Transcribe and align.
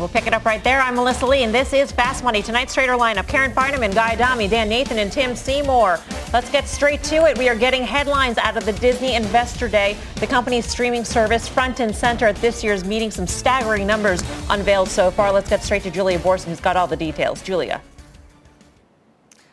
We'll 0.00 0.08
pick 0.08 0.26
it 0.26 0.32
up 0.32 0.46
right 0.46 0.64
there. 0.64 0.80
I'm 0.80 0.94
Melissa 0.94 1.26
Lee, 1.26 1.42
and 1.42 1.54
this 1.54 1.74
is 1.74 1.92
Fast 1.92 2.24
Money. 2.24 2.40
Tonight's 2.40 2.72
trader 2.72 2.94
lineup, 2.94 3.28
Karen 3.28 3.50
Finerman, 3.50 3.94
Guy 3.94 4.14
Adami, 4.14 4.48
Dan 4.48 4.70
Nathan, 4.70 4.98
and 4.98 5.12
Tim 5.12 5.36
Seymour. 5.36 6.00
Let's 6.32 6.50
get 6.50 6.66
straight 6.66 7.02
to 7.04 7.26
it. 7.26 7.36
We 7.36 7.50
are 7.50 7.54
getting 7.54 7.82
headlines 7.82 8.38
out 8.38 8.56
of 8.56 8.64
the 8.64 8.72
Disney 8.72 9.14
Investor 9.14 9.68
Day. 9.68 9.98
The 10.14 10.26
company's 10.26 10.64
streaming 10.64 11.04
service 11.04 11.46
front 11.46 11.80
and 11.80 11.94
center 11.94 12.26
at 12.26 12.36
this 12.36 12.64
year's 12.64 12.82
meeting. 12.82 13.10
Some 13.10 13.26
staggering 13.26 13.86
numbers 13.86 14.22
unveiled 14.48 14.88
so 14.88 15.10
far. 15.10 15.32
Let's 15.32 15.50
get 15.50 15.62
straight 15.62 15.82
to 15.82 15.90
Julia 15.90 16.18
Boorstin, 16.18 16.46
who's 16.46 16.60
got 16.60 16.78
all 16.78 16.86
the 16.86 16.96
details. 16.96 17.42
Julia. 17.42 17.82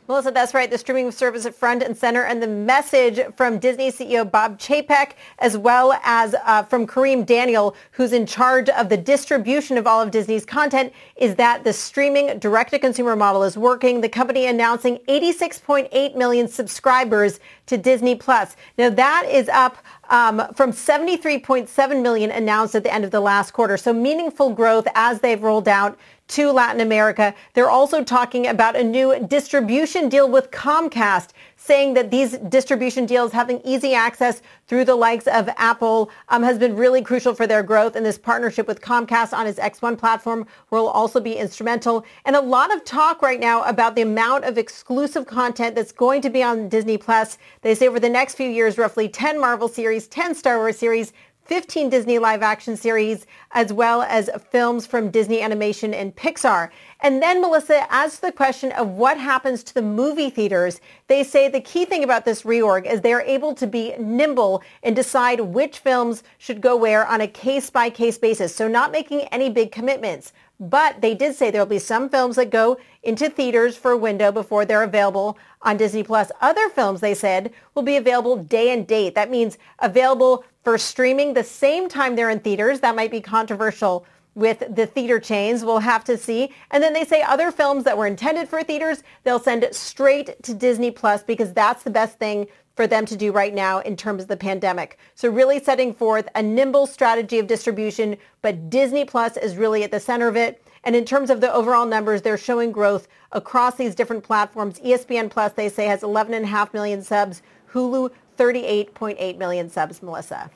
Melissa, 0.07 0.31
that's 0.31 0.53
right. 0.53 0.71
The 0.71 0.77
streaming 0.77 1.11
service 1.11 1.45
at 1.45 1.53
front 1.53 1.83
and 1.83 1.95
center 1.95 2.23
and 2.23 2.41
the 2.41 2.47
message 2.47 3.19
from 3.35 3.59
Disney 3.59 3.91
CEO 3.91 4.29
Bob 4.29 4.57
Chapek, 4.57 5.11
as 5.39 5.57
well 5.57 5.99
as 6.01 6.33
uh, 6.45 6.63
from 6.63 6.87
Kareem 6.87 7.25
Daniel, 7.25 7.75
who's 7.91 8.13
in 8.13 8.25
charge 8.25 8.69
of 8.69 8.87
the 8.87 8.95
distribution 8.95 9.77
of 9.77 9.85
all 9.85 10.01
of 10.01 10.11
Disney's 10.11 10.45
content, 10.45 10.93
is 11.17 11.35
that 11.35 11.65
the 11.65 11.73
streaming 11.73 12.39
direct-to-consumer 12.39 13.17
model 13.17 13.43
is 13.43 13.57
working. 13.57 13.99
The 13.99 14.07
company 14.07 14.45
announcing 14.45 14.99
86.8 15.09 16.15
million 16.15 16.47
subscribers 16.47 17.41
to 17.65 17.77
Disney 17.77 18.15
Plus. 18.15 18.55
Now 18.77 18.89
that 18.89 19.27
is 19.29 19.49
up 19.49 19.75
um, 20.09 20.41
from 20.55 20.71
73.7 20.71 22.01
million 22.01 22.31
announced 22.31 22.75
at 22.75 22.83
the 22.83 22.93
end 22.93 23.03
of 23.03 23.11
the 23.11 23.19
last 23.19 23.51
quarter. 23.51 23.75
So 23.75 23.91
meaningful 23.91 24.53
growth 24.53 24.87
as 24.95 25.19
they've 25.19 25.41
rolled 25.43 25.67
out 25.67 25.99
to 26.29 26.51
Latin 26.51 26.81
America. 26.81 27.33
They're 27.53 27.69
also 27.69 28.03
talking 28.03 28.47
about 28.47 28.75
a 28.75 28.83
new 28.83 29.19
distribution 29.27 30.09
deal 30.09 30.29
with 30.29 30.51
Comcast, 30.51 31.29
saying 31.55 31.93
that 31.95 32.11
these 32.11 32.37
distribution 32.49 33.05
deals 33.05 33.31
having 33.31 33.61
easy 33.63 33.93
access 33.93 34.41
through 34.67 34.85
the 34.85 34.95
likes 34.95 35.27
of 35.27 35.49
Apple 35.57 36.09
um, 36.29 36.43
has 36.43 36.57
been 36.57 36.75
really 36.75 37.01
crucial 37.01 37.33
for 37.33 37.47
their 37.47 37.63
growth. 37.63 37.95
And 37.95 38.05
this 38.05 38.17
partnership 38.17 38.67
with 38.67 38.81
Comcast 38.81 39.33
on 39.33 39.47
its 39.47 39.59
X1 39.59 39.97
platform 39.97 40.45
will 40.69 40.87
also 40.87 41.19
be 41.19 41.33
instrumental. 41.33 42.05
And 42.25 42.35
a 42.35 42.41
lot 42.41 42.73
of 42.73 42.83
talk 42.83 43.21
right 43.21 43.39
now 43.39 43.63
about 43.63 43.95
the 43.95 44.01
amount 44.01 44.45
of 44.45 44.57
exclusive 44.57 45.25
content 45.25 45.75
that's 45.75 45.91
going 45.91 46.21
to 46.21 46.29
be 46.29 46.43
on 46.43 46.69
Disney 46.69 46.97
Plus. 46.97 47.37
They 47.61 47.75
say 47.75 47.87
over 47.87 47.99
the 47.99 48.09
next 48.09 48.35
few 48.35 48.49
years, 48.49 48.77
roughly 48.77 49.07
10 49.07 49.39
Marvel 49.39 49.67
series, 49.67 50.07
10 50.07 50.35
Star 50.35 50.57
Wars 50.57 50.77
series, 50.77 51.13
15 51.47 51.89
Disney 51.89 52.19
live 52.19 52.43
action 52.43 52.75
series, 52.75 53.25
as 53.51 53.71
well 53.71 54.01
as 54.01 54.29
films 54.51 54.85
from 54.85 55.09
Disney 55.09 55.41
Animation 55.41 55.93
and 55.93 56.15
Pixar. 56.15 56.69
And 56.99 57.21
then, 57.21 57.41
Melissa, 57.41 57.85
as 57.89 58.19
the 58.19 58.31
question 58.31 58.71
of 58.73 58.89
what 58.89 59.17
happens 59.17 59.63
to 59.63 59.73
the 59.73 59.81
movie 59.81 60.29
theaters, 60.29 60.81
they 61.07 61.23
say 61.23 61.47
the 61.47 61.61
key 61.61 61.85
thing 61.85 62.03
about 62.03 62.25
this 62.25 62.43
reorg 62.43 62.85
is 62.85 63.01
they're 63.01 63.21
able 63.21 63.53
to 63.55 63.67
be 63.67 63.95
nimble 63.97 64.61
and 64.83 64.95
decide 64.95 65.39
which 65.39 65.79
films 65.79 66.23
should 66.37 66.59
go 66.59 66.75
where 66.75 67.07
on 67.07 67.21
a 67.21 67.27
case-by-case 67.27 68.17
basis. 68.17 68.53
So 68.53 68.67
not 68.67 68.91
making 68.91 69.21
any 69.21 69.49
big 69.49 69.71
commitments. 69.71 70.33
But 70.59 71.01
they 71.01 71.13
did 71.13 71.35
say 71.35 71.51
there 71.51 71.61
will 71.61 71.67
be 71.67 71.77
some 71.77 72.09
films 72.09 72.35
that 72.35 72.49
go 72.49 72.77
into 73.03 73.29
theaters 73.29 73.77
for 73.77 73.91
a 73.91 73.97
window 73.97 74.31
before 74.31 74.65
they're 74.65 74.81
available 74.81 75.37
on 75.61 75.77
Disney 75.77 76.01
Plus. 76.01 76.31
Other 76.41 76.67
films, 76.69 76.99
they 76.99 77.13
said, 77.13 77.53
will 77.75 77.83
be 77.83 77.95
available 77.95 78.37
day 78.37 78.71
and 78.71 78.87
date. 78.87 79.13
That 79.13 79.29
means 79.29 79.59
available 79.79 80.43
for 80.67 80.77
streaming 80.77 81.33
the 81.33 81.45
same 81.45 81.87
time 81.87 82.17
they're 82.17 82.29
in 82.29 82.41
theaters. 82.41 82.81
That 82.81 82.93
might 82.93 83.09
be 83.09 83.21
controversial 83.21 84.05
with 84.35 84.61
the 84.75 84.85
theater 84.85 85.17
chains. 85.17 85.63
We'll 85.63 85.79
have 85.79 86.03
to 86.03 86.17
see. 86.17 86.53
And 86.71 86.83
then 86.83 86.91
they 86.91 87.05
say 87.05 87.21
other 87.21 87.53
films 87.53 87.85
that 87.85 87.97
were 87.97 88.05
intended 88.05 88.49
for 88.49 88.61
theaters, 88.61 89.01
they'll 89.23 89.39
send 89.39 89.65
straight 89.71 90.43
to 90.43 90.53
Disney 90.53 90.91
Plus 90.91 91.23
because 91.23 91.53
that's 91.53 91.83
the 91.83 91.89
best 91.89 92.19
thing 92.19 92.47
for 92.75 92.85
them 92.85 93.05
to 93.05 93.15
do 93.15 93.31
right 93.31 93.53
now 93.53 93.79
in 93.79 93.95
terms 93.95 94.23
of 94.23 94.27
the 94.27 94.35
pandemic. 94.35 94.99
So 95.15 95.29
really 95.29 95.63
setting 95.63 95.93
forth 95.93 96.27
a 96.35 96.43
nimble 96.43 96.85
strategy 96.85 97.39
of 97.39 97.47
distribution, 97.47 98.17
but 98.41 98.69
Disney 98.69 99.05
Plus 99.05 99.37
is 99.37 99.55
really 99.55 99.85
at 99.85 99.91
the 99.91 100.01
center 100.01 100.27
of 100.27 100.35
it. 100.35 100.61
And 100.83 100.97
in 100.97 101.05
terms 101.05 101.29
of 101.29 101.39
the 101.39 101.53
overall 101.53 101.85
numbers, 101.85 102.23
they're 102.23 102.37
showing 102.37 102.73
growth 102.73 103.07
across 103.31 103.75
these 103.75 103.95
different 103.95 104.25
platforms. 104.25 104.79
ESPN 104.81 105.29
Plus, 105.29 105.53
they 105.53 105.69
say, 105.69 105.85
has 105.85 106.01
11.5 106.01 106.73
million 106.73 107.01
subs. 107.01 107.41
Hulu, 107.71 108.11
38.8 108.37 109.37
million 109.37 109.69
subs, 109.69 110.01
Melissa. 110.01 110.49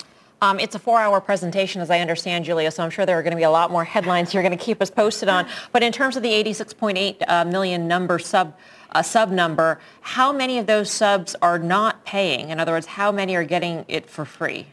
Um, 0.44 0.60
it's 0.60 0.74
a 0.74 0.80
four-hour 0.80 1.22
presentation, 1.22 1.82
as 1.82 1.92
I 1.92 2.00
understand, 2.00 2.46
Julia, 2.46 2.72
so 2.72 2.84
I'm 2.84 2.90
sure 2.90 3.06
there 3.06 3.20
are 3.20 3.22
going 3.22 3.32
to 3.32 3.38
be 3.38 3.44
a 3.44 3.52
lot 3.52 3.70
more 3.70 3.84
headlines 3.84 4.34
you're 4.34 4.42
going 4.42 4.58
to 4.58 4.64
keep 4.64 4.82
us 4.82 4.90
posted 4.90 5.30
on. 5.30 5.48
But 5.72 5.84
in 5.84 5.92
terms 5.92 6.18
of 6.18 6.24
the 6.24 6.32
86.8 6.32 7.22
uh, 7.28 7.46
million 7.46 7.88
number 7.88 8.18
sub 8.18 8.56
uh, 8.94 9.02
sub 9.02 9.30
number, 9.30 9.80
how 10.02 10.34
many 10.34 10.58
of 10.58 10.66
those 10.66 10.92
subs 10.92 11.36
are 11.42 11.60
not 11.60 12.04
paying? 12.06 12.50
In 12.50 12.60
other 12.60 12.72
words, 12.72 12.88
how 12.88 13.12
many 13.12 13.36
are 13.36 13.44
getting 13.44 13.86
it 13.88 14.10
for 14.10 14.26
free? 14.26 14.68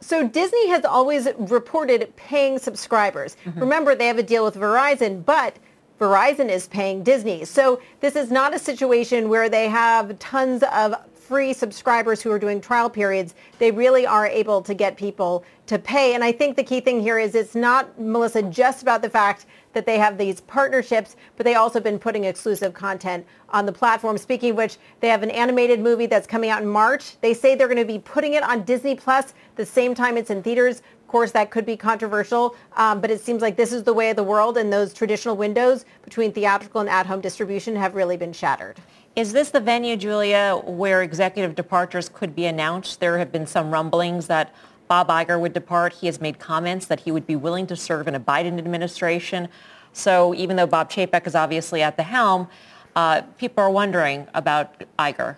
So 0.00 0.26
Disney 0.26 0.68
has 0.68 0.84
always 0.84 1.28
reported 1.38 2.14
paying 2.16 2.58
subscribers. 2.58 3.36
Mm-hmm. 3.44 3.60
Remember, 3.60 3.94
they 3.94 4.06
have 4.06 4.18
a 4.18 4.22
deal 4.22 4.44
with 4.44 4.54
Verizon, 4.54 5.24
but 5.24 5.56
Verizon 6.00 6.50
is 6.50 6.66
paying 6.66 7.02
Disney. 7.02 7.44
So 7.44 7.80
this 8.00 8.16
is 8.16 8.30
not 8.30 8.54
a 8.54 8.58
situation 8.58 9.28
where 9.28 9.48
they 9.48 9.68
have 9.68 10.18
tons 10.18 10.62
of 10.72 10.94
free 11.26 11.52
subscribers 11.52 12.20
who 12.20 12.30
are 12.30 12.38
doing 12.38 12.60
trial 12.60 12.90
periods, 12.90 13.34
they 13.58 13.70
really 13.70 14.06
are 14.06 14.26
able 14.26 14.60
to 14.60 14.74
get 14.74 14.96
people 14.96 15.44
to 15.66 15.78
pay. 15.78 16.14
And 16.14 16.22
I 16.22 16.32
think 16.32 16.56
the 16.56 16.62
key 16.62 16.80
thing 16.80 17.00
here 17.00 17.18
is 17.18 17.34
it's 17.34 17.54
not, 17.54 17.98
Melissa, 17.98 18.42
just 18.42 18.82
about 18.82 19.00
the 19.00 19.08
fact 19.08 19.46
that 19.72 19.86
they 19.86 19.98
have 19.98 20.18
these 20.18 20.40
partnerships, 20.42 21.16
but 21.36 21.44
they 21.44 21.54
also 21.54 21.80
been 21.80 21.98
putting 21.98 22.24
exclusive 22.24 22.74
content 22.74 23.26
on 23.48 23.64
the 23.64 23.72
platform. 23.72 24.18
Speaking 24.18 24.50
of 24.50 24.56
which, 24.56 24.76
they 25.00 25.08
have 25.08 25.22
an 25.22 25.30
animated 25.30 25.80
movie 25.80 26.06
that's 26.06 26.26
coming 26.26 26.50
out 26.50 26.62
in 26.62 26.68
March. 26.68 27.18
They 27.20 27.32
say 27.34 27.54
they're 27.54 27.68
going 27.68 27.78
to 27.78 27.84
be 27.84 27.98
putting 27.98 28.34
it 28.34 28.42
on 28.42 28.62
Disney 28.64 28.94
Plus 28.94 29.32
the 29.56 29.66
same 29.66 29.94
time 29.94 30.16
it's 30.16 30.30
in 30.30 30.42
theaters. 30.42 30.82
Of 31.00 31.08
course, 31.08 31.32
that 31.32 31.50
could 31.50 31.64
be 31.64 31.76
controversial, 31.76 32.56
um, 32.76 33.00
but 33.00 33.10
it 33.10 33.20
seems 33.20 33.40
like 33.40 33.56
this 33.56 33.72
is 33.72 33.84
the 33.84 33.94
way 33.94 34.10
of 34.10 34.16
the 34.16 34.24
world, 34.24 34.58
and 34.58 34.72
those 34.72 34.92
traditional 34.92 35.36
windows 35.36 35.84
between 36.02 36.32
theatrical 36.32 36.80
and 36.80 36.90
at-home 36.90 37.20
distribution 37.20 37.76
have 37.76 37.94
really 37.94 38.16
been 38.16 38.32
shattered. 38.32 38.80
Is 39.16 39.32
this 39.32 39.50
the 39.50 39.60
venue, 39.60 39.96
Julia, 39.96 40.60
where 40.64 41.00
executive 41.00 41.54
departures 41.54 42.08
could 42.08 42.34
be 42.34 42.46
announced? 42.46 42.98
There 42.98 43.16
have 43.18 43.30
been 43.30 43.46
some 43.46 43.70
rumblings 43.70 44.26
that 44.26 44.52
Bob 44.88 45.06
Iger 45.06 45.38
would 45.38 45.52
depart. 45.52 45.92
He 45.92 46.06
has 46.08 46.20
made 46.20 46.40
comments 46.40 46.86
that 46.86 46.98
he 46.98 47.12
would 47.12 47.24
be 47.24 47.36
willing 47.36 47.68
to 47.68 47.76
serve 47.76 48.08
in 48.08 48.16
a 48.16 48.20
Biden 48.20 48.58
administration. 48.58 49.48
So 49.92 50.34
even 50.34 50.56
though 50.56 50.66
Bob 50.66 50.90
Chapek 50.90 51.28
is 51.28 51.36
obviously 51.36 51.80
at 51.80 51.96
the 51.96 52.02
helm, 52.02 52.48
uh, 52.96 53.22
people 53.38 53.62
are 53.62 53.70
wondering 53.70 54.26
about 54.34 54.82
Iger. 54.98 55.36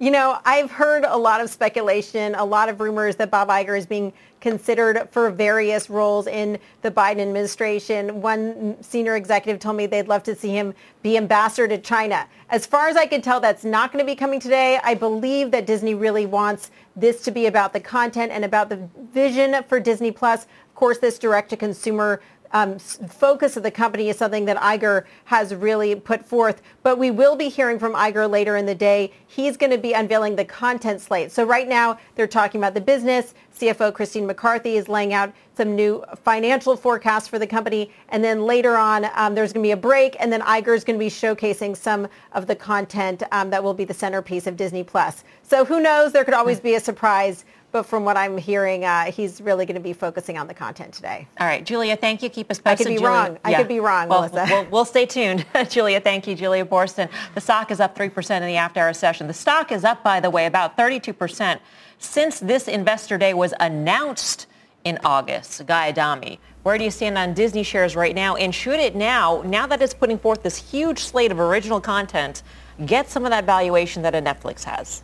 You 0.00 0.10
know, 0.10 0.38
I've 0.46 0.70
heard 0.70 1.04
a 1.04 1.18
lot 1.18 1.42
of 1.42 1.50
speculation, 1.50 2.34
a 2.34 2.44
lot 2.44 2.70
of 2.70 2.80
rumors 2.80 3.16
that 3.16 3.30
Bob 3.30 3.48
Iger 3.48 3.76
is 3.76 3.84
being 3.84 4.14
considered 4.40 5.06
for 5.12 5.30
various 5.30 5.90
roles 5.90 6.26
in 6.26 6.58
the 6.80 6.90
Biden 6.90 7.20
administration. 7.20 8.22
One 8.22 8.82
senior 8.82 9.16
executive 9.16 9.60
told 9.60 9.76
me 9.76 9.84
they'd 9.84 10.08
love 10.08 10.22
to 10.22 10.34
see 10.34 10.56
him 10.56 10.72
be 11.02 11.18
ambassador 11.18 11.68
to 11.68 11.76
China. 11.76 12.26
As 12.48 12.64
far 12.64 12.88
as 12.88 12.96
I 12.96 13.04
can 13.04 13.20
tell, 13.20 13.40
that's 13.40 13.62
not 13.62 13.92
going 13.92 14.02
to 14.02 14.10
be 14.10 14.16
coming 14.16 14.40
today. 14.40 14.80
I 14.82 14.94
believe 14.94 15.50
that 15.50 15.66
Disney 15.66 15.94
really 15.94 16.24
wants 16.24 16.70
this 16.96 17.20
to 17.24 17.30
be 17.30 17.44
about 17.44 17.74
the 17.74 17.80
content 17.80 18.32
and 18.32 18.42
about 18.42 18.70
the 18.70 18.88
vision 19.12 19.62
for 19.68 19.80
Disney 19.80 20.12
Plus. 20.12 20.44
Of 20.44 20.74
course, 20.76 20.96
this 20.96 21.18
direct 21.18 21.50
to 21.50 21.58
consumer 21.58 22.22
um, 22.52 22.78
focus 22.78 23.56
of 23.56 23.62
the 23.62 23.70
company 23.70 24.08
is 24.08 24.16
something 24.16 24.44
that 24.46 24.56
Iger 24.56 25.04
has 25.24 25.54
really 25.54 25.94
put 25.94 26.24
forth. 26.24 26.62
But 26.82 26.98
we 26.98 27.10
will 27.10 27.36
be 27.36 27.48
hearing 27.48 27.78
from 27.78 27.94
Iger 27.94 28.28
later 28.28 28.56
in 28.56 28.66
the 28.66 28.74
day. 28.74 29.12
He's 29.26 29.56
going 29.56 29.70
to 29.70 29.78
be 29.78 29.92
unveiling 29.92 30.36
the 30.36 30.44
content 30.44 31.00
slate. 31.00 31.30
So 31.32 31.44
right 31.44 31.68
now 31.68 31.98
they're 32.14 32.26
talking 32.26 32.60
about 32.60 32.74
the 32.74 32.80
business. 32.80 33.34
CFO 33.56 33.92
Christine 33.92 34.26
McCarthy 34.26 34.76
is 34.76 34.88
laying 34.88 35.12
out 35.12 35.32
some 35.56 35.76
new 35.76 36.02
financial 36.24 36.76
forecasts 36.76 37.28
for 37.28 37.38
the 37.38 37.46
company. 37.46 37.92
And 38.08 38.24
then 38.24 38.44
later 38.46 38.76
on, 38.76 39.06
um, 39.14 39.34
there's 39.34 39.52
going 39.52 39.62
to 39.62 39.66
be 39.66 39.72
a 39.72 39.76
break. 39.76 40.16
And 40.18 40.32
then 40.32 40.40
Iger 40.40 40.74
is 40.74 40.84
going 40.84 40.98
to 40.98 41.04
be 41.04 41.10
showcasing 41.10 41.76
some 41.76 42.08
of 42.32 42.46
the 42.46 42.56
content 42.56 43.22
um, 43.32 43.50
that 43.50 43.62
will 43.62 43.74
be 43.74 43.84
the 43.84 43.94
centerpiece 43.94 44.46
of 44.46 44.56
Disney 44.56 44.82
Plus. 44.82 45.24
So 45.42 45.64
who 45.64 45.80
knows? 45.80 46.12
There 46.12 46.24
could 46.24 46.34
always 46.34 46.60
be 46.60 46.74
a 46.74 46.80
surprise 46.80 47.44
but 47.72 47.84
from 47.84 48.04
what 48.04 48.16
I'm 48.16 48.36
hearing, 48.36 48.84
uh, 48.84 49.04
he's 49.12 49.40
really 49.40 49.66
going 49.66 49.74
to 49.74 49.80
be 49.80 49.92
focusing 49.92 50.38
on 50.38 50.46
the 50.46 50.54
content 50.54 50.92
today. 50.92 51.28
All 51.38 51.46
right, 51.46 51.64
Julia, 51.64 51.96
thank 51.96 52.22
you. 52.22 52.28
Keep 52.28 52.50
us 52.50 52.58
posted. 52.58 52.86
I 52.86 52.90
could 52.90 52.90
be 52.90 52.96
Julia. 52.96 53.08
wrong. 53.08 53.38
I 53.44 53.54
could 53.54 53.68
be 53.68 53.80
wrong, 53.80 54.08
well, 54.08 54.28
Melissa. 54.28 54.46
We'll, 54.50 54.64
we'll 54.70 54.84
stay 54.84 55.06
tuned. 55.06 55.46
Julia, 55.68 56.00
thank 56.00 56.26
you. 56.26 56.34
Julia 56.34 56.64
Boorstin. 56.64 57.08
The 57.34 57.40
stock 57.40 57.70
is 57.70 57.80
up 57.80 57.96
3% 57.96 58.40
in 58.40 58.46
the 58.46 58.56
after-hour 58.56 58.92
session. 58.92 59.26
The 59.26 59.34
stock 59.34 59.72
is 59.72 59.84
up, 59.84 60.02
by 60.02 60.20
the 60.20 60.30
way, 60.30 60.46
about 60.46 60.76
32% 60.76 61.60
since 61.98 62.40
this 62.40 62.66
investor 62.66 63.18
day 63.18 63.34
was 63.34 63.54
announced 63.60 64.46
in 64.84 64.98
August. 65.04 65.66
Guy 65.66 65.88
Adami, 65.88 66.40
where 66.62 66.78
do 66.78 66.84
you 66.84 66.90
stand 66.90 67.18
on 67.18 67.34
Disney 67.34 67.62
shares 67.62 67.94
right 67.94 68.14
now? 68.14 68.36
And 68.36 68.54
should 68.54 68.80
it 68.80 68.96
now, 68.96 69.42
now 69.44 69.66
that 69.66 69.80
it's 69.82 69.94
putting 69.94 70.18
forth 70.18 70.42
this 70.42 70.56
huge 70.56 71.00
slate 71.00 71.30
of 71.30 71.38
original 71.38 71.80
content, 71.80 72.42
get 72.86 73.08
some 73.08 73.24
of 73.24 73.30
that 73.30 73.44
valuation 73.44 74.02
that 74.02 74.14
a 74.14 74.22
Netflix 74.22 74.64
has? 74.64 75.02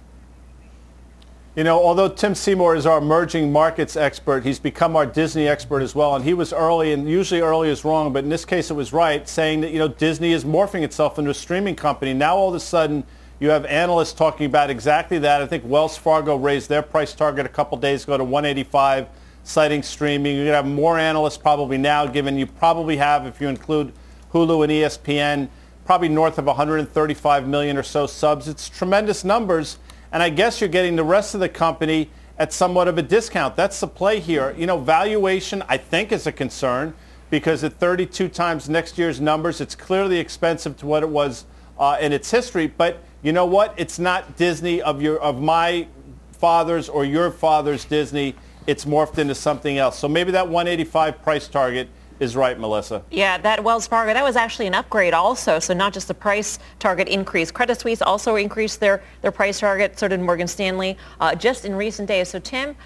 You 1.57 1.65
know, 1.65 1.83
although 1.83 2.09
Tim 2.09 2.35
Seymour 2.35 2.77
is 2.77 2.85
our 2.85 2.99
emerging 2.99 3.51
markets 3.51 3.97
expert, 3.97 4.45
he's 4.45 4.59
become 4.59 4.95
our 4.95 5.07
Disney 5.07 5.49
expert 5.49 5.81
as 5.81 5.95
well. 5.95 6.15
And 6.15 6.23
he 6.23 6.35
was 6.35 6.53
early, 6.53 6.93
and 6.93 7.09
usually 7.09 7.41
early 7.41 7.71
is 7.71 7.83
wrong, 7.83 8.13
but 8.13 8.25
in 8.25 8.29
this 8.29 8.45
case 8.45 8.71
it 8.71 8.75
was 8.75 8.93
right, 8.93 9.27
saying 9.27 9.63
that, 9.63 9.71
you 9.71 9.79
know, 9.79 9.89
Disney 9.89 10.33
is 10.33 10.45
morphing 10.45 10.83
itself 10.83 11.19
into 11.19 11.31
a 11.31 11.35
streaming 11.35 11.75
company. 11.75 12.13
Now 12.13 12.37
all 12.37 12.51
of 12.51 12.55
a 12.55 12.61
sudden 12.61 13.05
you 13.41 13.49
have 13.49 13.65
analysts 13.65 14.13
talking 14.13 14.45
about 14.45 14.69
exactly 14.69 15.19
that. 15.21 15.41
I 15.41 15.47
think 15.47 15.65
Wells 15.67 15.97
Fargo 15.97 16.37
raised 16.37 16.69
their 16.69 16.83
price 16.83 17.15
target 17.15 17.47
a 17.47 17.49
couple 17.49 17.79
days 17.79 18.05
ago 18.05 18.19
to 18.19 18.25
185. 18.25 19.09
citing 19.47 19.83
streaming. 19.83 20.35
You're 20.37 20.45
going 20.45 20.53
to 20.53 20.57
have 20.57 20.67
more 20.67 20.99
analysts 20.99 21.39
probably 21.39 21.79
now, 21.79 22.07
given 22.07 22.37
you 22.37 22.47
probably 22.47 22.97
have, 22.99 23.27
if 23.27 23.41
you 23.41 23.49
include 23.49 23.93
Hulu 24.33 24.65
and 24.65 24.73
ESPN, 24.73 25.49
probably 25.85 26.09
north 26.09 26.37
of 26.39 26.47
135 26.47 27.49
million 27.49 27.77
or 27.77 27.83
so 27.83 28.07
subs. 28.07 28.49
It's 28.49 28.69
tremendous 28.69 29.25
numbers. 29.25 29.79
And 30.13 30.23
I 30.23 30.31
guess 30.31 30.61
you're 30.61 30.69
getting 30.69 30.97
the 30.97 31.05
rest 31.05 31.35
of 31.35 31.41
the 31.41 31.49
company 31.49 32.11
at 32.39 32.53
somewhat 32.53 32.89
of 32.89 32.99
a 32.99 33.03
discount. 33.03 33.57
That's 33.57 33.81
the 33.81 33.87
play 33.87 34.21
here. 34.21 34.55
You 34.57 34.67
know, 34.67 34.79
valuation, 34.79 35.63
I 35.69 35.79
think, 35.79 36.13
is 36.13 36.27
a 36.27 36.33
concern 36.33 36.95
because 37.31 37.65
at 37.65 37.75
32 37.75 38.29
times 38.29 38.69
next 38.69 38.99
year's 38.99 39.21
numbers, 39.21 39.61
it's 39.61 39.75
clearly 39.75 40.19
expensive 40.19 40.77
to 40.79 40.87
what 40.87 41.03
it 41.03 41.09
was 41.09 41.45
uh, 41.79 41.97
in 42.01 42.13
its 42.13 42.31
history. 42.31 42.67
But 42.67 43.03
you 43.23 43.33
know 43.33 43.47
what? 43.47 43.75
It's 43.77 43.99
not 43.99 44.37
Disney 44.37 44.83
of 44.83 45.03
your 45.03 45.19
of 45.21 45.41
my 45.41 45.89
father's 46.33 46.89
or 46.89 47.05
your 47.05 47.31
father's 47.31 47.85
Disney. 47.85 48.35
It's 48.67 48.85
morphed 48.85 49.19
into 49.19 49.35
something 49.35 49.79
else. 49.79 49.99
So 49.99 50.09
maybe 50.09 50.33
that 50.33 50.49
185 50.49 51.23
price 51.23 51.49
target 51.49 51.89
is 52.21 52.37
right, 52.37 52.59
Melissa. 52.59 53.03
Yeah, 53.11 53.39
that 53.39 53.63
Wells 53.63 53.87
Fargo, 53.87 54.13
that 54.13 54.25
was 54.25 54.37
actually 54.37 54.67
an 54.67 54.75
upgrade 54.75 55.15
also. 55.15 55.59
So 55.59 55.75
not 55.75 55.93
just 55.93 56.09
the 56.09 56.15
price 56.15 56.59
target 56.79 57.09
increase. 57.09 57.51
Credit 57.51 57.79
Suisse 57.79 58.03
also 58.03 58.37
increased 58.37 58.81
their, 58.81 59.03
their 59.23 59.33
price 59.33 59.61
target, 59.61 59.99
so 59.99 60.09
did 60.09 60.21
Morgan 60.21 60.49
Stanley, 60.49 60.97
uh, 61.21 61.35
just 61.35 61.65
in 61.65 61.75
recent 61.75 62.09
days. 62.09 62.29
So 62.29 62.39
Tim, 62.39 62.77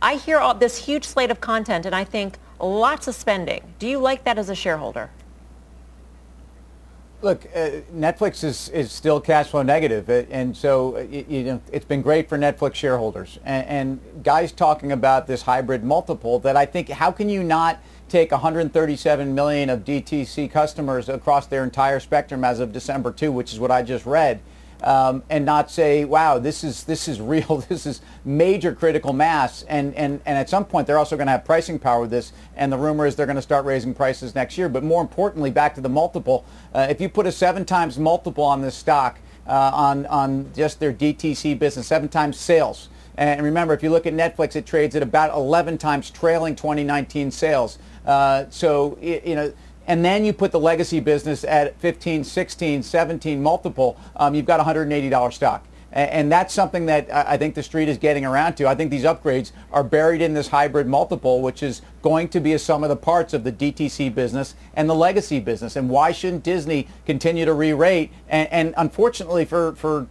I 0.00 0.14
hear 0.14 0.38
all 0.38 0.54
this 0.54 0.76
huge 0.76 1.04
slate 1.04 1.30
of 1.30 1.40
content 1.40 1.86
and 1.86 1.94
I 1.94 2.04
think 2.04 2.38
lots 2.60 3.08
of 3.08 3.14
spending. 3.14 3.62
Do 3.78 3.88
you 3.88 3.98
like 3.98 4.24
that 4.24 4.38
as 4.38 4.48
a 4.48 4.54
shareholder? 4.54 5.10
Look, 7.20 7.46
uh, 7.46 7.80
Netflix 7.92 8.44
is, 8.44 8.68
is 8.68 8.92
still 8.92 9.20
cash 9.20 9.48
flow 9.48 9.62
negative, 9.62 10.08
uh, 10.08 10.22
and 10.30 10.56
so 10.56 10.98
uh, 10.98 11.00
you 11.00 11.42
know, 11.42 11.60
it's 11.72 11.84
been 11.84 12.00
great 12.00 12.28
for 12.28 12.38
Netflix 12.38 12.76
shareholders. 12.76 13.40
And, 13.44 13.66
and 13.66 14.22
guys 14.22 14.52
talking 14.52 14.92
about 14.92 15.26
this 15.26 15.42
hybrid 15.42 15.82
multiple 15.82 16.38
that 16.40 16.56
I 16.56 16.64
think, 16.64 16.88
how 16.88 17.10
can 17.10 17.28
you 17.28 17.42
not 17.42 17.80
take 18.08 18.30
137 18.30 19.34
million 19.34 19.70
of 19.70 19.84
DTC 19.84 20.50
customers 20.50 21.08
across 21.08 21.46
their 21.46 21.64
entire 21.64 22.00
spectrum 22.00 22.44
as 22.44 22.60
of 22.60 22.72
December 22.72 23.12
2, 23.12 23.30
which 23.30 23.52
is 23.52 23.60
what 23.60 23.70
I 23.70 23.82
just 23.82 24.06
read, 24.06 24.40
um, 24.82 25.22
and 25.28 25.44
not 25.44 25.70
say, 25.70 26.04
wow, 26.04 26.38
this 26.38 26.64
is 26.64 26.84
this 26.84 27.08
is 27.08 27.20
real, 27.20 27.64
this 27.68 27.86
is 27.86 28.00
major 28.24 28.74
critical 28.74 29.12
mass, 29.12 29.62
and 29.62 29.94
and 29.94 30.20
and 30.26 30.38
at 30.38 30.48
some 30.48 30.64
point 30.64 30.86
they're 30.86 30.98
also 30.98 31.16
going 31.16 31.26
to 31.26 31.32
have 31.32 31.44
pricing 31.44 31.78
power 31.78 32.02
with 32.02 32.10
this, 32.10 32.32
and 32.56 32.72
the 32.72 32.78
rumor 32.78 33.06
is 33.06 33.16
they're 33.16 33.26
going 33.26 33.36
to 33.36 33.42
start 33.42 33.64
raising 33.64 33.94
prices 33.94 34.34
next 34.34 34.56
year. 34.58 34.68
But 34.68 34.82
more 34.82 35.02
importantly, 35.02 35.50
back 35.50 35.74
to 35.74 35.80
the 35.80 35.88
multiple, 35.88 36.44
uh, 36.74 36.86
if 36.90 37.00
you 37.00 37.08
put 37.08 37.26
a 37.26 37.32
seven 37.32 37.64
times 37.64 37.98
multiple 37.98 38.44
on 38.44 38.62
this 38.62 38.74
stock, 38.74 39.18
uh, 39.46 39.70
on 39.72 40.06
on 40.06 40.50
just 40.54 40.80
their 40.80 40.92
DTC 40.92 41.58
business, 41.58 41.86
seven 41.86 42.08
times 42.08 42.38
sales. 42.38 42.88
And 43.18 43.42
remember, 43.42 43.74
if 43.74 43.82
you 43.82 43.90
look 43.90 44.06
at 44.06 44.14
Netflix, 44.14 44.54
it 44.54 44.64
trades 44.64 44.94
at 44.94 45.02
about 45.02 45.34
11 45.34 45.76
times 45.78 46.08
trailing 46.08 46.54
2019 46.54 47.32
sales. 47.32 47.78
Uh, 48.08 48.46
so, 48.48 48.98
you 49.00 49.36
know, 49.36 49.52
and 49.86 50.04
then 50.04 50.24
you 50.24 50.32
put 50.32 50.50
the 50.50 50.58
legacy 50.58 50.98
business 50.98 51.44
at 51.44 51.78
15, 51.80 52.24
16, 52.24 52.82
17 52.82 53.42
multiple, 53.42 53.98
um, 54.16 54.34
you've 54.34 54.46
got 54.46 54.60
$180 54.60 55.32
stock. 55.32 55.64
And 55.90 56.30
that's 56.30 56.52
something 56.52 56.84
that 56.86 57.10
I 57.10 57.38
think 57.38 57.54
the 57.54 57.62
street 57.62 57.88
is 57.88 57.96
getting 57.96 58.26
around 58.26 58.56
to. 58.56 58.68
I 58.68 58.74
think 58.74 58.90
these 58.90 59.04
upgrades 59.04 59.52
are 59.72 59.82
buried 59.82 60.20
in 60.20 60.34
this 60.34 60.48
hybrid 60.48 60.86
multiple, 60.86 61.40
which 61.40 61.62
is 61.62 61.80
going 62.02 62.28
to 62.28 62.40
be 62.40 62.52
a 62.52 62.58
sum 62.58 62.82
of 62.82 62.90
the 62.90 62.96
parts 62.96 63.32
of 63.32 63.42
the 63.42 63.50
DTC 63.50 64.14
business 64.14 64.54
and 64.74 64.88
the 64.88 64.94
legacy 64.94 65.40
business. 65.40 65.76
And 65.76 65.88
why 65.88 66.12
shouldn't 66.12 66.42
Disney 66.42 66.88
continue 67.06 67.46
to 67.46 67.54
re-rate? 67.54 68.12
And, 68.28 68.52
and 68.52 68.74
unfortunately 68.76 69.46
for, 69.46 69.74
for, 69.76 70.06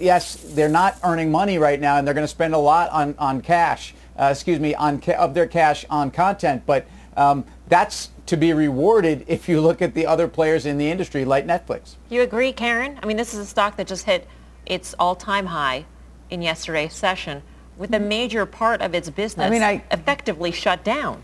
yes, 0.00 0.34
they're 0.34 0.68
not 0.68 0.98
earning 1.04 1.30
money 1.30 1.56
right 1.56 1.80
now, 1.80 1.98
and 1.98 2.06
they're 2.06 2.14
going 2.14 2.24
to 2.24 2.28
spend 2.28 2.52
a 2.52 2.58
lot 2.58 2.90
on, 2.90 3.14
on 3.16 3.42
cash, 3.42 3.94
uh, 4.18 4.30
excuse 4.32 4.58
me, 4.58 4.74
on 4.74 5.00
ca- 5.00 5.12
of 5.12 5.34
their 5.34 5.46
cash 5.46 5.86
on 5.88 6.10
content. 6.10 6.64
But 6.66 6.84
um, 7.16 7.44
that's 7.68 8.10
to 8.26 8.36
be 8.36 8.52
rewarded 8.52 9.24
if 9.28 9.48
you 9.48 9.60
look 9.60 9.82
at 9.82 9.94
the 9.94 10.06
other 10.06 10.28
players 10.28 10.66
in 10.66 10.78
the 10.78 10.90
industry 10.90 11.24
like 11.24 11.46
Netflix. 11.46 11.96
You 12.08 12.22
agree, 12.22 12.52
Karen? 12.52 12.98
I 13.02 13.06
mean, 13.06 13.16
this 13.16 13.34
is 13.34 13.40
a 13.40 13.46
stock 13.46 13.76
that 13.76 13.86
just 13.86 14.04
hit 14.04 14.26
its 14.66 14.94
all-time 14.98 15.46
high 15.46 15.86
in 16.30 16.42
yesterday's 16.42 16.94
session 16.94 17.42
with 17.76 17.92
a 17.94 17.98
major 17.98 18.46
part 18.46 18.80
of 18.80 18.94
its 18.94 19.10
business 19.10 19.46
I 19.46 19.50
mean, 19.50 19.62
I, 19.62 19.82
effectively 19.90 20.52
shut 20.52 20.84
down. 20.84 21.22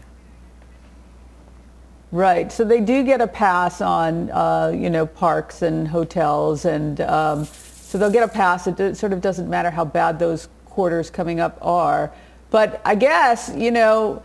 Right. 2.11 2.51
So 2.51 2.65
they 2.65 2.81
do 2.81 3.05
get 3.05 3.21
a 3.21 3.27
pass 3.27 3.81
on, 3.81 4.31
uh, 4.31 4.73
you 4.75 4.89
know, 4.89 5.05
parks 5.05 5.63
and 5.63 5.87
hotels. 5.87 6.65
And 6.65 7.01
um, 7.03 7.45
so 7.45 7.99
they'll 7.99 8.11
get 8.11 8.23
a 8.23 8.29
pass. 8.29 8.67
It 8.67 8.97
sort 8.97 9.13
of 9.13 9.21
doesn't 9.21 9.49
matter 9.49 9.71
how 9.71 9.85
bad 9.85 10.19
those 10.19 10.49
quarters 10.65 11.11
coming 11.11 11.39
up 11.39 11.59
are. 11.61 12.13
But 12.51 12.81
I 12.85 12.95
guess, 12.95 13.53
you 13.55 13.71
know, 13.71 14.23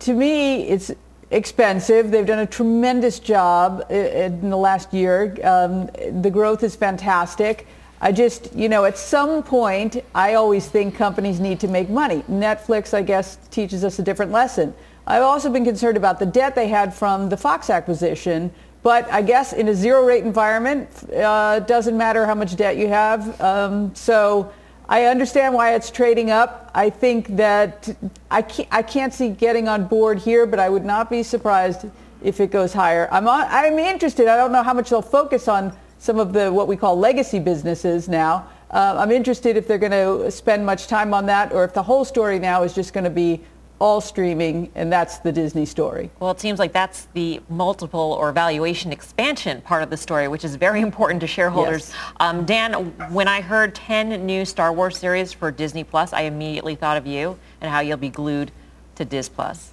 to 0.00 0.12
me, 0.12 0.68
it's 0.68 0.92
expensive. 1.30 2.10
They've 2.10 2.26
done 2.26 2.40
a 2.40 2.46
tremendous 2.46 3.18
job 3.18 3.84
in 3.90 4.50
the 4.50 4.56
last 4.56 4.92
year. 4.92 5.36
Um, 5.42 5.86
the 6.22 6.30
growth 6.30 6.62
is 6.62 6.76
fantastic. 6.76 7.66
I 8.00 8.12
just, 8.12 8.54
you 8.54 8.68
know, 8.68 8.84
at 8.84 8.98
some 8.98 9.42
point, 9.42 10.04
I 10.14 10.34
always 10.34 10.68
think 10.68 10.94
companies 10.94 11.40
need 11.40 11.58
to 11.60 11.68
make 11.68 11.88
money. 11.88 12.22
Netflix, 12.30 12.92
I 12.92 13.02
guess, 13.02 13.38
teaches 13.50 13.84
us 13.84 13.98
a 13.98 14.02
different 14.02 14.32
lesson. 14.32 14.74
I've 15.06 15.22
also 15.22 15.50
been 15.50 15.64
concerned 15.64 15.96
about 15.96 16.18
the 16.18 16.26
debt 16.26 16.54
they 16.54 16.68
had 16.68 16.92
from 16.92 17.28
the 17.28 17.36
Fox 17.36 17.70
acquisition, 17.70 18.52
but 18.82 19.10
I 19.10 19.22
guess 19.22 19.52
in 19.52 19.68
a 19.68 19.74
zero 19.74 20.04
rate 20.04 20.24
environment, 20.24 20.88
uh, 21.12 21.60
it 21.62 21.66
doesn't 21.66 21.96
matter 21.96 22.26
how 22.26 22.34
much 22.34 22.54
debt 22.56 22.76
you 22.76 22.88
have. 22.88 23.40
Um, 23.40 23.94
so 23.94 24.52
I 24.88 25.06
understand 25.06 25.54
why 25.54 25.74
it's 25.74 25.90
trading 25.90 26.30
up. 26.30 26.70
I 26.74 26.90
think 26.90 27.36
that 27.36 27.94
I 28.30 28.42
can't, 28.42 28.68
I 28.70 28.82
can't 28.82 29.12
see 29.12 29.30
getting 29.30 29.68
on 29.68 29.86
board 29.86 30.18
here, 30.18 30.46
but 30.46 30.60
I 30.60 30.68
would 30.68 30.84
not 30.84 31.10
be 31.10 31.22
surprised 31.22 31.86
if 32.22 32.40
it 32.40 32.50
goes 32.50 32.72
higher. 32.72 33.08
I'm, 33.10 33.26
on, 33.26 33.46
I'm 33.48 33.78
interested. 33.78 34.28
I 34.28 34.36
don't 34.36 34.52
know 34.52 34.62
how 34.62 34.74
much 34.74 34.90
they'll 34.90 35.02
focus 35.02 35.48
on 35.48 35.76
some 35.98 36.18
of 36.18 36.32
the 36.32 36.52
what 36.52 36.68
we 36.68 36.76
call 36.76 36.96
legacy 36.96 37.38
businesses 37.38 38.08
now. 38.08 38.46
Uh, 38.70 38.96
I'm 38.98 39.10
interested 39.10 39.56
if 39.56 39.66
they're 39.66 39.78
going 39.78 39.92
to 39.92 40.30
spend 40.30 40.64
much 40.64 40.86
time 40.86 41.14
on 41.14 41.26
that 41.26 41.52
or 41.52 41.64
if 41.64 41.72
the 41.72 41.82
whole 41.82 42.04
story 42.04 42.38
now 42.38 42.62
is 42.62 42.74
just 42.74 42.92
going 42.92 43.04
to 43.04 43.10
be 43.10 43.40
all 43.78 44.00
streaming, 44.00 44.70
and 44.74 44.92
that's 44.92 45.18
the 45.18 45.30
Disney 45.30 45.66
story. 45.66 46.10
Well, 46.18 46.30
it 46.30 46.40
seems 46.40 46.58
like 46.58 46.72
that's 46.72 47.08
the 47.12 47.40
multiple 47.48 48.16
or 48.18 48.32
valuation 48.32 48.92
expansion 48.92 49.60
part 49.62 49.82
of 49.82 49.90
the 49.90 49.96
story, 49.96 50.28
which 50.28 50.44
is 50.44 50.56
very 50.56 50.80
important 50.80 51.20
to 51.20 51.26
shareholders. 51.26 51.90
Yes. 51.90 52.12
Um, 52.20 52.44
Dan, 52.44 52.72
when 53.12 53.28
I 53.28 53.40
heard 53.40 53.74
10 53.74 54.24
new 54.24 54.44
Star 54.44 54.72
Wars 54.72 54.98
series 54.98 55.32
for 55.32 55.50
Disney 55.50 55.84
Plus, 55.84 56.12
I 56.12 56.22
immediately 56.22 56.74
thought 56.74 56.96
of 56.96 57.06
you 57.06 57.38
and 57.60 57.70
how 57.70 57.80
you'll 57.80 57.96
be 57.98 58.10
glued 58.10 58.50
to 58.94 59.04
Dis 59.04 59.28
Plus. 59.28 59.72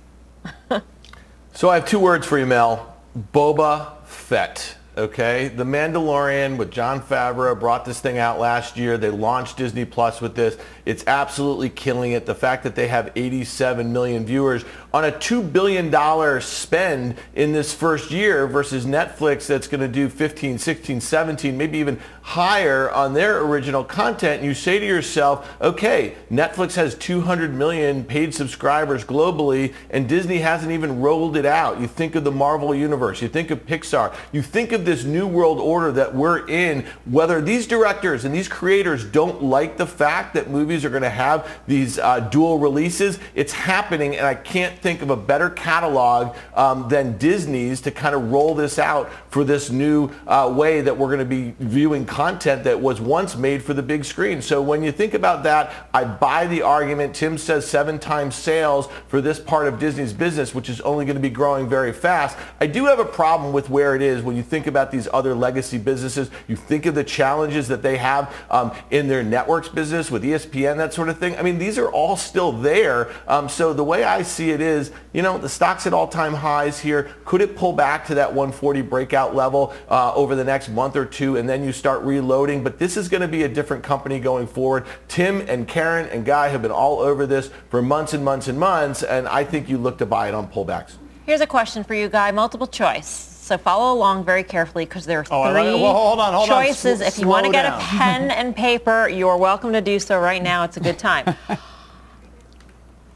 so 1.53 1.69
I 1.69 1.75
have 1.75 1.85
two 1.85 1.99
words 1.99 2.27
for 2.27 2.37
you, 2.37 2.45
Mel. 2.45 2.97
Boba 3.33 4.03
Fett. 4.05 4.77
Okay, 4.95 5.47
The 5.47 5.63
Mandalorian 5.63 6.55
with 6.55 6.69
Jon 6.69 7.01
Favreau 7.01 7.59
brought 7.59 7.83
this 7.83 7.99
thing 7.99 8.19
out 8.19 8.39
last 8.39 8.77
year. 8.77 8.95
They 8.95 9.09
launched 9.09 9.57
Disney 9.57 9.85
Plus 9.85 10.21
with 10.21 10.35
this. 10.35 10.55
It's 10.85 11.03
absolutely 11.07 11.71
killing 11.71 12.11
it. 12.11 12.27
The 12.27 12.35
fact 12.35 12.61
that 12.63 12.75
they 12.75 12.87
have 12.89 13.11
87 13.15 13.91
million 13.91 14.23
viewers 14.23 14.63
on 14.93 15.05
a 15.05 15.11
$2 15.11 15.51
billion 15.51 16.41
spend 16.41 17.15
in 17.33 17.53
this 17.53 17.73
first 17.73 18.11
year 18.11 18.45
versus 18.45 18.85
Netflix 18.85 19.47
that's 19.47 19.67
going 19.67 19.81
to 19.81 19.87
do 19.87 20.09
15, 20.09 20.59
16, 20.59 21.01
17, 21.01 21.57
maybe 21.57 21.79
even 21.79 21.99
higher 22.21 22.91
on 22.91 23.15
their 23.15 23.41
original 23.41 23.83
content. 23.83 24.43
You 24.43 24.53
say 24.53 24.77
to 24.77 24.85
yourself, 24.85 25.51
okay, 25.59 26.15
Netflix 26.31 26.75
has 26.75 26.93
200 26.95 27.51
million 27.51 28.03
paid 28.03 28.35
subscribers 28.35 29.03
globally 29.03 29.73
and 29.89 30.07
Disney 30.07 30.37
hasn't 30.37 30.71
even 30.71 31.01
rolled 31.01 31.35
it 31.35 31.45
out. 31.47 31.81
You 31.81 31.87
think 31.87 32.13
of 32.13 32.23
the 32.23 32.31
Marvel 32.31 32.75
Universe. 32.75 33.19
You 33.19 33.27
think 33.27 33.49
of 33.49 33.65
Pixar. 33.65 34.15
You 34.31 34.43
think 34.43 34.71
of 34.71 34.82
this 34.85 35.03
new 35.03 35.27
world 35.27 35.59
order 35.59 35.91
that 35.91 36.13
we're 36.13 36.47
in, 36.47 36.85
whether 37.05 37.41
these 37.41 37.67
directors 37.67 38.25
and 38.25 38.33
these 38.33 38.47
creators 38.47 39.03
don't 39.03 39.43
like 39.43 39.77
the 39.77 39.87
fact 39.87 40.33
that 40.33 40.49
movies 40.49 40.85
are 40.85 40.89
going 40.89 41.03
to 41.03 41.09
have 41.09 41.49
these 41.67 41.99
uh, 41.99 42.19
dual 42.19 42.59
releases. 42.59 43.19
It's 43.35 43.53
happening, 43.53 44.15
and 44.15 44.25
I 44.25 44.35
can't 44.35 44.77
think 44.79 45.01
of 45.01 45.09
a 45.09 45.17
better 45.17 45.49
catalog 45.49 46.35
um, 46.55 46.89
than 46.89 47.17
Disney's 47.17 47.81
to 47.81 47.91
kind 47.91 48.15
of 48.15 48.31
roll 48.31 48.55
this 48.55 48.77
out 48.79 49.11
for 49.29 49.43
this 49.43 49.69
new 49.69 50.09
uh, 50.27 50.53
way 50.55 50.81
that 50.81 50.97
we're 50.97 51.07
going 51.07 51.19
to 51.19 51.25
be 51.25 51.55
viewing 51.59 52.05
content 52.05 52.63
that 52.65 52.79
was 52.79 52.99
once 53.01 53.35
made 53.35 53.63
for 53.63 53.73
the 53.73 53.83
big 53.83 54.05
screen. 54.05 54.41
So 54.41 54.61
when 54.61 54.83
you 54.83 54.91
think 54.91 55.13
about 55.13 55.43
that, 55.43 55.71
I 55.93 56.03
buy 56.03 56.47
the 56.47 56.61
argument. 56.61 57.15
Tim 57.15 57.37
says 57.37 57.67
seven 57.67 57.99
times 57.99 58.35
sales 58.35 58.87
for 59.07 59.21
this 59.21 59.39
part 59.39 59.67
of 59.67 59.79
Disney's 59.79 60.13
business, 60.13 60.53
which 60.53 60.69
is 60.69 60.81
only 60.81 61.05
going 61.05 61.15
to 61.15 61.21
be 61.21 61.29
growing 61.29 61.67
very 61.67 61.93
fast. 61.93 62.37
I 62.59 62.67
do 62.67 62.85
have 62.85 62.99
a 62.99 63.05
problem 63.05 63.53
with 63.53 63.69
where 63.69 63.95
it 63.95 64.01
is 64.01 64.21
when 64.21 64.35
you 64.35 64.43
think 64.43 64.67
about 64.67 64.72
about 64.73 64.89
these 64.89 65.07
other 65.13 65.35
legacy 65.35 65.77
businesses. 65.77 66.31
You 66.47 66.55
think 66.55 66.87
of 66.87 66.95
the 66.95 67.03
challenges 67.03 67.67
that 67.67 67.83
they 67.83 67.97
have 67.97 68.33
um, 68.49 68.71
in 68.89 69.07
their 69.07 69.21
networks 69.21 69.69
business 69.69 70.09
with 70.09 70.23
ESPN, 70.23 70.77
that 70.77 70.95
sort 70.95 71.09
of 71.09 71.19
thing. 71.19 71.37
I 71.37 71.43
mean, 71.43 71.59
these 71.59 71.77
are 71.77 71.91
all 71.91 72.17
still 72.17 72.51
there. 72.51 73.11
Um, 73.27 73.47
so 73.47 73.71
the 73.71 73.83
way 73.83 74.03
I 74.03 74.23
see 74.23 74.49
it 74.49 74.61
is, 74.61 74.91
you 75.13 75.21
know, 75.21 75.37
the 75.37 75.47
stock's 75.47 75.85
at 75.85 75.93
all-time 75.93 76.33
highs 76.33 76.79
here. 76.79 77.11
Could 77.25 77.41
it 77.41 77.55
pull 77.55 77.73
back 77.73 78.07
to 78.07 78.15
that 78.15 78.33
140 78.33 78.81
breakout 78.81 79.35
level 79.35 79.75
uh, 79.89 80.15
over 80.15 80.33
the 80.33 80.43
next 80.43 80.69
month 80.69 80.95
or 80.95 81.05
two, 81.05 81.37
and 81.37 81.47
then 81.47 81.63
you 81.63 81.71
start 81.71 82.01
reloading? 82.01 82.63
But 82.63 82.79
this 82.79 82.97
is 82.97 83.09
going 83.09 83.21
to 83.21 83.27
be 83.27 83.43
a 83.43 83.49
different 83.49 83.83
company 83.83 84.19
going 84.19 84.47
forward. 84.47 84.85
Tim 85.07 85.41
and 85.47 85.67
Karen 85.67 86.07
and 86.07 86.25
Guy 86.25 86.47
have 86.47 86.63
been 86.63 86.71
all 86.71 86.99
over 86.99 87.27
this 87.27 87.51
for 87.69 87.83
months 87.83 88.13
and 88.13 88.25
months 88.25 88.47
and 88.47 88.59
months, 88.59 89.03
and 89.03 89.27
I 89.27 89.43
think 89.43 89.69
you 89.69 89.77
look 89.77 89.99
to 89.99 90.07
buy 90.07 90.29
it 90.29 90.33
on 90.33 90.47
pullbacks. 90.47 90.95
Here's 91.25 91.41
a 91.41 91.47
question 91.47 91.83
for 91.83 91.93
you, 91.93 92.09
Guy. 92.09 92.31
Multiple 92.31 92.67
choice. 92.67 93.32
So 93.43 93.57
follow 93.57 93.93
along 93.93 94.23
very 94.23 94.43
carefully 94.45 94.85
because 94.85 95.05
there 95.05 95.19
are 95.19 95.25
Oh, 95.29 95.41
I 95.41 95.51
three 95.51 95.73
well, 95.81 95.93
hold 95.93 96.19
on, 96.21 96.33
hold 96.33 96.49
on. 96.49 96.63
choices. 96.65 96.99
Sl- 96.99 97.03
if 97.03 97.19
you 97.19 97.27
want 97.27 97.45
to 97.45 97.51
get 97.51 97.63
down. 97.63 97.77
a 97.77 97.83
pen 97.83 98.31
and 98.31 98.55
paper, 98.55 99.09
you're 99.09 99.35
welcome 99.35 99.73
to 99.73 99.81
do 99.81 99.99
so 99.99 100.17
right 100.17 100.41
now. 100.41 100.63
It's 100.63 100.77
a 100.77 100.79
good 100.79 100.97
time. 100.97 101.35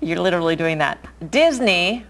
you're 0.01 0.19
literally 0.19 0.57
doing 0.57 0.79
that. 0.79 0.99
Disney, 1.31 2.05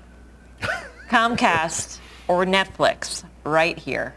Comcast, 1.12 2.00
or 2.28 2.44
Netflix 2.44 3.24
right 3.44 3.78
here. 3.78 4.16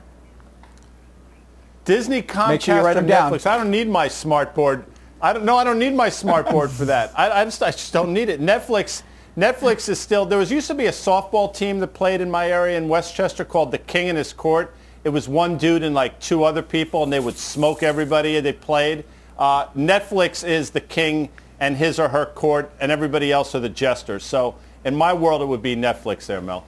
Disney, 1.85 2.23
Comcast, 2.23 2.49
Make 2.49 2.61
sure 2.63 2.77
you 2.77 2.81
write 2.81 2.93
or 2.93 3.01
them 3.01 3.07
down. 3.07 3.31
Netflix. 3.31 3.45
I 3.47 3.59
don't 3.59 3.71
need 3.71 3.87
my 3.87 4.09
smart 4.09 4.55
board. 4.55 4.87
I 5.21 5.35
don't. 5.35 5.45
No, 5.45 5.59
I 5.59 5.65
don't 5.65 5.79
need 5.79 5.93
my 5.95 6.09
smart 6.09 6.49
board 6.49 6.71
for 6.71 6.87
that. 6.87 7.13
I, 7.19 7.43
I 7.43 7.45
just, 7.45 7.63
I 7.63 7.71
just 7.71 7.93
don't 7.93 8.15
need 8.15 8.31
it. 8.31 8.41
Netflix, 8.41 9.03
Netflix 9.37 9.89
is 9.89 10.01
still. 10.01 10.27
There 10.27 10.39
was 10.39 10.51
used 10.51 10.67
to 10.67 10.75
be 10.75 10.87
a 10.87 10.93
softball 10.93 11.55
team 11.55 11.79
that 11.81 11.89
played 11.89 12.21
in 12.21 12.31
my 12.31 12.51
area 12.51 12.77
in 12.77 12.89
Westchester 12.89 13.45
called 13.45 13.71
the 13.71 13.79
King 13.79 14.09
and 14.09 14.19
His 14.19 14.33
Court. 14.33 14.75
It 15.05 15.11
was 15.11 15.29
one 15.29 15.57
dude 15.57 15.85
and 15.85 15.95
like 15.95 16.19
two 16.19 16.43
other 16.43 16.63
people, 16.63 17.05
and 17.05 17.13
they 17.13 17.21
would 17.21 17.39
smoke 17.39 17.83
everybody 17.85 18.39
they 18.41 18.53
played. 18.53 19.05
Uh, 19.39 19.69
Netflix 19.69 20.47
is 20.47 20.71
the 20.71 20.81
king 20.81 21.31
and 21.61 21.77
his 21.77 21.99
or 21.99 22.09
her 22.09 22.27
court, 22.27 22.71
and 22.81 22.91
everybody 22.91 23.31
else 23.31 23.55
are 23.55 23.61
the 23.61 23.69
jesters. 23.69 24.25
So 24.25 24.57
in 24.85 24.97
my 24.97 25.13
world, 25.15 25.43
it 25.43 25.47
would 25.47 25.63
be 25.63 25.77
Netflix 25.77 26.27
there, 26.27 26.41
Mel. 26.41 26.67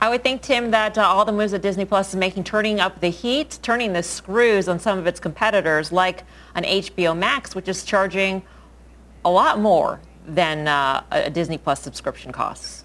I 0.00 0.10
would 0.10 0.24
think, 0.24 0.42
Tim, 0.42 0.72
that 0.72 0.98
uh, 0.98 1.02
all 1.02 1.24
the 1.24 1.32
moves 1.32 1.52
that 1.52 1.62
Disney 1.62 1.84
Plus 1.84 2.10
is 2.10 2.16
making, 2.16 2.44
turning 2.44 2.80
up 2.80 3.00
the 3.00 3.08
heat, 3.08 3.58
turning 3.62 3.92
the 3.92 4.02
screws 4.02 4.68
on 4.68 4.80
some 4.80 4.98
of 4.98 5.06
its 5.06 5.20
competitors, 5.20 5.92
like 5.92 6.24
an 6.54 6.64
HBO 6.64 7.16
Max, 7.16 7.54
which 7.54 7.68
is 7.68 7.84
charging 7.84 8.42
a 9.24 9.30
lot 9.30 9.60
more 9.60 10.00
than 10.26 10.68
uh, 10.68 11.02
a 11.10 11.30
Disney 11.30 11.58
Plus 11.58 11.80
subscription 11.80 12.32
costs. 12.32 12.84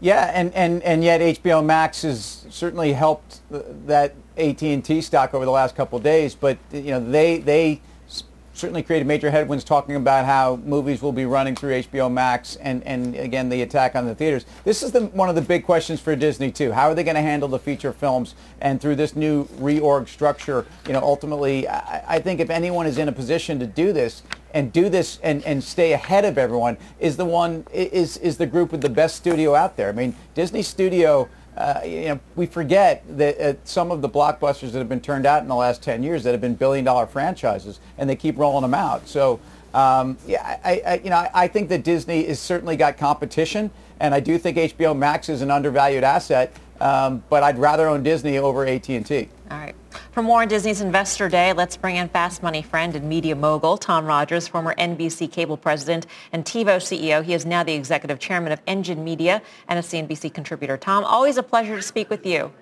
Yeah, 0.00 0.30
and, 0.34 0.52
and, 0.54 0.82
and 0.82 1.04
yet 1.04 1.20
HBO 1.20 1.64
Max 1.64 2.02
has 2.02 2.46
certainly 2.48 2.94
helped 2.94 3.40
that 3.50 4.14
AT&T 4.38 5.02
stock 5.02 5.34
over 5.34 5.44
the 5.44 5.50
last 5.50 5.76
couple 5.76 5.98
days, 5.98 6.34
but 6.34 6.56
you 6.72 6.90
know 6.90 7.10
they 7.10 7.38
they 7.38 7.82
certainly 8.60 8.82
created 8.82 9.06
major 9.06 9.30
headwinds 9.30 9.64
talking 9.64 9.96
about 9.96 10.26
how 10.26 10.56
movies 10.56 11.00
will 11.00 11.12
be 11.12 11.24
running 11.24 11.56
through 11.56 11.82
HBO 11.82 12.12
Max 12.12 12.56
and, 12.56 12.82
and 12.84 13.16
again 13.16 13.48
the 13.48 13.62
attack 13.62 13.96
on 13.96 14.06
the 14.06 14.14
theaters. 14.14 14.44
This 14.64 14.82
is 14.82 14.92
the, 14.92 15.06
one 15.06 15.28
of 15.28 15.34
the 15.34 15.40
big 15.40 15.64
questions 15.64 16.00
for 16.00 16.14
Disney 16.14 16.50
too. 16.50 16.72
How 16.72 16.90
are 16.90 16.94
they 16.94 17.04
going 17.04 17.14
to 17.14 17.22
handle 17.22 17.48
the 17.48 17.58
feature 17.58 17.92
films 17.92 18.34
and 18.60 18.80
through 18.80 18.96
this 18.96 19.16
new 19.16 19.46
reorg 19.58 20.08
structure? 20.08 20.66
You 20.86 20.92
know, 20.92 21.00
ultimately, 21.00 21.66
I, 21.68 22.16
I 22.16 22.18
think 22.18 22.40
if 22.40 22.50
anyone 22.50 22.86
is 22.86 22.98
in 22.98 23.08
a 23.08 23.12
position 23.12 23.58
to 23.60 23.66
do 23.66 23.92
this, 23.92 24.22
and 24.54 24.72
do 24.72 24.88
this 24.88 25.18
and, 25.22 25.44
and 25.44 25.62
stay 25.62 25.92
ahead 25.92 26.24
of 26.24 26.38
everyone 26.38 26.76
is 26.98 27.16
the 27.16 27.24
one 27.24 27.66
is 27.72 28.16
is 28.18 28.36
the 28.36 28.46
group 28.46 28.72
with 28.72 28.80
the 28.80 28.88
best 28.88 29.16
studio 29.16 29.54
out 29.54 29.76
there. 29.76 29.88
I 29.88 29.92
mean, 29.92 30.14
Disney 30.34 30.62
Studio. 30.62 31.28
Uh, 31.56 31.80
you 31.84 32.08
know, 32.08 32.20
we 32.36 32.46
forget 32.46 33.02
that 33.18 33.38
uh, 33.38 33.52
some 33.64 33.90
of 33.90 34.00
the 34.00 34.08
blockbusters 34.08 34.70
that 34.70 34.78
have 34.78 34.88
been 34.88 35.00
turned 35.00 35.26
out 35.26 35.42
in 35.42 35.48
the 35.48 35.54
last 35.54 35.82
10 35.82 36.02
years 36.02 36.22
that 36.22 36.30
have 36.30 36.40
been 36.40 36.54
billion-dollar 36.54 37.06
franchises, 37.08 37.80
and 37.98 38.08
they 38.08 38.14
keep 38.16 38.38
rolling 38.38 38.62
them 38.62 38.72
out. 38.72 39.06
So, 39.06 39.40
um, 39.74 40.16
yeah, 40.26 40.58
I, 40.64 40.80
I, 40.86 41.00
you 41.04 41.10
know, 41.10 41.26
I, 41.34 41.48
think 41.48 41.68
that 41.68 41.82
Disney 41.82 42.24
has 42.26 42.38
certainly 42.38 42.76
got 42.76 42.96
competition, 42.96 43.70
and 43.98 44.14
I 44.14 44.20
do 44.20 44.38
think 44.38 44.56
HBO 44.56 44.96
Max 44.96 45.28
is 45.28 45.42
an 45.42 45.50
undervalued 45.50 46.04
asset. 46.04 46.54
Um, 46.80 47.22
but 47.28 47.42
I'd 47.42 47.58
rather 47.58 47.88
own 47.88 48.02
Disney 48.02 48.38
over 48.38 48.64
AT&T. 48.66 49.28
All 49.50 49.58
right. 49.58 49.74
For 50.12 50.22
more 50.22 50.42
on 50.42 50.48
Disney's 50.48 50.80
Investor 50.80 51.28
Day, 51.28 51.52
let's 51.52 51.76
bring 51.76 51.96
in 51.96 52.08
fast 52.08 52.42
money 52.42 52.62
friend 52.62 52.94
and 52.94 53.08
media 53.08 53.34
mogul 53.34 53.76
Tom 53.76 54.06
Rogers, 54.06 54.48
former 54.48 54.74
NBC 54.74 55.30
cable 55.30 55.56
president 55.56 56.06
and 56.32 56.44
TiVo 56.44 56.76
CEO. 56.76 57.22
He 57.22 57.34
is 57.34 57.46
now 57.46 57.62
the 57.62 57.74
executive 57.74 58.18
chairman 58.18 58.52
of 58.52 58.60
Engine 58.66 59.04
Media 59.04 59.42
and 59.68 59.78
a 59.78 59.82
CNBC 59.82 60.32
contributor. 60.34 60.76
Tom, 60.76 61.04
always 61.04 61.36
a 61.36 61.42
pleasure 61.42 61.76
to 61.76 61.82
speak 61.82 62.10
with 62.10 62.26
you. 62.26 62.52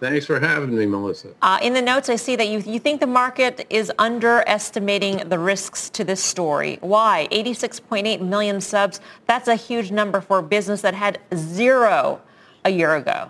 Thanks 0.00 0.26
for 0.26 0.38
having 0.38 0.76
me, 0.76 0.86
Melissa. 0.86 1.34
Uh, 1.42 1.58
in 1.60 1.74
the 1.74 1.82
notes, 1.82 2.08
I 2.08 2.14
see 2.14 2.36
that 2.36 2.48
you, 2.48 2.60
you 2.60 2.78
think 2.78 3.00
the 3.00 3.06
market 3.06 3.66
is 3.68 3.90
underestimating 3.98 5.28
the 5.28 5.38
risks 5.38 5.90
to 5.90 6.04
this 6.04 6.22
story. 6.22 6.78
Why? 6.80 7.26
86.8 7.32 8.20
million 8.20 8.60
subs. 8.60 9.00
That's 9.26 9.48
a 9.48 9.56
huge 9.56 9.90
number 9.90 10.20
for 10.20 10.38
a 10.38 10.42
business 10.42 10.82
that 10.82 10.94
had 10.94 11.18
zero 11.34 12.20
a 12.64 12.70
year 12.70 12.94
ago. 12.94 13.28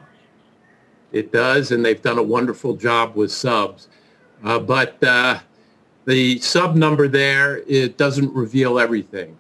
It 1.13 1.33
does, 1.33 1.73
and 1.73 1.85
they've 1.85 2.01
done 2.01 2.19
a 2.19 2.23
wonderful 2.23 2.77
job 2.77 3.15
with 3.17 3.33
subs. 3.33 3.89
Uh, 4.45 4.59
but 4.59 5.03
uh, 5.03 5.41
the 6.05 6.39
sub 6.39 6.77
number 6.77 7.09
there, 7.09 7.59
it 7.67 7.97
doesn't 7.97 8.33
reveal 8.35 8.79
everything. 8.79 9.37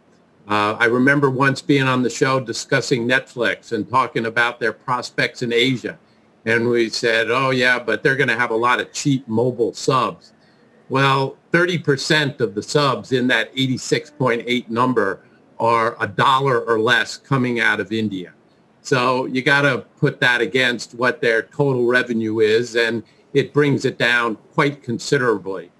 Uh, 0.48 0.76
I 0.78 0.86
remember 0.86 1.28
once 1.28 1.60
being 1.60 1.82
on 1.82 2.02
the 2.02 2.08
show 2.08 2.40
discussing 2.40 3.06
Netflix 3.06 3.72
and 3.72 3.88
talking 3.88 4.26
about 4.26 4.60
their 4.60 4.72
prospects 4.72 5.42
in 5.42 5.52
Asia. 5.52 5.98
And 6.46 6.68
we 6.68 6.88
said, 6.88 7.30
oh, 7.30 7.50
yeah, 7.50 7.78
but 7.78 8.02
they're 8.02 8.16
going 8.16 8.28
to 8.28 8.36
have 8.36 8.50
a 8.50 8.56
lot 8.56 8.80
of 8.80 8.90
cheap 8.92 9.28
mobile 9.28 9.74
subs. 9.74 10.32
Well, 10.88 11.36
30% 11.52 12.40
of 12.40 12.54
the 12.54 12.62
subs 12.62 13.12
in 13.12 13.26
that 13.26 13.54
86.8 13.54 14.70
number 14.70 15.20
are 15.60 15.96
a 16.00 16.06
dollar 16.06 16.60
or 16.60 16.80
less 16.80 17.18
coming 17.18 17.60
out 17.60 17.80
of 17.80 17.92
India. 17.92 18.32
So 18.88 19.26
you 19.26 19.42
got 19.42 19.62
to 19.62 19.84
put 19.98 20.18
that 20.20 20.40
against 20.40 20.94
what 20.94 21.20
their 21.20 21.42
total 21.42 21.84
revenue 21.84 22.40
is, 22.40 22.74
and 22.74 23.02
it 23.34 23.52
brings 23.52 23.84
it 23.84 23.98
down 23.98 24.36
quite 24.54 24.82
considerably. 24.82 25.70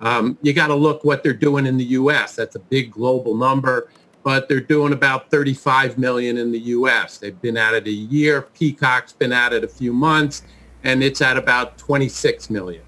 Um, 0.00 0.38
you 0.40 0.54
got 0.54 0.68
to 0.68 0.74
look 0.74 1.04
what 1.04 1.22
they're 1.22 1.34
doing 1.34 1.66
in 1.66 1.76
the 1.76 1.84
U.S. 2.00 2.34
That's 2.34 2.56
a 2.56 2.58
big 2.58 2.90
global 2.90 3.36
number, 3.36 3.90
but 4.22 4.48
they're 4.48 4.58
doing 4.58 4.94
about 4.94 5.30
35 5.30 5.98
million 5.98 6.38
in 6.38 6.50
the 6.50 6.60
U.S. 6.60 7.18
They've 7.18 7.38
been 7.42 7.58
at 7.58 7.74
it 7.74 7.88
a 7.88 7.92
year. 7.92 8.40
Peacock's 8.40 9.12
been 9.12 9.34
at 9.34 9.52
it 9.52 9.62
a 9.62 9.68
few 9.68 9.92
months, 9.92 10.42
and 10.82 11.02
it's 11.02 11.20
at 11.20 11.36
about 11.36 11.76
26 11.76 12.48
million. 12.48 12.82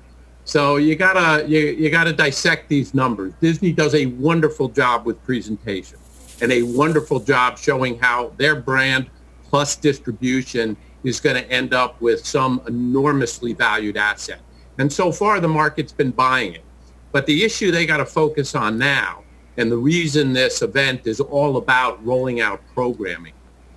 So 0.44 0.76
you 0.76 0.96
gotta 0.96 1.46
you, 1.46 1.58
you 1.58 1.90
gotta 1.90 2.14
dissect 2.14 2.70
these 2.70 2.94
numbers. 2.94 3.34
Disney 3.42 3.72
does 3.72 3.94
a 3.94 4.06
wonderful 4.06 4.70
job 4.70 5.04
with 5.04 5.22
presentation, 5.24 5.98
and 6.40 6.50
a 6.52 6.62
wonderful 6.62 7.20
job 7.20 7.58
showing 7.58 7.98
how 7.98 8.32
their 8.38 8.56
brand 8.56 9.10
plus 9.48 9.76
distribution 9.76 10.76
is 11.04 11.20
going 11.20 11.36
to 11.36 11.50
end 11.50 11.72
up 11.74 12.00
with 12.00 12.26
some 12.26 12.60
enormously 12.66 13.52
valued 13.52 13.96
asset. 13.96 14.40
And 14.78 14.92
so 14.92 15.10
far, 15.10 15.40
the 15.40 15.48
market's 15.48 15.92
been 15.92 16.10
buying 16.10 16.54
it. 16.54 16.64
But 17.12 17.26
the 17.26 17.44
issue 17.44 17.70
they 17.70 17.86
got 17.86 17.98
to 17.98 18.06
focus 18.06 18.54
on 18.54 18.78
now, 18.78 19.24
and 19.56 19.72
the 19.72 19.76
reason 19.76 20.32
this 20.32 20.62
event 20.62 21.06
is 21.06 21.20
all 21.20 21.56
about 21.56 22.04
rolling 22.04 22.40
out 22.40 22.60
programming, 22.74 23.32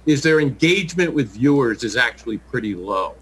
is 0.06 0.22
their 0.22 0.40
engagement 0.40 1.14
with 1.14 1.30
viewers 1.30 1.84
is 1.84 1.96
actually 1.96 2.38
pretty 2.38 2.76
low. 2.76 3.16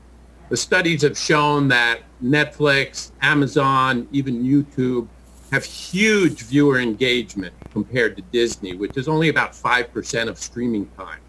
The 0.49 0.57
studies 0.57 1.03
have 1.03 1.17
shown 1.17 1.67
that 1.67 2.01
Netflix, 2.23 3.11
Amazon, 3.21 4.07
even 4.11 4.43
YouTube 4.43 5.07
have 5.51 5.63
huge 5.63 6.43
viewer 6.43 6.79
engagement 6.79 7.53
compared 7.71 8.15
to 8.17 8.21
Disney, 8.23 8.75
which 8.75 8.97
is 8.97 9.07
only 9.07 9.29
about 9.29 9.53
5% 9.53 10.27
of 10.27 10.37
streaming 10.37 10.87
time. 10.97 11.19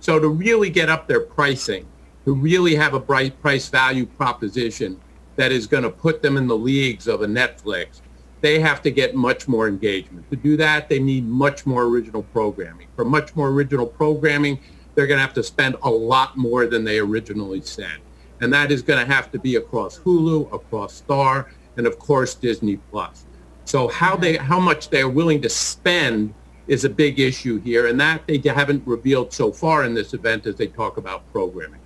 So 0.00 0.18
to 0.18 0.28
really 0.28 0.70
get 0.70 0.88
up 0.88 1.08
their 1.08 1.20
pricing, 1.20 1.86
to 2.24 2.34
really 2.34 2.74
have 2.74 2.94
a 2.94 3.00
bright 3.00 3.40
price 3.40 3.68
value 3.68 4.06
proposition 4.06 5.00
that 5.36 5.52
is 5.52 5.66
going 5.66 5.82
to 5.82 5.90
put 5.90 6.22
them 6.22 6.36
in 6.36 6.46
the 6.46 6.56
leagues 6.56 7.08
of 7.08 7.22
a 7.22 7.26
Netflix, 7.26 8.02
they 8.40 8.60
have 8.60 8.82
to 8.82 8.90
get 8.90 9.14
much 9.14 9.48
more 9.48 9.66
engagement. 9.66 10.28
To 10.30 10.36
do 10.36 10.56
that, 10.58 10.88
they 10.88 10.98
need 10.98 11.26
much 11.26 11.66
more 11.66 11.84
original 11.84 12.22
programming. 12.22 12.88
For 12.94 13.04
much 13.04 13.34
more 13.34 13.48
original 13.48 13.86
programming, 13.86 14.60
they're 14.94 15.06
going 15.06 15.18
to 15.18 15.22
have 15.22 15.34
to 15.34 15.42
spend 15.42 15.76
a 15.82 15.90
lot 15.90 16.36
more 16.36 16.66
than 16.66 16.84
they 16.84 16.98
originally 16.98 17.60
said. 17.60 17.98
And 18.40 18.52
that 18.52 18.70
is 18.70 18.82
going 18.82 19.04
to 19.04 19.12
have 19.12 19.30
to 19.32 19.38
be 19.38 19.56
across 19.56 19.98
Hulu, 19.98 20.52
across 20.52 20.94
Star, 20.94 21.50
and 21.76 21.86
of 21.86 21.98
course 21.98 22.34
Disney 22.34 22.76
Plus. 22.90 23.26
So 23.64 23.88
how 23.88 24.16
they 24.16 24.36
how 24.36 24.58
much 24.58 24.88
they're 24.88 25.08
willing 25.08 25.42
to 25.42 25.48
spend 25.48 26.34
is 26.68 26.84
a 26.84 26.88
big 26.88 27.18
issue 27.18 27.58
here, 27.58 27.86
and 27.86 27.98
that 27.98 28.26
they 28.28 28.38
haven't 28.38 28.86
revealed 28.86 29.32
so 29.32 29.50
far 29.50 29.84
in 29.84 29.94
this 29.94 30.14
event 30.14 30.46
as 30.46 30.54
they 30.56 30.66
talk 30.66 30.98
about 30.98 31.30
programming. 31.32 31.80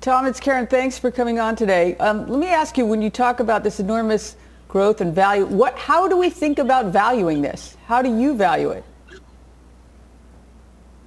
Tom, 0.00 0.26
it's 0.26 0.40
Karen. 0.40 0.66
Thanks 0.66 0.98
for 0.98 1.10
coming 1.10 1.38
on 1.38 1.54
today. 1.54 1.96
Um, 1.96 2.26
let 2.26 2.40
me 2.40 2.48
ask 2.48 2.78
you, 2.78 2.86
when 2.86 3.02
you 3.02 3.10
talk 3.10 3.40
about 3.40 3.62
this 3.62 3.78
enormous 3.78 4.36
growth 4.66 5.00
and 5.00 5.14
value, 5.14 5.46
what, 5.46 5.76
how 5.76 6.08
do 6.08 6.16
we 6.16 6.30
think 6.30 6.58
about 6.58 6.86
valuing 6.86 7.42
this? 7.42 7.76
How 7.86 8.00
do 8.00 8.18
you 8.18 8.34
value 8.34 8.70
it? 8.70 8.84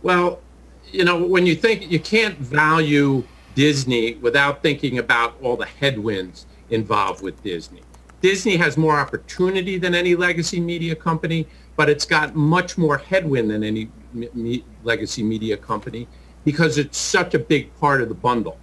Well, 0.03 0.39
you 0.91 1.03
know, 1.03 1.23
when 1.23 1.45
you 1.45 1.55
think 1.55 1.89
you 1.89 1.99
can't 1.99 2.37
value 2.37 3.23
Disney 3.55 4.15
without 4.15 4.61
thinking 4.61 4.97
about 4.97 5.35
all 5.41 5.55
the 5.57 5.65
headwinds 5.65 6.45
involved 6.69 7.21
with 7.21 7.41
Disney. 7.43 7.81
Disney 8.21 8.55
has 8.57 8.77
more 8.77 8.97
opportunity 8.97 9.77
than 9.77 9.95
any 9.95 10.15
legacy 10.15 10.59
media 10.59 10.95
company, 10.95 11.47
but 11.75 11.89
it's 11.89 12.05
got 12.05 12.35
much 12.35 12.77
more 12.77 12.97
headwind 12.97 13.49
than 13.49 13.63
any 13.63 13.89
me- 14.13 14.63
legacy 14.83 15.23
media 15.23 15.57
company 15.57 16.07
because 16.45 16.77
it's 16.77 16.97
such 16.97 17.33
a 17.33 17.39
big 17.39 17.75
part 17.79 18.01
of 18.01 18.09
the 18.09 18.15
bundle. 18.15 18.57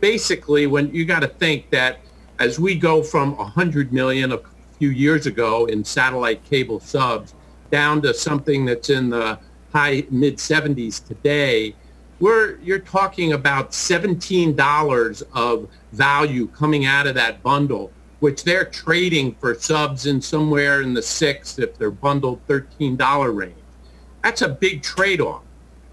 Basically, 0.00 0.66
when 0.66 0.92
you 0.94 1.04
got 1.04 1.20
to 1.20 1.28
think 1.28 1.70
that 1.70 2.00
as 2.38 2.58
we 2.60 2.74
go 2.74 3.02
from 3.02 3.36
100 3.36 3.92
million 3.92 4.32
a 4.32 4.40
few 4.78 4.90
years 4.90 5.26
ago 5.26 5.66
in 5.66 5.84
satellite 5.84 6.44
cable 6.44 6.78
subs 6.78 7.34
down 7.70 8.00
to 8.02 8.14
something 8.14 8.64
that's 8.64 8.90
in 8.90 9.10
the 9.10 9.38
high 9.72 10.04
mid 10.10 10.36
70s 10.36 11.04
today, 11.04 11.74
we're 12.20 12.58
you're 12.58 12.78
talking 12.78 13.32
about 13.32 13.70
$17 13.70 15.22
of 15.32 15.68
value 15.92 16.46
coming 16.48 16.84
out 16.84 17.06
of 17.06 17.14
that 17.14 17.42
bundle, 17.42 17.92
which 18.20 18.44
they're 18.44 18.64
trading 18.64 19.34
for 19.34 19.54
subs 19.54 20.06
in 20.06 20.20
somewhere 20.20 20.82
in 20.82 20.94
the 20.94 21.02
six 21.02 21.58
if 21.58 21.78
they're 21.78 21.90
bundled 21.90 22.44
$13 22.48 23.34
range. 23.34 23.54
That's 24.22 24.42
a 24.42 24.48
big 24.48 24.82
trade-off. 24.82 25.42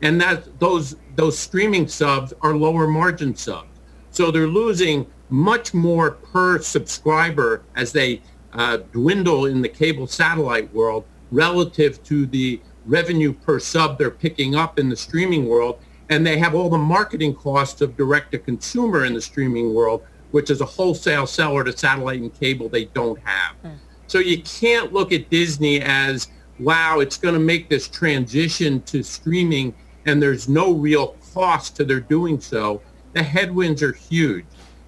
And 0.02 0.20
that 0.22 0.60
those 0.60 0.98
those 1.16 1.40
streaming 1.40 1.88
subs 1.88 2.34
are 2.42 2.56
lower 2.56 2.88
margin 2.88 3.36
subs. 3.36 3.80
So 4.12 4.30
they're 4.30 4.48
losing 4.48 5.08
much 5.30 5.74
more 5.74 6.12
per 6.12 6.60
subscriber 6.60 7.64
as 7.76 7.92
they 7.92 8.22
uh, 8.54 8.78
dwindle 8.92 9.46
in 9.46 9.62
the 9.62 9.70
cable 9.70 10.08
satellite 10.08 10.74
world 10.74 11.06
relative 11.32 12.04
to 12.04 12.26
the 12.26 12.62
revenue 12.86 13.34
per 13.34 13.60
sub 13.60 13.98
they're 13.98 14.12
picking 14.12 14.56
up 14.56 14.80
in 14.80 14.90
the 14.90 14.96
streaming 14.96 15.48
world. 15.48 15.80
And 16.10 16.26
they 16.26 16.38
have 16.38 16.54
all 16.54 16.70
the 16.70 16.78
marketing 16.78 17.34
costs 17.34 17.82
of 17.82 17.98
direct 17.98 18.32
to 18.32 18.38
consumer 18.38 19.06
in 19.06 19.14
the 19.14 19.22
streaming 19.22 19.74
world, 19.74 20.04
which 20.36 20.50
is 20.50 20.60
a 20.60 20.66
wholesale 20.66 21.26
seller 21.26 21.64
to 21.64 21.72
satellite 21.72 22.20
and 22.20 22.38
cable 22.38 22.68
they 22.68 22.84
don't 22.84 23.18
have. 23.24 23.56
Mm. 23.64 23.78
So 24.08 24.20
you 24.20 24.42
can't 24.42 24.92
look 24.92 25.14
at 25.14 25.30
Disney 25.30 25.80
as, 25.80 26.28
wow, 26.60 27.00
it's 27.00 27.16
going 27.16 27.36
to 27.36 27.40
make 27.40 27.70
this 27.70 27.88
transition 27.88 28.82
to 28.82 29.02
streaming 29.02 29.74
and 30.06 30.22
there's 30.22 30.50
no 30.50 30.74
real 30.74 31.16
cost 31.34 31.78
to 31.78 31.86
their 31.86 32.02
doing 32.02 32.42
so. 32.42 32.82
The 33.14 33.24
headwinds 33.24 33.82
are 33.82 33.94
huge. 33.94 34.44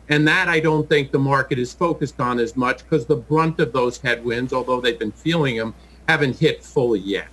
And 0.10 0.28
that 0.28 0.50
I 0.50 0.60
don't 0.60 0.90
think 0.90 1.14
the 1.14 1.20
market 1.20 1.60
is 1.60 1.72
focused 1.72 2.20
on 2.20 2.40
as 2.40 2.58
much 2.58 2.84
because 2.84 3.06
the 3.06 3.16
brunt 3.16 3.62
of 3.62 3.72
those 3.72 4.00
headwinds, 4.00 4.52
although 4.52 4.82
they've 4.82 5.00
been 5.00 5.14
feeling 5.14 5.56
them, 5.56 5.74
haven't 6.10 6.38
hit 6.38 6.62
fully 6.62 7.00
yet. 7.00 7.30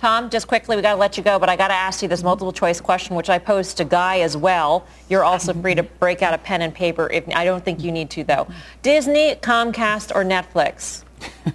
Tom, 0.00 0.30
just 0.30 0.48
quickly, 0.48 0.76
we 0.76 0.80
got 0.80 0.94
to 0.94 0.98
let 0.98 1.18
you 1.18 1.22
go, 1.22 1.38
but 1.38 1.50
I 1.50 1.56
got 1.56 1.68
to 1.68 1.74
ask 1.74 2.00
you 2.00 2.08
this 2.08 2.22
multiple 2.22 2.52
choice 2.52 2.80
question, 2.80 3.16
which 3.16 3.28
I 3.28 3.38
posed 3.38 3.76
to 3.76 3.84
Guy 3.84 4.20
as 4.20 4.34
well. 4.34 4.86
You're 5.10 5.24
also 5.24 5.52
free 5.52 5.74
to 5.74 5.82
break 5.82 6.22
out 6.22 6.32
a 6.32 6.38
pen 6.38 6.62
and 6.62 6.74
paper. 6.74 7.10
If 7.12 7.28
I 7.36 7.44
don't 7.44 7.62
think 7.62 7.84
you 7.84 7.92
need 7.92 8.08
to, 8.12 8.24
though. 8.24 8.48
Disney, 8.80 9.34
Comcast, 9.34 10.10
or 10.14 10.24
Netflix? 10.24 11.04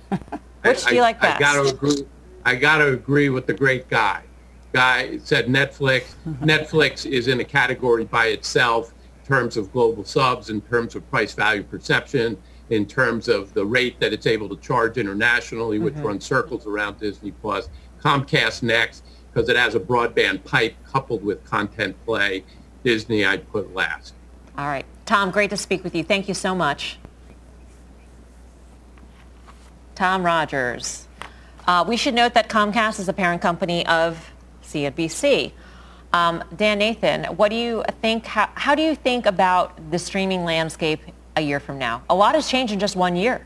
Which 0.61 0.85
I, 0.85 0.89
do 0.89 0.95
you 0.95 1.01
like 1.01 1.19
best? 1.19 1.37
I 1.37 1.39
got 1.39 1.53
to 1.63 1.75
agree. 1.75 2.05
I 2.45 2.53
got 2.53 2.77
to 2.77 2.93
agree 2.93 3.29
with 3.29 3.47
the 3.47 3.53
great 3.55 3.89
Guy. 3.89 4.21
Guy 4.73 5.17
said 5.23 5.47
Netflix. 5.47 6.13
Netflix 6.27 7.09
is 7.09 7.27
in 7.27 7.39
a 7.39 7.43
category 7.43 8.05
by 8.05 8.27
itself 8.27 8.93
in 9.21 9.27
terms 9.27 9.57
of 9.57 9.71
global 9.71 10.03
subs, 10.03 10.51
in 10.51 10.61
terms 10.61 10.93
of 10.93 11.09
price 11.09 11.33
value 11.33 11.63
perception, 11.63 12.37
in 12.69 12.85
terms 12.85 13.27
of 13.27 13.53
the 13.55 13.65
rate 13.65 13.99
that 13.99 14.13
it's 14.13 14.27
able 14.27 14.49
to 14.49 14.57
charge 14.57 14.97
internationally, 14.97 15.79
which 15.79 15.95
mm-hmm. 15.95 16.07
runs 16.07 16.25
circles 16.25 16.67
around 16.67 16.99
Disney 16.99 17.31
Plus. 17.31 17.69
Comcast 18.01 18.63
next 18.63 19.03
because 19.31 19.49
it 19.49 19.55
has 19.55 19.75
a 19.75 19.79
broadband 19.79 20.43
pipe 20.43 20.75
coupled 20.85 21.23
with 21.23 21.43
content 21.43 21.95
play. 22.05 22.43
Disney 22.83 23.25
I'd 23.25 23.49
put 23.51 23.73
last. 23.73 24.13
All 24.57 24.67
right. 24.67 24.85
Tom, 25.05 25.31
great 25.31 25.49
to 25.49 25.57
speak 25.57 25.83
with 25.83 25.95
you. 25.95 26.03
Thank 26.03 26.27
you 26.27 26.33
so 26.33 26.55
much. 26.55 26.97
Tom 29.95 30.25
Rogers. 30.25 31.07
Uh, 31.67 31.83
we 31.87 31.97
should 31.97 32.13
note 32.13 32.33
that 32.35 32.47
Comcast 32.47 32.99
is 32.99 33.09
a 33.09 33.13
parent 33.13 33.41
company 33.41 33.85
of 33.87 34.31
CNBC. 34.63 35.51
Um, 36.13 36.43
Dan 36.55 36.79
Nathan, 36.79 37.25
what 37.35 37.49
do 37.49 37.55
you 37.55 37.83
think? 38.01 38.25
How, 38.25 38.49
how 38.55 38.75
do 38.75 38.81
you 38.81 38.95
think 38.95 39.25
about 39.25 39.91
the 39.91 39.99
streaming 39.99 40.45
landscape 40.45 41.01
a 41.35 41.41
year 41.41 41.59
from 41.59 41.77
now? 41.77 42.03
A 42.09 42.15
lot 42.15 42.35
has 42.35 42.47
changed 42.47 42.71
in 42.71 42.79
just 42.79 42.95
one 42.95 43.15
year. 43.15 43.45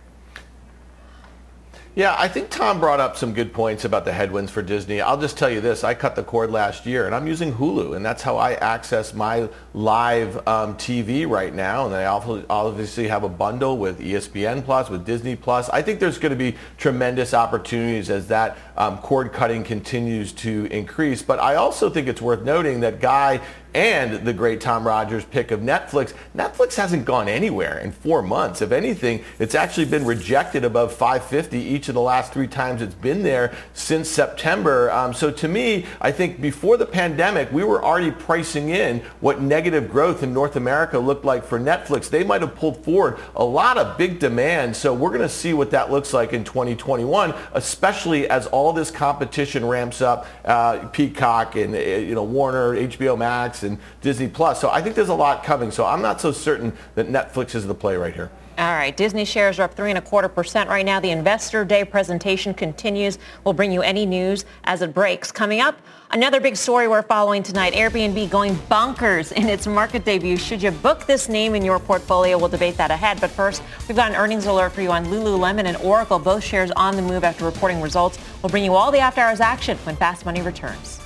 Yeah, 1.96 2.15
I 2.19 2.27
think 2.27 2.51
Tom 2.51 2.79
brought 2.79 3.00
up 3.00 3.17
some 3.17 3.34
good 3.34 3.51
points 3.51 3.84
about 3.84 4.05
the 4.05 4.13
headwinds 4.13 4.51
for 4.51 4.62
Disney. 4.62 5.01
I'll 5.01 5.19
just 5.19 5.39
tell 5.39 5.50
you 5.50 5.60
this. 5.60 5.84
I 5.84 5.96
cut 5.96 6.15
the 6.15 6.24
cord 6.24 6.51
last 6.51 6.86
year, 6.86 7.08
and 7.08 7.15
I'm 7.15 7.25
using 7.25 7.51
Hulu, 7.51 7.96
and 7.96 8.05
that's 8.05 8.22
how 8.22 8.38
I 8.38 8.53
access 8.53 9.15
my 9.15 9.50
live 9.74 10.36
um, 10.48 10.75
TV 10.75 11.28
right 11.28 11.54
now. 11.54 11.88
And 11.88 11.95
I 11.95 12.06
obviously 12.06 13.08
have 13.08 13.23
a 13.23 13.30
bundle 13.30 13.80
with 13.80 13.99
ESPN 13.99 14.63
Plus, 14.63 14.88
with 14.91 15.04
Disney 15.04 15.36
Plus. 15.36 15.67
I 15.69 15.82
think 15.82 15.99
there's 15.99 16.19
going 16.19 16.30
to 16.30 16.38
be 16.38 16.56
tremendous 16.78 17.34
opportunities 17.34 18.12
as 18.12 18.28
that 18.28 18.58
um, 18.78 18.99
cord 18.99 19.34
cutting 19.34 19.63
continues 19.63 20.32
to 20.34 20.67
increase. 20.69 21.23
But 21.23 21.39
I 21.39 21.56
also 21.56 21.89
think 21.89 22.08
it's 22.08 22.21
worth 22.21 22.43
noting 22.43 22.82
that 22.82 23.02
Guy 23.02 23.41
and 23.73 24.25
the 24.25 24.34
great 24.34 24.62
Tom 24.62 24.86
Rogers 24.86 25.25
pick 25.25 25.51
of 25.51 25.60
Netflix. 25.60 26.13
Netflix 26.36 26.75
hasn't 26.75 27.05
gone 27.05 27.27
anywhere 27.27 27.79
in 27.79 27.91
four 27.91 28.21
months. 28.21 28.62
If 28.62 28.71
anything, 28.71 29.23
it's 29.38 29.55
actually 29.55 29.86
been 29.86 30.05
rejected 30.05 30.63
above 30.65 30.93
550 30.93 31.58
each 31.60 31.88
of 31.88 31.95
the 31.95 32.01
last 32.01 32.34
three 32.34 32.47
times 32.47 32.82
it's 32.82 32.95
been 32.95 33.23
there 33.23 33.53
since 33.73 34.10
September. 34.10 34.91
Um, 34.91 35.13
so 35.13 35.32
to 35.32 35.47
me, 35.47 35.86
I 36.01 36.12
think 36.12 36.41
before 36.41 36.77
the 36.77 36.86
pandemic, 36.86 37.51
we 37.51 37.63
were 37.63 37.84
already 37.84 38.12
pricing 38.12 38.69
in 38.69 38.99
what 39.19 39.41
negative 39.41 39.91
growth 39.91 40.23
in 40.23 40.34
North 40.34 40.55
America 40.55 40.97
looked 40.97 41.25
like 41.25 41.43
for 41.43 41.60
Netflix. 41.60 42.10
They 42.10 42.23
might 42.23 42.41
have 42.41 42.55
pulled 42.55 42.84
forward 42.84 43.19
a 43.36 43.43
lot 43.43 43.77
of 43.77 43.97
big 43.97 44.19
demand. 44.19 44.75
So 44.75 44.93
we're 44.93 45.10
going 45.10 45.21
to 45.21 45.29
see 45.29 45.53
what 45.53 45.71
that 45.71 45.91
looks 45.91 46.13
like 46.13 46.34
in 46.34 46.43
2021, 46.43 47.34
especially 47.53 48.29
as 48.29 48.47
all 48.47 48.73
this 48.73 48.91
competition 48.91 49.65
ramps 49.65 50.01
up. 50.01 50.25
Uh, 50.43 50.88
Peacock 50.88 51.55
and 51.55 51.75
uh, 51.75 51.77
you 51.77 52.15
know 52.15 52.23
Warner, 52.23 52.75
HBO 52.75 53.17
Max, 53.17 53.59
and 53.63 53.78
Disney 54.02 54.28
Plus. 54.28 54.60
So 54.60 54.69
I 54.69 54.82
think 54.82 54.95
there's 54.95 55.10
a 55.10 55.13
lot 55.13 55.43
coming. 55.43 55.72
So 55.72 55.86
I'm 55.86 56.02
not 56.02 56.22
so 56.22 56.32
certain 56.32 56.74
that 56.95 57.08
Netflix 57.08 57.56
is 57.56 57.67
the 57.67 57.76
play 57.76 57.95
right 57.95 58.13
here. 58.13 58.30
All 58.60 58.74
right, 58.74 58.95
Disney 58.98 59.24
shares 59.24 59.58
are 59.58 59.63
up 59.63 59.74
three 59.74 59.89
and 59.89 59.98
a 59.98 60.02
quarter 60.02 60.28
percent 60.28 60.69
right 60.69 60.86
now. 60.86 61.00
The 61.00 61.12
Investor 61.12 61.63
Day 61.63 61.86
presentation 61.86 62.54
continues. 62.54 63.17
We'll 63.45 63.54
bring 63.54 63.72
you 63.72 63.82
any 63.82 64.06
news 64.06 64.43
as 64.65 64.82
it 64.82 64.93
breaks. 64.93 65.32
Coming 65.32 65.62
up, 65.62 65.80
another 66.12 66.41
big 66.41 66.58
story 66.58 66.89
we're 66.89 67.02
following 67.02 67.41
tonight. 67.41 67.72
Airbnb 67.72 68.30
going 68.30 68.56
bonkers 68.56 69.32
in 69.32 69.48
its 69.48 69.65
market 69.65 70.04
debut. 70.04 70.36
Should 70.36 70.62
you 70.62 70.72
book 70.72 71.06
this 71.06 71.30
name 71.30 71.56
in 71.56 71.63
your 71.63 71.80
portfolio? 71.80 72.38
We'll 72.38 72.50
debate 72.50 72.76
that 72.76 72.91
ahead. 72.91 73.22
But 73.22 73.30
first, 73.30 73.63
we've 73.88 73.95
got 73.95 74.12
an 74.12 74.17
earnings 74.17 74.45
alert 74.45 74.74
for 74.74 74.82
you 74.82 74.91
on 74.91 75.06
Lululemon 75.06 75.63
and 75.63 75.78
Oracle. 75.78 76.19
Both 76.19 76.43
shares 76.43 76.69
on 76.72 76.98
the 76.98 77.02
move 77.02 77.24
after 77.24 77.45
reporting 77.45 77.80
results. 77.80 78.19
We'll 78.43 78.50
bring 78.50 78.65
you 78.65 78.76
all 78.76 78.91
the 78.91 79.00
after 79.00 79.22
hours 79.22 79.39
action 79.39 79.78
when 79.86 79.95
Fast 79.95 80.26
Money 80.26 80.41
returns. 80.41 80.98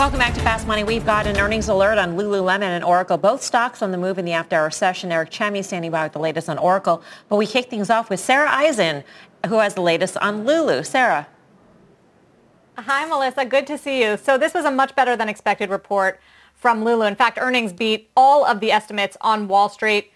Welcome 0.00 0.18
back 0.18 0.32
to 0.32 0.40
Fast 0.40 0.66
Money. 0.66 0.82
We've 0.82 1.04
got 1.04 1.26
an 1.26 1.36
earnings 1.36 1.68
alert 1.68 1.98
on 1.98 2.16
Lululemon 2.16 2.62
and 2.62 2.82
Oracle, 2.82 3.18
both 3.18 3.42
stocks 3.42 3.82
on 3.82 3.90
the 3.90 3.98
move 3.98 4.16
in 4.16 4.24
the 4.24 4.32
after-hour 4.32 4.70
session. 4.70 5.12
Eric 5.12 5.30
Chemi 5.30 5.62
standing 5.62 5.90
by 5.90 6.04
with 6.04 6.14
the 6.14 6.18
latest 6.18 6.48
on 6.48 6.56
Oracle. 6.56 7.02
But 7.28 7.36
we 7.36 7.46
kick 7.46 7.68
things 7.68 7.90
off 7.90 8.08
with 8.08 8.18
Sarah 8.18 8.48
Eisen, 8.50 9.04
who 9.46 9.58
has 9.58 9.74
the 9.74 9.82
latest 9.82 10.16
on 10.16 10.46
Lulu. 10.46 10.84
Sarah. 10.84 11.28
Hi, 12.78 13.04
Melissa. 13.04 13.44
Good 13.44 13.66
to 13.66 13.76
see 13.76 14.02
you. 14.02 14.16
So 14.16 14.38
this 14.38 14.54
was 14.54 14.64
a 14.64 14.70
much 14.70 14.96
better 14.96 15.16
than 15.16 15.28
expected 15.28 15.68
report 15.68 16.18
from 16.54 16.82
Lulu. 16.82 17.04
In 17.04 17.14
fact, 17.14 17.36
earnings 17.38 17.74
beat 17.74 18.08
all 18.16 18.46
of 18.46 18.60
the 18.60 18.72
estimates 18.72 19.18
on 19.20 19.48
Wall 19.48 19.68
Street. 19.68 20.12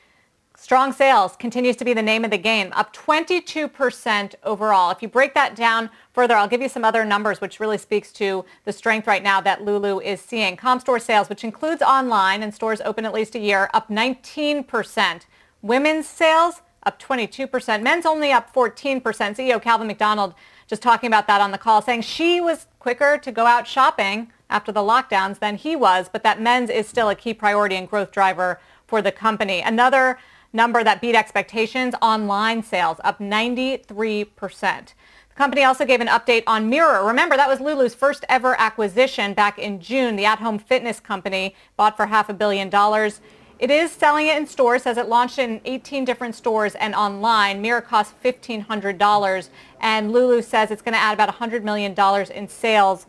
Strong 0.65 0.95
sales 0.95 1.37
continues 1.37 1.77
to 1.77 1.85
be 1.85 1.93
the 1.93 2.01
name 2.01 2.25
of 2.25 2.31
the 2.31 2.39
game, 2.39 2.73
up 2.73 2.97
22% 2.97 4.35
overall. 4.45 4.91
If 4.91 5.03
you 5.03 5.09
break 5.09 5.35
that 5.35 5.55
down 5.55 5.91
further, 6.15 6.35
I'll 6.35 6.49
give 6.49 6.63
you 6.63 6.71
some 6.71 6.87
other 6.87 7.05
numbers, 7.05 7.39
which 7.39 7.61
really 7.61 7.77
speaks 7.77 8.11
to 8.13 8.47
the 8.65 8.73
strength 8.73 9.07
right 9.07 9.23
now 9.23 9.43
that 9.43 9.63
Lulu 9.63 10.01
is 10.01 10.23
seeing. 10.23 10.57
Com 10.57 10.81
store 10.81 10.99
sales, 10.99 11.29
which 11.29 11.45
includes 11.45 11.83
online 11.83 12.43
and 12.43 12.55
stores 12.55 12.81
open 12.81 13.05
at 13.05 13.13
least 13.13 13.35
a 13.35 13.39
year, 13.39 13.69
up 13.75 13.91
19%. 13.91 15.27
Women's 15.61 16.09
sales, 16.09 16.63
up 16.85 16.99
22%. 16.99 17.83
Men's 17.83 18.07
only 18.07 18.33
up 18.33 18.51
14%. 18.55 19.03
CEO 19.03 19.61
Calvin 19.61 19.87
McDonald 19.87 20.33
just 20.67 20.81
talking 20.81 21.09
about 21.09 21.27
that 21.27 21.43
on 21.43 21.51
the 21.51 21.59
call, 21.59 21.83
saying 21.83 22.01
she 22.01 22.41
was 22.41 22.69
quicker 22.79 23.19
to 23.19 23.31
go 23.31 23.45
out 23.45 23.69
shopping 23.69 24.33
after 24.49 24.73
the 24.73 24.81
lockdowns 24.81 25.41
than 25.41 25.57
he 25.57 25.77
was, 25.77 26.09
but 26.11 26.23
that 26.23 26.41
men's 26.41 26.71
is 26.71 26.89
still 26.89 27.11
a 27.11 27.15
key 27.15 27.35
priority 27.35 27.77
and 27.77 27.87
growth 27.87 28.11
driver 28.11 28.59
for 28.87 29.03
the 29.03 29.13
company. 29.13 29.61
Another 29.61 30.19
number 30.55 30.83
that 30.83 31.01
beat 31.01 31.15
expectations, 31.15 31.95
online 32.01 32.63
sales 32.63 32.99
up 33.05 33.19
93%. 33.19 34.95
The 35.35 35.35
company 35.35 35.65
also 35.65 35.85
gave 35.85 36.01
an 36.01 36.07
update 36.07 36.45
on 36.47 36.71
Mirror. 36.71 37.05
Remember, 37.05 37.37
that 37.37 37.49
was 37.49 37.61
Lulu's 37.61 37.95
first 37.95 38.25
ever 38.29 38.59
acquisition 38.59 39.35
back 39.35 39.59
in 39.59 39.81
June. 39.81 40.15
The 40.15 40.25
at-home 40.25 40.61
fitness 40.61 41.01
company 41.01 41.57
bought 41.77 41.97
for 41.97 42.07
half 42.07 42.29
a 42.29 42.35
billion 42.35 42.71
dollars. 42.71 43.21
It 43.59 43.71
is 43.71 43.91
selling 43.93 44.27
it 44.27 44.37
in 44.37 44.47
stores, 44.47 44.83
says 44.83 44.97
it 44.97 45.09
launched 45.09 45.39
in 45.39 45.61
18 45.65 46.05
different 46.05 46.35
stores 46.35 46.75
and 46.77 46.95
online. 46.95 47.61
Mirror 47.61 47.83
costs 47.83 48.15
$1,500, 48.23 49.49
and 49.81 50.13
Lulu 50.13 50.43
says 50.43 50.71
it's 50.71 50.83
going 50.83 50.95
to 50.95 51.01
add 51.01 51.15
about 51.15 51.35
$100 51.35 51.63
million 51.63 51.95
in 52.33 52.49
sales 52.49 53.07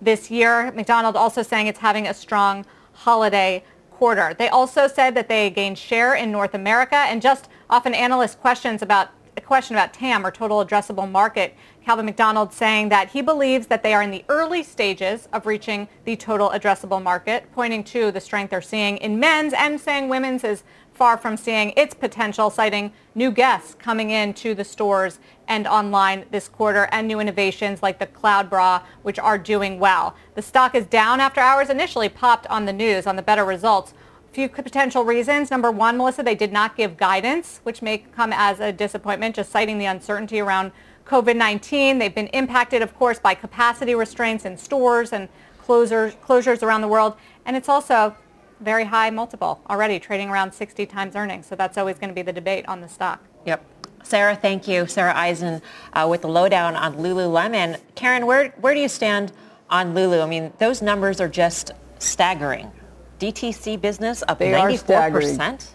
this 0.00 0.30
year. 0.30 0.72
McDonald's 0.72 1.18
also 1.18 1.42
saying 1.42 1.66
it's 1.66 1.80
having 1.80 2.06
a 2.06 2.14
strong 2.14 2.64
holiday 2.92 3.62
quarter. 3.98 4.32
They 4.32 4.48
also 4.48 4.86
said 4.86 5.14
that 5.16 5.28
they 5.28 5.50
gained 5.50 5.76
share 5.76 6.14
in 6.14 6.30
North 6.30 6.54
America, 6.54 6.96
and 6.96 7.20
just 7.20 7.48
often 7.68 7.94
analyst 7.94 8.40
questions 8.40 8.80
about 8.80 9.10
a 9.36 9.40
question 9.40 9.76
about 9.76 9.92
TAM 9.92 10.24
or 10.24 10.30
total 10.30 10.64
addressable 10.64 11.10
market. 11.10 11.54
Calvin 11.84 12.06
McDonald 12.06 12.52
saying 12.52 12.88
that 12.90 13.08
he 13.08 13.22
believes 13.22 13.66
that 13.68 13.82
they 13.82 13.94
are 13.94 14.02
in 14.02 14.10
the 14.10 14.24
early 14.28 14.62
stages 14.62 15.28
of 15.32 15.46
reaching 15.46 15.88
the 16.04 16.16
total 16.16 16.50
addressable 16.50 17.02
market, 17.02 17.50
pointing 17.52 17.82
to 17.84 18.10
the 18.10 18.20
strength 18.20 18.50
they're 18.50 18.60
seeing 18.60 18.96
in 18.98 19.18
men's 19.18 19.52
and 19.52 19.80
saying 19.80 20.08
women's 20.08 20.44
is 20.44 20.64
far 20.98 21.16
from 21.16 21.36
seeing 21.36 21.72
its 21.76 21.94
potential, 21.94 22.50
citing 22.50 22.92
new 23.14 23.30
guests 23.30 23.74
coming 23.74 24.10
into 24.10 24.52
the 24.52 24.64
stores 24.64 25.20
and 25.46 25.64
online 25.66 26.24
this 26.32 26.48
quarter 26.48 26.88
and 26.90 27.06
new 27.06 27.20
innovations 27.20 27.84
like 27.84 28.00
the 28.00 28.06
Cloud 28.06 28.50
Bra, 28.50 28.82
which 29.02 29.18
are 29.18 29.38
doing 29.38 29.78
well. 29.78 30.16
The 30.34 30.42
stock 30.42 30.74
is 30.74 30.86
down 30.86 31.20
after 31.20 31.40
hours 31.40 31.70
initially 31.70 32.08
popped 32.08 32.48
on 32.48 32.64
the 32.64 32.72
news 32.72 33.06
on 33.06 33.14
the 33.14 33.22
better 33.22 33.44
results 33.44 33.94
A 34.30 34.34
few 34.34 34.48
potential 34.48 35.04
reasons. 35.04 35.50
Number 35.50 35.70
one, 35.70 35.96
Melissa, 35.96 36.22
they 36.22 36.34
did 36.34 36.52
not 36.52 36.76
give 36.76 36.96
guidance, 36.96 37.60
which 37.62 37.80
may 37.80 37.98
come 37.98 38.32
as 38.32 38.60
a 38.60 38.72
disappointment, 38.72 39.36
just 39.36 39.50
citing 39.50 39.78
the 39.78 39.86
uncertainty 39.86 40.40
around 40.40 40.72
COVID-19. 41.06 41.98
They've 41.98 42.14
been 42.14 42.26
impacted, 42.28 42.82
of 42.82 42.94
course, 42.94 43.18
by 43.18 43.34
capacity 43.34 43.94
restraints 43.94 44.44
in 44.44 44.58
stores 44.58 45.12
and 45.12 45.28
closures, 45.64 46.14
closures 46.16 46.62
around 46.62 46.82
the 46.82 46.88
world. 46.88 47.14
And 47.46 47.56
it's 47.56 47.68
also 47.68 48.14
very 48.60 48.84
high 48.84 49.10
multiple 49.10 49.60
already, 49.68 49.98
trading 49.98 50.28
around 50.28 50.52
60 50.52 50.86
times 50.86 51.16
earnings. 51.16 51.46
So 51.46 51.54
that's 51.54 51.78
always 51.78 51.98
going 51.98 52.10
to 52.10 52.14
be 52.14 52.22
the 52.22 52.32
debate 52.32 52.66
on 52.68 52.80
the 52.80 52.88
stock. 52.88 53.24
Yep. 53.46 53.64
Sarah, 54.02 54.36
thank 54.36 54.66
you. 54.68 54.86
Sarah 54.86 55.14
Eisen 55.16 55.60
uh, 55.92 56.06
with 56.08 56.22
the 56.22 56.28
lowdown 56.28 56.76
on 56.76 56.96
Lululemon. 56.96 57.78
Karen, 57.94 58.26
where, 58.26 58.50
where 58.60 58.74
do 58.74 58.80
you 58.80 58.88
stand 58.88 59.32
on 59.70 59.94
Lulu? 59.94 60.20
I 60.20 60.26
mean, 60.26 60.52
those 60.58 60.80
numbers 60.82 61.20
are 61.20 61.28
just 61.28 61.72
staggering. 61.98 62.70
DTC 63.18 63.80
business 63.80 64.22
up 64.28 64.38
they 64.38 64.52
94%. 64.52 65.74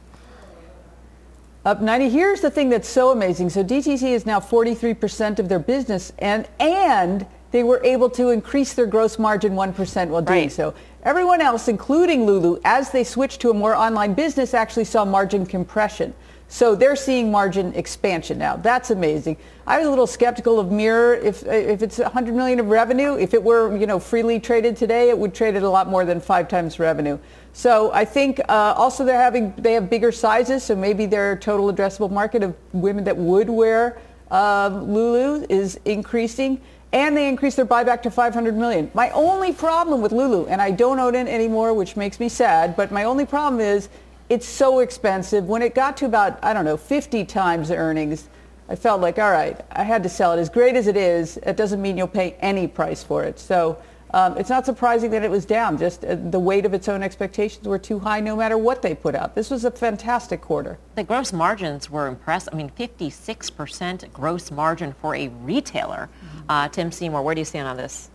Up 1.65 1.81
90. 1.81 2.09
Here's 2.09 2.41
the 2.41 2.51
thing 2.51 2.69
that's 2.69 2.89
so 2.89 3.11
amazing. 3.11 3.49
So 3.49 3.63
DTC 3.63 4.03
is 4.03 4.25
now 4.25 4.39
43% 4.39 5.39
of 5.39 5.47
their 5.47 5.59
business 5.59 6.11
and 6.19 6.47
and 6.59 7.25
they 7.51 7.63
were 7.63 7.79
able 7.83 8.09
to 8.09 8.31
increase 8.31 8.73
their 8.73 8.87
gross 8.87 9.19
margin 9.19 9.53
1% 9.53 10.07
while 10.09 10.23
doing 10.23 10.39
right. 10.39 10.51
so. 10.51 10.73
Everyone 11.03 11.41
else, 11.41 11.67
including 11.67 12.25
Lulu, 12.25 12.59
as 12.63 12.91
they 12.91 13.03
switched 13.03 13.41
to 13.41 13.49
a 13.49 13.53
more 13.53 13.75
online 13.75 14.13
business, 14.13 14.53
actually 14.53 14.85
saw 14.85 15.03
margin 15.03 15.45
compression. 15.45 16.13
So 16.47 16.75
they're 16.75 16.95
seeing 16.95 17.29
margin 17.29 17.73
expansion 17.73 18.37
now. 18.37 18.55
That's 18.55 18.89
amazing. 18.89 19.37
I 19.67 19.79
was 19.79 19.87
a 19.87 19.89
little 19.89 20.07
skeptical 20.07 20.59
of 20.59 20.71
Mirror. 20.71 21.15
If 21.15 21.43
if 21.45 21.81
it's 21.81 21.97
100 21.97 22.33
million 22.35 22.59
of 22.59 22.67
revenue, 22.67 23.15
if 23.15 23.33
it 23.33 23.43
were 23.43 23.75
you 23.75 23.87
know 23.87 23.99
freely 23.99 24.39
traded 24.39 24.77
today, 24.77 25.09
it 25.09 25.17
would 25.17 25.33
trade 25.33 25.55
at 25.55 25.63
a 25.63 25.69
lot 25.69 25.89
more 25.89 26.05
than 26.05 26.21
five 26.21 26.47
times 26.47 26.79
revenue. 26.79 27.17
So 27.53 27.91
I 27.91 28.05
think 28.05 28.39
uh, 28.47 28.73
also 28.77 29.03
they're 29.03 29.19
having 29.19 29.53
they 29.57 29.73
have 29.73 29.89
bigger 29.89 30.11
sizes, 30.11 30.63
so 30.63 30.75
maybe 30.75 31.05
their 31.05 31.35
total 31.37 31.73
addressable 31.73 32.11
market 32.11 32.43
of 32.43 32.55
women 32.71 33.03
that 33.05 33.17
would 33.17 33.49
wear 33.49 33.97
um, 34.31 34.93
Lulu 34.93 35.45
is 35.49 35.79
increasing. 35.85 36.61
And 36.93 37.17
they 37.17 37.27
increased 37.27 37.57
their 37.57 37.65
buyback 37.65 38.03
to 38.03 38.11
500 38.11 38.55
million. 38.55 38.91
My 38.93 39.09
only 39.09 39.51
problem 39.51 39.99
with 40.01 40.11
Lulu, 40.11 40.45
and 40.45 40.61
I 40.61 40.69
don't 40.69 40.99
own 40.99 41.15
it 41.15 41.27
anymore, 41.27 41.73
which 41.73 41.97
makes 41.97 42.19
me 42.19 42.29
sad, 42.29 42.75
but 42.75 42.91
my 42.91 43.03
only 43.03 43.25
problem 43.25 43.59
is 43.59 43.89
it's 44.29 44.47
so 44.47 44.79
expensive. 44.79 45.45
When 45.45 45.63
it 45.63 45.73
got 45.73 45.97
to 45.97 46.05
about, 46.05 46.37
I 46.43 46.53
don't 46.53 46.65
know, 46.65 46.77
50 46.77 47.25
times 47.25 47.71
earnings, 47.71 48.29
I 48.69 48.75
felt 48.75 49.01
like, 49.01 49.17
all 49.17 49.31
right, 49.31 49.59
I 49.71 49.83
had 49.83 50.03
to 50.03 50.09
sell 50.09 50.33
it. 50.33 50.39
As 50.39 50.49
great 50.49 50.75
as 50.75 50.85
it 50.87 50.95
is, 50.95 51.37
it 51.37 51.57
doesn't 51.57 51.81
mean 51.81 51.97
you'll 51.97 52.07
pay 52.07 52.35
any 52.39 52.67
price 52.67 53.03
for 53.03 53.23
it. 53.23 53.39
So 53.39 53.77
um, 54.13 54.37
it's 54.37 54.49
not 54.49 54.63
surprising 54.65 55.09
that 55.11 55.23
it 55.23 55.31
was 55.31 55.43
down. 55.45 55.77
Just 55.77 56.05
uh, 56.05 56.15
the 56.15 56.39
weight 56.39 56.65
of 56.65 56.73
its 56.75 56.87
own 56.87 57.01
expectations 57.01 57.67
were 57.67 57.79
too 57.79 57.97
high 57.97 58.19
no 58.19 58.35
matter 58.35 58.57
what 58.57 58.83
they 58.83 58.93
put 58.93 59.15
out. 59.15 59.33
This 59.33 59.49
was 59.49 59.65
a 59.65 59.71
fantastic 59.71 60.39
quarter. 60.39 60.77
The 60.95 61.03
gross 61.03 61.33
margins 61.33 61.89
were 61.89 62.05
impressive. 62.05 62.53
I 62.53 62.57
mean, 62.57 62.69
56% 62.69 64.13
gross 64.13 64.51
margin 64.51 64.93
for 65.01 65.15
a 65.15 65.29
retailer. 65.29 66.09
Uh, 66.49 66.67
Tim 66.67 66.91
Seymour, 66.91 67.21
where 67.21 67.35
do 67.35 67.41
you 67.41 67.45
stand 67.45 67.67
on 67.67 67.77
this? 67.77 68.09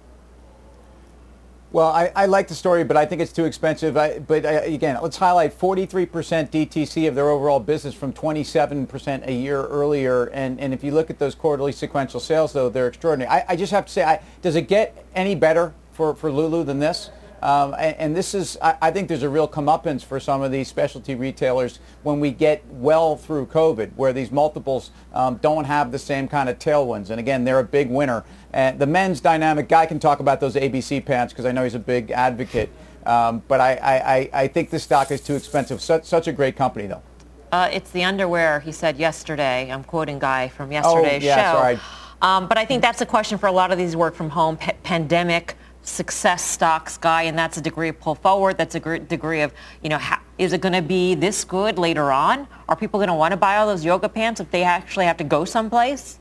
Well, 1.71 1.89
I, 1.89 2.11
I, 2.17 2.27
like 2.27 2.49
the 2.49 2.55
story, 2.55 2.83
but 2.83 2.97
I 2.97 3.05
think 3.05 3.21
it's 3.21 3.33
too 3.33 3.45
expensive. 3.45 3.95
I, 3.95 4.21
but 4.21 4.47
I, 4.47 4.53
again, 4.53 4.99
let's 5.03 5.19
highlight 5.19 5.59
43% 5.59 6.09
DTC 6.49 7.07
of 7.09 7.15
their 7.15 7.29
overall 7.29 7.61
business 7.61 7.95
from 7.95 8.15
27% 8.15 9.27
a 9.27 9.33
year 9.33 9.67
earlier. 9.67 10.27
And, 10.27 10.59
and 10.61 10.73
if 10.73 10.83
you 10.83 10.93
look 10.93 11.11
at 11.11 11.19
those 11.19 11.35
quarterly 11.35 11.73
sequential 11.73 12.21
sales, 12.21 12.55
though, 12.55 12.71
they're 12.71 12.89
extraordinary. 12.89 13.31
I, 13.31 13.45
I 13.51 13.57
just 13.57 13.73
have 13.73 13.85
to 13.85 13.93
say, 13.93 14.21
does 14.41 14.57
it 14.57 14.67
get 14.67 15.05
any 15.15 15.35
better 15.35 15.75
for, 15.93 16.15
for 16.15 16.33
Lulu 16.33 16.65
than 16.65 16.79
this? 16.79 17.11
Um, 17.43 17.75
and, 17.79 17.97
and, 17.97 18.17
this 18.17 18.35
is, 18.35 18.59
I, 18.61 18.77
I, 18.83 18.91
think 18.91 19.07
there's 19.07 19.23
a 19.23 19.29
real 19.29 19.47
comeuppance 19.47 20.05
for 20.05 20.19
some 20.19 20.43
of 20.43 20.51
these 20.51 20.67
specialty 20.67 21.15
retailers 21.15 21.79
when 22.03 22.19
we 22.19 22.33
get 22.33 22.65
well 22.69 23.17
through 23.17 23.47
COVID, 23.47 23.93
where 23.95 24.13
these 24.13 24.33
multiples 24.33 24.91
um, 25.15 25.37
don't 25.37 25.65
have 25.65 25.93
the 25.93 26.01
same 26.01 26.27
kind 26.27 26.49
of 26.49 26.59
tailwinds. 26.59 27.11
And 27.11 27.21
again, 27.21 27.45
they're 27.45 27.61
a 27.61 27.65
big 27.65 27.91
winner. 27.91 28.25
And 28.53 28.79
the 28.81 28.87
men's 28.87 29.21
dynamic, 29.21 29.69
Guy 29.69 29.87
can 29.87 30.01
talk 30.01 30.19
about 30.19 30.41
those 30.41 30.57
ABC 30.57 31.05
pants 31.05 31.33
because 31.33 31.45
I 31.45 31.53
know 31.53 31.63
he's 31.63 31.77
a 31.77 31.79
big 31.79 32.11
advocate. 32.11 32.71
Um, 33.07 33.43
but 33.47 33.61
I, 33.61 34.31
I, 34.33 34.43
I 34.43 34.49
think 34.49 34.71
this 34.71 34.83
stock 34.83 35.13
is 35.13 35.21
too 35.21 35.37
expensive. 35.37 35.81
Such, 35.81 36.05
such 36.05 36.27
a 36.27 36.33
great 36.33 36.57
company, 36.57 36.89
though. 36.89 37.03
Uh, 37.53 37.69
it's 37.73 37.91
the 37.93 38.03
underwear, 38.05 38.61
he 38.61 38.73
said 38.73 38.99
yesterday. 38.99 39.71
I'm 39.71 39.85
quoting 39.85 40.19
Guy 40.19 40.49
from 40.49 40.73
yesterday's 40.73 41.23
show. 41.23 41.29
oh, 41.31 41.37
yeah, 41.37 41.53
show. 41.53 41.59
Sorry. 41.59 41.79
Um, 42.21 42.49
but 42.49 42.59
I 42.59 42.65
think 42.65 42.83
that's 42.83 43.01
a 43.01 43.07
question 43.07 43.39
for 43.39 43.47
a 43.47 43.53
lot 43.53 43.71
of 43.71 43.79
these 43.79 43.95
work 43.95 44.15
from 44.15 44.31
home 44.31 44.57
p- 44.57 44.73
pandemic 44.83 45.55
success 45.89 46.45
stocks 46.45 46.97
guy 46.97 47.23
and 47.23 47.39
that's 47.39 47.57
a 47.57 47.61
degree 47.61 47.89
of 47.89 47.99
pull 48.01 48.15
forward 48.15 48.57
that's 48.59 48.75
a 48.75 48.99
degree 48.99 49.41
of 49.41 49.53
you 49.83 49.89
know 49.89 49.99
ha- 49.99 50.23
is 50.39 50.53
it 50.53 50.61
going 50.61 50.73
to 50.73 50.83
be 50.83 51.15
this 51.15 51.45
good 51.45 51.79
later 51.79 52.13
on 52.13 52.47
are 52.69 52.77
people 52.77 52.99
going 52.99 53.09
to 53.09 53.15
want 53.15 53.33
to 53.33 53.37
buy 53.37 53.57
all 53.57 53.67
those 53.67 53.85
yoga 53.85 54.09
pants 54.09 54.41
if 54.41 54.51
they 54.51 54.63
actually 54.63 55.05
have 55.05 55.17
to 55.17 55.25
go 55.25 55.45
someplace 55.45 56.19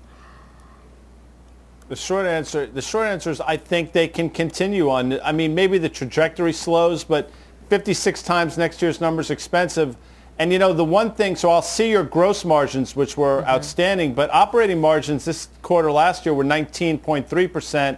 the 1.89 1.95
short 1.95 2.25
answer, 2.25 2.65
the 2.65 2.81
short 2.81 3.07
answer 3.07 3.29
is 3.29 3.39
I 3.39 3.55
think 3.55 3.93
they 3.93 4.09
can 4.09 4.29
continue 4.29 4.89
on. 4.89 5.21
I 5.21 5.31
mean, 5.31 5.55
maybe 5.55 5.77
the 5.77 5.87
trajectory 5.87 6.51
slows, 6.51 7.05
but 7.05 7.31
56 7.69 8.23
times 8.23 8.57
next 8.57 8.81
year's 8.81 8.99
numbers 8.99 9.31
expensive. 9.31 9.95
And 10.39 10.51
you 10.51 10.59
know, 10.59 10.73
the 10.73 10.83
one 10.83 11.13
thing, 11.13 11.35
so 11.35 11.49
I'll 11.49 11.61
see 11.61 11.89
your 11.89 12.03
gross 12.03 12.43
margins, 12.43 12.95
which 12.95 13.17
were 13.17 13.39
mm-hmm. 13.39 13.49
outstanding, 13.49 14.13
but 14.13 14.29
operating 14.31 14.81
margins 14.81 15.23
this 15.23 15.47
quarter 15.61 15.91
last 15.91 16.25
year 16.25 16.33
were 16.35 16.43
19.3%. 16.43 17.97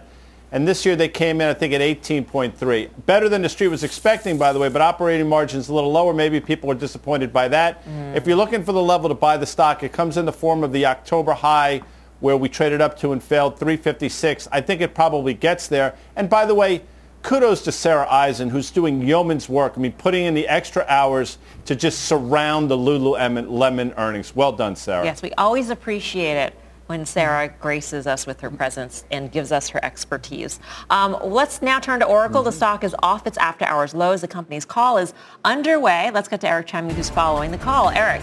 And 0.52 0.66
this 0.66 0.84
year 0.84 0.96
they 0.96 1.08
came 1.08 1.40
in, 1.40 1.48
I 1.48 1.54
think, 1.54 1.72
at 1.72 1.80
18.3. 1.80 2.90
Better 3.06 3.28
than 3.28 3.42
the 3.42 3.48
street 3.48 3.68
was 3.68 3.84
expecting, 3.84 4.36
by 4.36 4.52
the 4.52 4.58
way, 4.58 4.68
but 4.68 4.82
operating 4.82 5.28
margins 5.28 5.68
a 5.68 5.74
little 5.74 5.92
lower. 5.92 6.12
Maybe 6.12 6.40
people 6.40 6.70
are 6.70 6.74
disappointed 6.74 7.32
by 7.32 7.48
that. 7.48 7.86
Mm. 7.86 8.16
If 8.16 8.26
you're 8.26 8.36
looking 8.36 8.64
for 8.64 8.72
the 8.72 8.82
level 8.82 9.08
to 9.08 9.14
buy 9.14 9.36
the 9.36 9.46
stock, 9.46 9.82
it 9.82 9.92
comes 9.92 10.16
in 10.16 10.24
the 10.24 10.32
form 10.32 10.64
of 10.64 10.72
the 10.72 10.86
October 10.86 11.34
high 11.34 11.82
where 12.18 12.36
we 12.36 12.48
traded 12.48 12.80
up 12.80 12.98
to 12.98 13.12
and 13.12 13.22
failed 13.22 13.58
356. 13.58 14.48
I 14.50 14.60
think 14.60 14.80
it 14.80 14.94
probably 14.94 15.34
gets 15.34 15.68
there. 15.68 15.94
And 16.16 16.28
by 16.28 16.44
the 16.44 16.54
way, 16.54 16.82
kudos 17.22 17.62
to 17.62 17.72
Sarah 17.72 18.06
Eisen, 18.10 18.50
who's 18.50 18.70
doing 18.70 19.02
yeoman's 19.02 19.48
work. 19.48 19.74
I 19.76 19.80
mean, 19.80 19.92
putting 19.92 20.24
in 20.24 20.34
the 20.34 20.48
extra 20.48 20.84
hours 20.88 21.38
to 21.66 21.76
just 21.76 22.04
surround 22.06 22.70
the 22.70 22.76
Lululemon 22.76 23.96
earnings. 23.96 24.34
Well 24.34 24.52
done, 24.52 24.76
Sarah. 24.76 25.04
Yes, 25.04 25.22
we 25.22 25.32
always 25.32 25.70
appreciate 25.70 26.36
it 26.36 26.54
when 26.90 27.06
Sarah 27.06 27.54
graces 27.60 28.08
us 28.08 28.26
with 28.26 28.40
her 28.40 28.50
presence 28.50 29.04
and 29.12 29.30
gives 29.30 29.52
us 29.52 29.68
her 29.68 29.82
expertise. 29.84 30.58
Um, 30.90 31.16
let's 31.22 31.62
now 31.62 31.78
turn 31.78 32.00
to 32.00 32.04
Oracle. 32.04 32.40
Mm-hmm. 32.40 32.46
The 32.46 32.52
stock 32.52 32.82
is 32.82 32.96
off 33.00 33.28
its 33.28 33.38
after-hours 33.38 33.94
lows. 33.94 34.22
The 34.22 34.28
company's 34.28 34.64
call 34.64 34.98
is 34.98 35.14
underway. 35.44 36.10
Let's 36.12 36.26
get 36.26 36.40
to 36.40 36.48
Eric 36.48 36.66
Chemi, 36.66 36.90
who's 36.90 37.08
following 37.08 37.52
the 37.52 37.58
call. 37.58 37.90
Eric. 37.90 38.22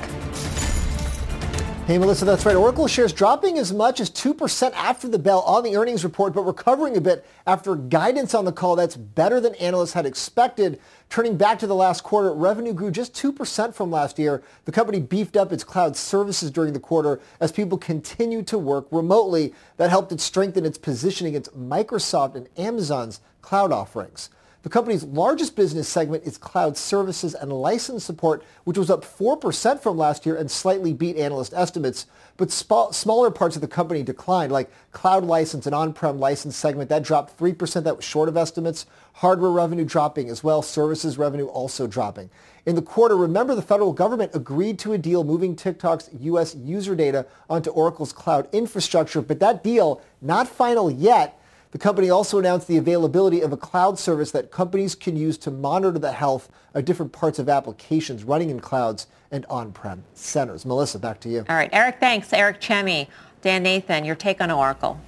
Hey, 1.88 1.98
Melissa, 1.98 2.26
that's 2.26 2.46
right. 2.46 2.54
Oracle 2.54 2.86
shares 2.88 3.14
dropping 3.14 3.58
as 3.58 3.72
much 3.72 4.02
as 4.02 4.10
2% 4.10 4.74
after 4.74 5.08
the 5.08 5.18
bell 5.18 5.40
on 5.44 5.64
the 5.64 5.78
earnings 5.78 6.04
report, 6.04 6.34
but 6.34 6.42
recovering 6.42 6.98
a 6.98 7.00
bit 7.00 7.26
after 7.46 7.78
guidance 7.78 8.34
on 8.34 8.44
the 8.44 8.52
call 8.52 8.76
that's 8.76 8.98
better 8.98 9.40
than 9.40 9.56
analysts 9.56 9.94
had 9.94 10.06
expected. 10.06 10.82
Turning 11.10 11.38
back 11.38 11.58
to 11.60 11.66
the 11.66 11.74
last 11.74 12.04
quarter, 12.04 12.34
revenue 12.34 12.74
grew 12.74 12.92
just 12.92 13.14
2% 13.14 13.74
from 13.74 13.90
last 13.90 14.20
year. 14.20 14.44
The 14.66 14.74
company 14.74 15.00
beefed 15.00 15.38
up 15.38 15.54
its 15.54 15.64
cloud 15.64 15.96
services 15.96 16.52
during 16.52 16.74
the 16.74 16.80
quarter 16.82 17.22
as 17.40 17.54
people 17.54 17.78
continued 17.78 18.48
to 18.48 18.58
work 18.58 18.88
remotely. 18.92 19.54
That 19.78 19.90
helped 19.90 20.12
it 20.12 20.20
strengthen 20.20 20.66
its 20.66 20.78
position 20.78 21.26
against 21.26 21.58
Microsoft 21.58 22.36
and 22.36 22.50
Amazon's 22.58 23.22
cloud 23.42 23.72
offerings. 23.72 24.30
The 24.64 24.70
company's 24.70 25.04
largest 25.04 25.56
business 25.56 25.88
segment 25.88 26.24
is 26.26 26.38
cloud 26.38 26.78
services 26.78 27.36
and 27.36 27.54
license 27.54 28.04
support, 28.04 28.44
which 28.64 28.78
was 28.78 28.90
up 28.90 29.04
4% 29.06 29.80
from 29.80 29.98
last 29.98 30.26
year 30.26 30.36
and 30.36 30.50
slightly 30.50 30.94
beat 30.94 31.16
analyst 31.16 31.54
estimates. 31.56 32.08
But 32.38 32.52
sp- 32.52 32.92
smaller 32.92 33.32
parts 33.32 33.56
of 33.56 33.62
the 33.62 33.68
company 33.68 34.04
declined, 34.04 34.52
like 34.52 34.72
cloud 34.92 35.24
license 35.24 35.68
and 35.68 35.76
on-prem 35.76 36.20
license 36.20 36.56
segment. 36.56 36.90
That 36.90 37.04
dropped 37.04 37.38
3%. 37.38 37.84
That 37.84 37.96
was 37.98 38.06
short 38.06 38.30
of 38.30 38.36
estimates. 38.36 38.88
Hardware 39.14 39.52
revenue 39.52 39.86
dropping 39.86 40.30
as 40.30 40.44
well. 40.44 40.62
Services 40.62 41.18
revenue 41.18 41.46
also 41.46 41.88
dropping. 41.88 42.30
In 42.66 42.76
the 42.76 42.82
quarter, 42.82 43.16
remember 43.16 43.56
the 43.56 43.62
federal 43.62 43.94
government 43.94 44.32
agreed 44.34 44.78
to 44.80 44.94
a 44.94 44.98
deal 44.98 45.24
moving 45.24 45.56
TikTok's 45.56 46.10
U.S. 46.20 46.56
user 46.56 46.96
data 46.96 47.26
onto 47.50 47.70
Oracle's 47.70 48.12
cloud 48.12 48.50
infrastructure, 48.52 49.22
but 49.22 49.40
that 49.40 49.64
deal, 49.64 50.02
not 50.22 50.48
final 50.48 50.92
yet, 50.92 51.40
the 51.72 51.78
company 51.78 52.10
also 52.10 52.40
announced 52.40 52.68
the 52.68 52.78
availability 52.78 53.42
of 53.42 53.52
a 53.52 53.58
cloud 53.58 54.00
service 54.00 54.32
that 54.32 54.52
companies 54.52 54.96
can 54.96 55.16
use 55.18 55.38
to 55.40 55.52
monitor 55.52 56.00
the 56.00 56.12
health 56.12 56.50
of 56.74 56.86
different 56.86 57.12
parts 57.12 57.40
of 57.40 57.50
applications 57.50 58.24
running 58.24 58.50
in 58.50 58.60
clouds 58.60 59.08
and 59.32 59.46
on-prem 59.48 60.04
centers. 60.14 60.66
Melissa, 60.66 61.00
back 61.00 61.20
to 61.22 61.30
you. 61.30 61.46
All 61.50 61.56
right, 61.56 61.70
Eric, 61.74 62.00
thanks. 62.00 62.32
Eric 62.32 62.62
Chemi, 62.62 63.08
Dan 63.42 63.64
Nathan, 63.64 64.06
your 64.06 64.16
take 64.16 64.42
on 64.42 64.50
Oracle. 64.50 65.00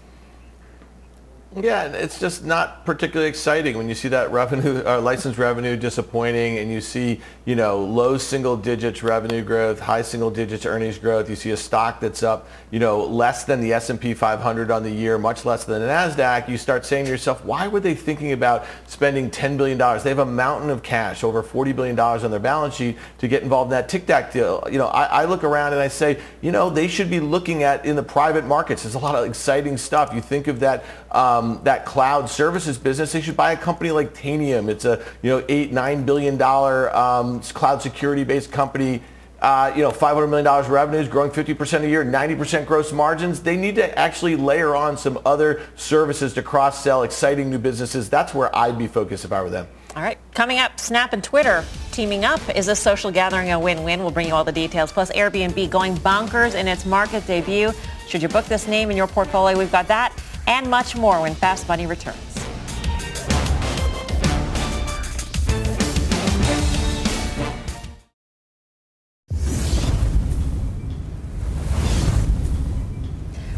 Yeah, 1.57 1.85
it's 1.85 2.19
just 2.19 2.45
not 2.45 2.85
particularly 2.85 3.27
exciting 3.27 3.75
when 3.75 3.89
you 3.89 3.95
see 3.95 4.07
that 4.09 4.31
revenue, 4.31 4.83
uh, 4.85 5.01
license 5.01 5.35
revenue 5.39 5.75
disappointing, 5.75 6.59
and 6.59 6.71
you 6.71 6.79
see, 6.79 7.21
you 7.45 7.55
know, 7.55 7.83
low 7.83 8.19
single 8.19 8.55
digits 8.55 9.01
revenue 9.01 9.41
growth, 9.41 9.79
high 9.79 10.03
single 10.03 10.29
digits 10.29 10.67
earnings 10.67 10.99
growth. 10.99 11.27
You 11.27 11.35
see 11.35 11.49
a 11.49 11.57
stock 11.57 12.01
that's 12.01 12.21
up, 12.21 12.47
you 12.69 12.77
know, 12.77 13.03
less 13.03 13.45
than 13.45 13.61
the 13.61 13.73
S&P 13.73 14.13
500 14.13 14.69
on 14.69 14.83
the 14.83 14.91
year, 14.91 15.17
much 15.17 15.43
less 15.43 15.63
than 15.65 15.81
the 15.81 15.87
Nasdaq. 15.87 16.47
You 16.47 16.55
start 16.55 16.85
saying 16.85 17.05
to 17.05 17.11
yourself, 17.11 17.43
why 17.43 17.67
were 17.67 17.79
they 17.79 17.95
thinking 17.95 18.31
about 18.31 18.67
spending 18.85 19.31
10 19.31 19.57
billion 19.57 19.79
dollars? 19.79 20.03
They 20.03 20.09
have 20.09 20.19
a 20.19 20.25
mountain 20.25 20.69
of 20.69 20.83
cash, 20.83 21.23
over 21.23 21.41
40 21.41 21.73
billion 21.73 21.95
dollars 21.95 22.23
on 22.23 22.29
their 22.29 22.39
balance 22.39 22.75
sheet, 22.75 22.95
to 23.17 23.27
get 23.27 23.41
involved 23.41 23.69
in 23.69 23.71
that 23.71 23.89
TikTok 23.89 24.31
deal. 24.31 24.63
You 24.71 24.77
know, 24.77 24.87
I, 24.87 25.23
I 25.23 25.25
look 25.25 25.43
around 25.43 25.73
and 25.73 25.81
I 25.81 25.87
say, 25.87 26.19
you 26.41 26.51
know, 26.51 26.69
they 26.69 26.87
should 26.87 27.09
be 27.09 27.19
looking 27.19 27.63
at 27.63 27.85
in 27.85 27.95
the 27.95 28.03
private 28.03 28.45
markets. 28.45 28.83
There's 28.83 28.93
a 28.93 28.99
lot 28.99 29.15
of 29.15 29.25
exciting 29.25 29.77
stuff. 29.77 30.13
You 30.13 30.21
think 30.21 30.47
of 30.47 30.59
that. 30.59 30.83
Um, 31.09 31.38
um, 31.39 31.61
that 31.63 31.85
cloud 31.85 32.29
services 32.29 32.77
business, 32.77 33.11
they 33.11 33.21
should 33.21 33.37
buy 33.37 33.53
a 33.53 33.57
company 33.57 33.91
like 33.91 34.13
Tanium. 34.13 34.69
It's 34.69 34.85
a 34.85 35.03
you 35.21 35.29
know 35.29 35.45
eight 35.49 35.71
nine 35.71 36.05
billion 36.05 36.37
dollar 36.37 36.95
um, 36.95 37.41
cloud 37.41 37.81
security 37.81 38.23
based 38.23 38.51
company. 38.51 39.01
Uh, 39.41 39.71
you 39.73 39.81
know, 39.81 39.89
$500 39.89 40.29
million 40.29 40.69
revenues, 40.69 41.07
growing 41.07 41.31
50% 41.31 41.83
a 41.83 41.87
year, 41.87 42.03
90% 42.03 42.65
gross 42.65 42.91
margins. 42.91 43.39
They 43.39 43.55
need 43.55 43.75
to 43.75 43.97
actually 43.97 44.35
layer 44.35 44.75
on 44.75 44.97
some 44.97 45.17
other 45.25 45.61
services 45.77 46.33
to 46.33 46.43
cross-sell 46.43 47.03
exciting 47.03 47.49
new 47.49 47.57
businesses. 47.57 48.09
That's 48.09 48.33
where 48.33 48.53
I'd 48.53 48.77
be 48.77 48.87
focused 48.87 49.23
if 49.23 49.31
I 49.31 49.41
were 49.41 49.49
them. 49.49 49.65
All 49.95 50.03
right, 50.03 50.17
coming 50.33 50.59
up, 50.59 50.77
Snap 50.77 51.13
and 51.13 51.23
Twitter 51.23 51.63
teaming 51.93 52.25
up. 52.25 52.41
Is 52.53 52.67
a 52.67 52.75
social 52.75 53.11
gathering 53.11 53.49
a 53.53 53.57
win-win? 53.57 54.01
We'll 54.01 54.11
bring 54.11 54.27
you 54.27 54.33
all 54.33 54.43
the 54.43 54.51
details. 54.51 54.91
Plus, 54.91 55.09
Airbnb 55.13 55.69
going 55.69 55.95
bonkers 55.95 56.53
in 56.53 56.67
its 56.67 56.85
market 56.85 57.25
debut. 57.25 57.71
Should 58.09 58.21
you 58.21 58.27
book 58.27 58.43
this 58.43 58.67
name 58.67 58.91
in 58.91 58.97
your 58.97 59.07
portfolio? 59.07 59.57
We've 59.57 59.71
got 59.71 59.87
that 59.87 60.13
and 60.49 60.69
much 60.69 60.97
more 60.97 61.21
when 61.21 61.33
Fast 61.35 61.67
Money 61.67 61.85
returns. 61.85 62.17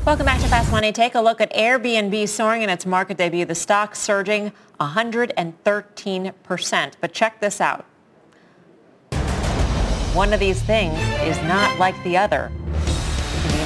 Welcome 0.06 0.26
back 0.26 0.42
to 0.42 0.48
Fast 0.50 0.70
Money. 0.72 0.92
Take 0.92 1.16
a 1.16 1.22
look 1.22 1.40
at 1.40 1.54
Airbnb 1.54 2.28
soaring 2.28 2.64
in 2.64 2.70
its 2.70 2.86
market 2.86 3.16
debut. 3.16 3.46
The 3.46 3.56
stock 3.56 3.96
surging 3.96 4.52
113%. 4.82 6.92
But 7.00 7.14
check 7.14 7.40
this 7.40 7.62
out. 7.62 7.86
One 10.14 10.34
of 10.34 10.42
these 10.42 10.62
things 10.62 11.00
is 11.22 11.42
not 11.44 11.80
like 11.80 11.96
the 12.04 12.18
other 12.18 12.52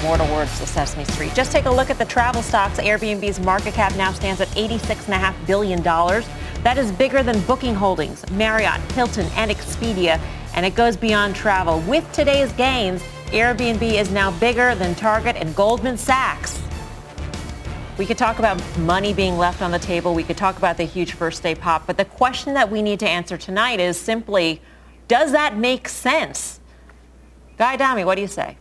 immortal 0.06 0.28
words 0.36 0.62
of 0.62 0.68
Sesame 0.68 1.04
Street. 1.06 1.34
Just 1.34 1.52
take 1.52 1.66
a 1.66 1.72
look 1.72 1.90
at 1.90 1.98
the 1.98 2.06
travel 2.06 2.44
stocks. 2.44 2.78
Airbnb's 2.78 3.40
market 3.40 3.74
cap 3.74 3.96
now 3.96 4.12
stands 4.12 4.40
at 4.40 4.48
$86.5 4.50 5.48
billion. 5.48 5.82
That 5.82 6.78
is 6.78 6.92
bigger 6.92 7.24
than 7.24 7.42
Booking 7.42 7.74
Holdings, 7.74 8.30
Marriott, 8.30 8.80
Hilton, 8.92 9.26
and 9.36 9.50
Expedia, 9.50 10.20
and 10.54 10.64
it 10.64 10.76
goes 10.76 10.96
beyond 10.96 11.36
travel. 11.36 11.80
With 11.82 12.10
today's 12.12 12.52
gains, 12.54 13.02
Airbnb 13.28 13.82
is 13.82 14.12
now 14.12 14.30
bigger 14.40 14.76
than 14.76 14.94
Target 14.94 15.38
and 15.38 15.56
Goldman 15.56 15.98
Sachs. 15.98 16.62
We 17.98 18.06
could 18.06 18.18
talk 18.20 18.38
about 18.38 18.62
money 18.78 19.12
being 19.12 19.40
left 19.40 19.64
on 19.64 19.72
the 19.72 19.80
table. 19.80 20.14
We 20.14 20.24
could 20.24 20.38
talk 20.38 20.58
about 20.60 20.78
the 20.78 20.84
huge 20.84 21.14
first 21.14 21.42
day 21.42 21.56
pop. 21.56 21.88
But 21.88 21.98
the 21.98 22.06
question 22.06 22.54
that 22.54 22.70
we 22.70 22.84
need 22.84 23.00
to 23.00 23.10
answer 23.10 23.38
tonight 23.38 23.80
is 23.80 24.00
simply, 24.00 24.62
does 25.08 25.32
that 25.32 25.58
make 25.58 25.90
sense? 25.90 26.60
Guy 27.58 27.74
Adami, 27.74 28.04
what 28.04 28.16
do 28.16 28.22
you 28.22 28.28
say? 28.28 28.58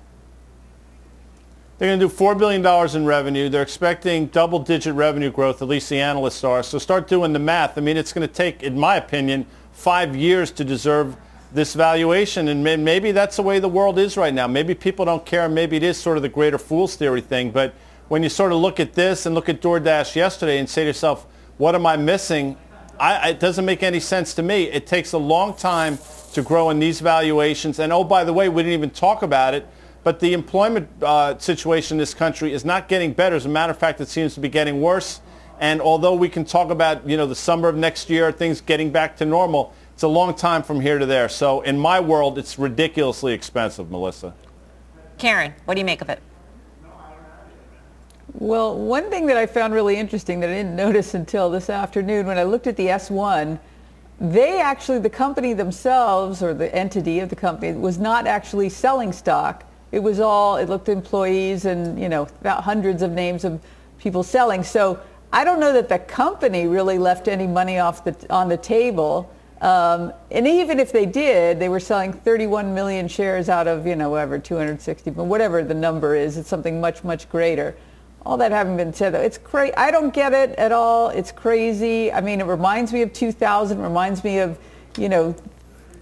They're 1.84 1.94
going 1.94 2.00
to 2.00 2.08
do 2.08 2.24
$4 2.24 2.38
billion 2.38 2.96
in 2.96 3.04
revenue. 3.04 3.50
They're 3.50 3.60
expecting 3.60 4.28
double-digit 4.28 4.94
revenue 4.94 5.30
growth, 5.30 5.60
at 5.60 5.68
least 5.68 5.90
the 5.90 6.00
analysts 6.00 6.42
are. 6.42 6.62
So 6.62 6.78
start 6.78 7.08
doing 7.08 7.34
the 7.34 7.38
math. 7.38 7.76
I 7.76 7.82
mean, 7.82 7.98
it's 7.98 8.10
going 8.10 8.26
to 8.26 8.32
take, 8.32 8.62
in 8.62 8.78
my 8.78 8.96
opinion, 8.96 9.44
five 9.74 10.16
years 10.16 10.50
to 10.52 10.64
deserve 10.64 11.14
this 11.52 11.74
valuation. 11.74 12.48
And 12.48 12.64
maybe 12.64 13.12
that's 13.12 13.36
the 13.36 13.42
way 13.42 13.58
the 13.58 13.68
world 13.68 13.98
is 13.98 14.16
right 14.16 14.32
now. 14.32 14.46
Maybe 14.46 14.74
people 14.74 15.04
don't 15.04 15.26
care. 15.26 15.46
Maybe 15.46 15.76
it 15.76 15.82
is 15.82 15.98
sort 15.98 16.16
of 16.16 16.22
the 16.22 16.30
greater 16.30 16.56
fool's 16.56 16.96
theory 16.96 17.20
thing. 17.20 17.50
But 17.50 17.74
when 18.08 18.22
you 18.22 18.30
sort 18.30 18.52
of 18.52 18.60
look 18.60 18.80
at 18.80 18.94
this 18.94 19.26
and 19.26 19.34
look 19.34 19.50
at 19.50 19.60
DoorDash 19.60 20.16
yesterday 20.16 20.60
and 20.60 20.66
say 20.66 20.84
to 20.84 20.86
yourself, 20.86 21.26
what 21.58 21.74
am 21.74 21.84
I 21.84 21.98
missing? 21.98 22.56
I, 22.98 23.28
it 23.28 23.40
doesn't 23.40 23.66
make 23.66 23.82
any 23.82 24.00
sense 24.00 24.32
to 24.36 24.42
me. 24.42 24.70
It 24.70 24.86
takes 24.86 25.12
a 25.12 25.18
long 25.18 25.52
time 25.52 25.98
to 26.32 26.40
grow 26.40 26.70
in 26.70 26.78
these 26.78 27.00
valuations. 27.00 27.78
And 27.78 27.92
oh, 27.92 28.04
by 28.04 28.24
the 28.24 28.32
way, 28.32 28.48
we 28.48 28.62
didn't 28.62 28.72
even 28.72 28.90
talk 28.90 29.22
about 29.22 29.52
it 29.52 29.66
but 30.04 30.20
the 30.20 30.34
employment 30.34 30.88
uh, 31.02 31.36
situation 31.38 31.96
in 31.96 31.98
this 31.98 32.12
country 32.12 32.52
is 32.52 32.64
not 32.64 32.88
getting 32.88 33.14
better. 33.14 33.34
As 33.34 33.46
a 33.46 33.48
matter 33.48 33.72
of 33.72 33.78
fact, 33.78 34.00
it 34.02 34.08
seems 34.08 34.34
to 34.34 34.40
be 34.40 34.50
getting 34.50 34.80
worse. 34.80 35.22
And 35.58 35.80
although 35.80 36.14
we 36.14 36.28
can 36.28 36.44
talk 36.44 36.70
about, 36.70 37.08
you 37.08 37.16
know, 37.16 37.26
the 37.26 37.34
summer 37.34 37.68
of 37.68 37.76
next 37.76 38.10
year, 38.10 38.30
things 38.30 38.60
getting 38.60 38.90
back 38.90 39.16
to 39.16 39.24
normal, 39.24 39.72
it's 39.94 40.02
a 40.02 40.08
long 40.08 40.34
time 40.34 40.62
from 40.62 40.80
here 40.80 40.98
to 40.98 41.06
there. 41.06 41.28
So 41.30 41.62
in 41.62 41.78
my 41.78 42.00
world, 42.00 42.38
it's 42.38 42.58
ridiculously 42.58 43.32
expensive, 43.32 43.90
Melissa. 43.90 44.34
Karen, 45.16 45.54
what 45.64 45.74
do 45.74 45.80
you 45.80 45.86
make 45.86 46.02
of 46.02 46.10
it? 46.10 46.20
Well, 48.34 48.76
one 48.76 49.08
thing 49.10 49.26
that 49.26 49.36
I 49.36 49.46
found 49.46 49.72
really 49.72 49.96
interesting 49.96 50.40
that 50.40 50.50
I 50.50 50.54
didn't 50.54 50.76
notice 50.76 51.14
until 51.14 51.48
this 51.48 51.70
afternoon 51.70 52.26
when 52.26 52.36
I 52.36 52.42
looked 52.42 52.66
at 52.66 52.76
the 52.76 52.88
S1, 52.88 53.58
they 54.20 54.60
actually, 54.60 54.98
the 54.98 55.10
company 55.10 55.54
themselves 55.54 56.42
or 56.42 56.52
the 56.52 56.74
entity 56.74 57.20
of 57.20 57.30
the 57.30 57.36
company 57.36 57.72
was 57.72 57.98
not 57.98 58.26
actually 58.26 58.68
selling 58.68 59.12
stock 59.12 59.64
it 59.94 60.02
was 60.02 60.18
all, 60.18 60.56
it 60.56 60.68
looked 60.68 60.88
employees 60.88 61.66
and, 61.66 62.00
you 62.00 62.08
know, 62.08 62.26
about 62.40 62.64
hundreds 62.64 63.00
of 63.00 63.12
names 63.12 63.44
of 63.44 63.60
people 63.98 64.24
selling. 64.24 64.64
So 64.64 65.00
I 65.32 65.44
don't 65.44 65.60
know 65.60 65.72
that 65.72 65.88
the 65.88 66.00
company 66.00 66.66
really 66.66 66.98
left 66.98 67.28
any 67.28 67.46
money 67.46 67.78
off 67.78 68.02
the, 68.02 68.16
on 68.28 68.48
the 68.48 68.56
table. 68.56 69.30
Um, 69.60 70.12
and 70.32 70.48
even 70.48 70.80
if 70.80 70.90
they 70.90 71.06
did, 71.06 71.60
they 71.60 71.68
were 71.68 71.78
selling 71.78 72.12
31 72.12 72.74
million 72.74 73.06
shares 73.06 73.48
out 73.48 73.68
of, 73.68 73.86
you 73.86 73.94
know, 73.94 74.10
whatever, 74.10 74.36
260, 74.36 75.10
but 75.10 75.24
whatever 75.24 75.62
the 75.62 75.74
number 75.74 76.16
is, 76.16 76.36
it's 76.36 76.48
something 76.48 76.80
much, 76.80 77.04
much 77.04 77.28
greater. 77.28 77.76
All 78.26 78.36
that 78.38 78.50
having 78.50 78.76
been 78.76 78.92
said, 78.92 79.14
though, 79.14 79.20
it's 79.20 79.38
crazy. 79.38 79.74
I 79.76 79.92
don't 79.92 80.12
get 80.12 80.32
it 80.32 80.50
at 80.58 80.72
all. 80.72 81.10
It's 81.10 81.30
crazy. 81.30 82.10
I 82.10 82.20
mean, 82.20 82.40
it 82.40 82.46
reminds 82.46 82.92
me 82.92 83.02
of 83.02 83.12
2000, 83.12 83.80
reminds 83.80 84.24
me 84.24 84.38
of, 84.38 84.58
you 84.98 85.08
know, 85.08 85.36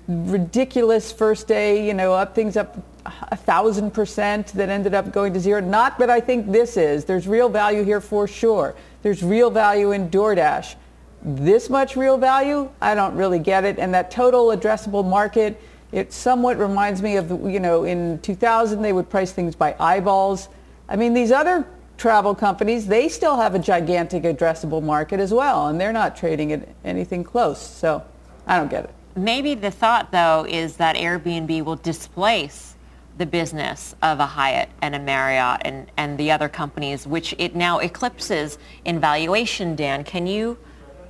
ridiculous 0.08 1.12
first 1.12 1.46
day, 1.46 1.86
you 1.86 1.94
know, 1.94 2.14
up 2.14 2.34
things 2.34 2.56
up 2.56 2.76
a 3.04 3.36
thousand 3.36 3.92
percent 3.92 4.48
that 4.48 4.68
ended 4.68 4.94
up 4.94 5.12
going 5.12 5.32
to 5.32 5.40
zero. 5.40 5.60
Not 5.60 5.98
that 5.98 6.10
I 6.10 6.20
think 6.20 6.50
this 6.50 6.76
is. 6.76 7.04
There's 7.04 7.26
real 7.26 7.48
value 7.48 7.84
here 7.84 8.00
for 8.00 8.26
sure. 8.26 8.74
There's 9.02 9.22
real 9.22 9.50
value 9.50 9.92
in 9.92 10.08
DoorDash. 10.10 10.76
This 11.22 11.70
much 11.70 11.96
real 11.96 12.16
value, 12.16 12.70
I 12.80 12.94
don't 12.94 13.14
really 13.14 13.38
get 13.38 13.64
it. 13.64 13.78
And 13.78 13.94
that 13.94 14.10
total 14.10 14.46
addressable 14.46 15.08
market, 15.08 15.60
it 15.92 16.12
somewhat 16.12 16.58
reminds 16.58 17.02
me 17.02 17.16
of, 17.16 17.30
you 17.48 17.60
know, 17.60 17.84
in 17.84 18.18
2000 18.20 18.82
they 18.82 18.92
would 18.92 19.08
price 19.08 19.32
things 19.32 19.54
by 19.54 19.76
eyeballs. 19.78 20.48
I 20.88 20.96
mean, 20.96 21.14
these 21.14 21.32
other 21.32 21.66
travel 21.96 22.34
companies, 22.34 22.86
they 22.86 23.08
still 23.08 23.36
have 23.36 23.54
a 23.54 23.58
gigantic 23.58 24.24
addressable 24.24 24.82
market 24.82 25.20
as 25.20 25.32
well, 25.32 25.68
and 25.68 25.80
they're 25.80 25.92
not 25.92 26.16
trading 26.16 26.52
at 26.52 26.68
anything 26.84 27.22
close. 27.22 27.60
So 27.60 28.02
I 28.46 28.58
don't 28.58 28.70
get 28.70 28.84
it. 28.84 28.90
Maybe 29.14 29.54
the 29.54 29.70
thought, 29.70 30.10
though, 30.10 30.46
is 30.48 30.76
that 30.78 30.96
Airbnb 30.96 31.64
will 31.64 31.76
displace 31.76 32.71
the 33.18 33.26
business 33.26 33.94
of 34.02 34.20
a 34.20 34.26
Hyatt 34.26 34.70
and 34.80 34.94
a 34.94 34.98
Marriott 34.98 35.62
and, 35.64 35.90
and 35.96 36.16
the 36.18 36.30
other 36.30 36.48
companies, 36.48 37.06
which 37.06 37.34
it 37.38 37.54
now 37.54 37.78
eclipses 37.78 38.58
in 38.84 39.00
valuation, 39.00 39.76
Dan. 39.76 40.04
Can 40.04 40.26
you, 40.26 40.58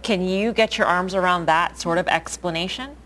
can 0.02 0.22
you 0.22 0.52
get 0.52 0.78
your 0.78 0.86
arms 0.86 1.14
around 1.14 1.46
that 1.46 1.78
sort 1.78 1.98
of 1.98 2.08
explanation? 2.08 2.96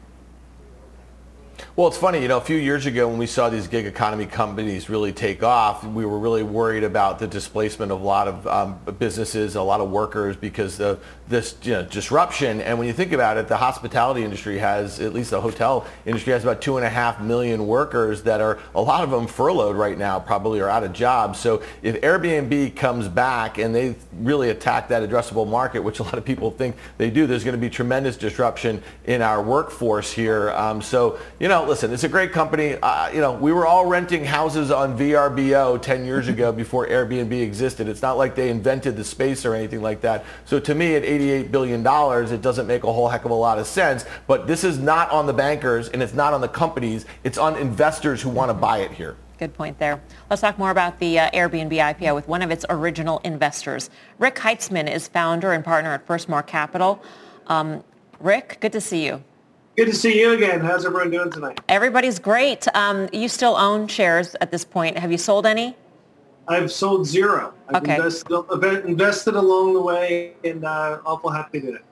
Well, 1.76 1.88
it's 1.88 1.98
funny, 1.98 2.22
you 2.22 2.28
know, 2.28 2.38
a 2.38 2.40
few 2.40 2.56
years 2.56 2.86
ago 2.86 3.06
when 3.06 3.18
we 3.18 3.26
saw 3.26 3.50
these 3.50 3.68
gig 3.68 3.84
economy 3.84 4.24
companies 4.24 4.88
really 4.88 5.12
take 5.12 5.42
off, 5.42 5.84
we 5.84 6.06
were 6.06 6.18
really 6.18 6.42
worried 6.42 6.84
about 6.84 7.18
the 7.18 7.26
displacement 7.26 7.92
of 7.92 8.00
a 8.00 8.02
lot 8.02 8.28
of 8.28 8.46
um, 8.46 8.80
businesses, 8.98 9.56
a 9.56 9.62
lot 9.62 9.82
of 9.82 9.90
workers 9.90 10.38
because 10.38 10.80
of 10.80 11.04
this 11.28 11.54
you 11.64 11.72
know, 11.72 11.82
disruption. 11.82 12.62
And 12.62 12.78
when 12.78 12.86
you 12.86 12.94
think 12.94 13.12
about 13.12 13.36
it, 13.36 13.46
the 13.46 13.58
hospitality 13.58 14.24
industry 14.24 14.56
has, 14.56 15.00
at 15.00 15.12
least 15.12 15.32
the 15.32 15.40
hotel 15.42 15.86
industry 16.06 16.32
has 16.32 16.44
about 16.44 16.62
two 16.62 16.78
and 16.78 16.86
a 16.86 16.88
half 16.88 17.20
million 17.20 17.66
workers 17.66 18.22
that 18.22 18.40
are, 18.40 18.58
a 18.74 18.80
lot 18.80 19.04
of 19.04 19.10
them 19.10 19.26
furloughed 19.26 19.76
right 19.76 19.98
now, 19.98 20.18
probably 20.18 20.60
are 20.60 20.70
out 20.70 20.82
of 20.82 20.94
jobs. 20.94 21.38
So 21.38 21.62
if 21.82 22.00
Airbnb 22.00 22.74
comes 22.76 23.06
back 23.06 23.58
and 23.58 23.74
they 23.74 23.96
really 24.20 24.48
attack 24.48 24.88
that 24.88 25.06
addressable 25.06 25.46
market, 25.46 25.80
which 25.80 25.98
a 25.98 26.04
lot 26.04 26.14
of 26.14 26.24
people 26.24 26.50
think 26.50 26.74
they 26.96 27.10
do, 27.10 27.26
there's 27.26 27.44
going 27.44 27.54
to 27.54 27.60
be 27.60 27.68
tremendous 27.68 28.16
disruption 28.16 28.82
in 29.04 29.20
our 29.20 29.42
workforce 29.42 30.10
here. 30.10 30.52
Um, 30.52 30.80
so, 30.80 31.18
you 31.38 31.48
know, 31.48 31.65
listen, 31.68 31.92
it's 31.92 32.04
a 32.04 32.08
great 32.08 32.32
company. 32.32 32.74
Uh, 32.74 33.10
you 33.10 33.20
know, 33.20 33.32
we 33.32 33.52
were 33.52 33.66
all 33.66 33.86
renting 33.86 34.24
houses 34.24 34.70
on 34.70 34.98
VRBO 34.98 35.80
10 35.80 36.04
years 36.04 36.28
ago 36.28 36.52
before 36.62 36.86
Airbnb 36.86 37.32
existed. 37.40 37.88
It's 37.88 38.02
not 38.02 38.16
like 38.16 38.34
they 38.34 38.50
invented 38.50 38.96
the 38.96 39.04
space 39.04 39.44
or 39.44 39.54
anything 39.54 39.82
like 39.82 40.00
that. 40.02 40.24
So 40.44 40.58
to 40.60 40.74
me, 40.74 40.94
at 40.94 41.02
$88 41.02 41.50
billion, 41.50 41.80
it 42.32 42.42
doesn't 42.42 42.66
make 42.66 42.84
a 42.84 42.92
whole 42.92 43.08
heck 43.08 43.24
of 43.24 43.30
a 43.30 43.34
lot 43.34 43.58
of 43.58 43.66
sense. 43.66 44.04
But 44.26 44.46
this 44.46 44.64
is 44.64 44.78
not 44.78 45.10
on 45.10 45.26
the 45.26 45.32
bankers 45.32 45.88
and 45.88 46.02
it's 46.02 46.14
not 46.14 46.32
on 46.32 46.40
the 46.40 46.48
companies. 46.48 47.06
It's 47.24 47.38
on 47.38 47.56
investors 47.56 48.22
who 48.22 48.30
want 48.30 48.50
to 48.50 48.54
buy 48.54 48.78
it 48.78 48.92
here. 48.92 49.16
Good 49.38 49.52
point 49.52 49.78
there. 49.78 50.00
Let's 50.30 50.40
talk 50.40 50.58
more 50.58 50.70
about 50.70 50.98
the 50.98 51.18
uh, 51.18 51.30
Airbnb 51.30 51.72
IPO 51.72 52.14
with 52.14 52.26
one 52.26 52.40
of 52.40 52.50
its 52.50 52.64
original 52.70 53.20
investors. 53.22 53.90
Rick 54.18 54.36
Heitzman 54.36 54.90
is 54.90 55.08
founder 55.08 55.52
and 55.52 55.62
partner 55.62 55.92
at 55.92 56.06
Firstmark 56.06 56.46
Capital. 56.46 57.02
Um, 57.46 57.84
Rick, 58.18 58.58
good 58.60 58.72
to 58.72 58.80
see 58.80 59.04
you. 59.04 59.22
Good 59.76 59.86
to 59.86 59.94
see 59.94 60.18
you 60.18 60.32
again. 60.32 60.60
How's 60.60 60.86
everyone 60.86 61.10
doing 61.10 61.30
tonight? 61.30 61.60
Everybody's 61.68 62.18
great. 62.18 62.66
Um, 62.74 63.10
you 63.12 63.28
still 63.28 63.54
own 63.56 63.88
shares 63.88 64.34
at 64.40 64.50
this 64.50 64.64
point. 64.64 64.96
Have 64.96 65.12
you 65.12 65.18
sold 65.18 65.44
any? 65.44 65.76
I've 66.48 66.72
sold 66.72 67.06
zero. 67.06 67.52
I've 67.68 67.82
okay. 67.82 67.96
invested, 67.96 68.86
invested 68.86 69.34
along 69.34 69.74
the 69.74 69.82
way 69.82 70.32
and 70.44 70.64
uh, 70.64 71.00
awful 71.04 71.28
happy 71.28 71.60
to 71.60 71.66
do 71.66 71.74
it. 71.74 71.84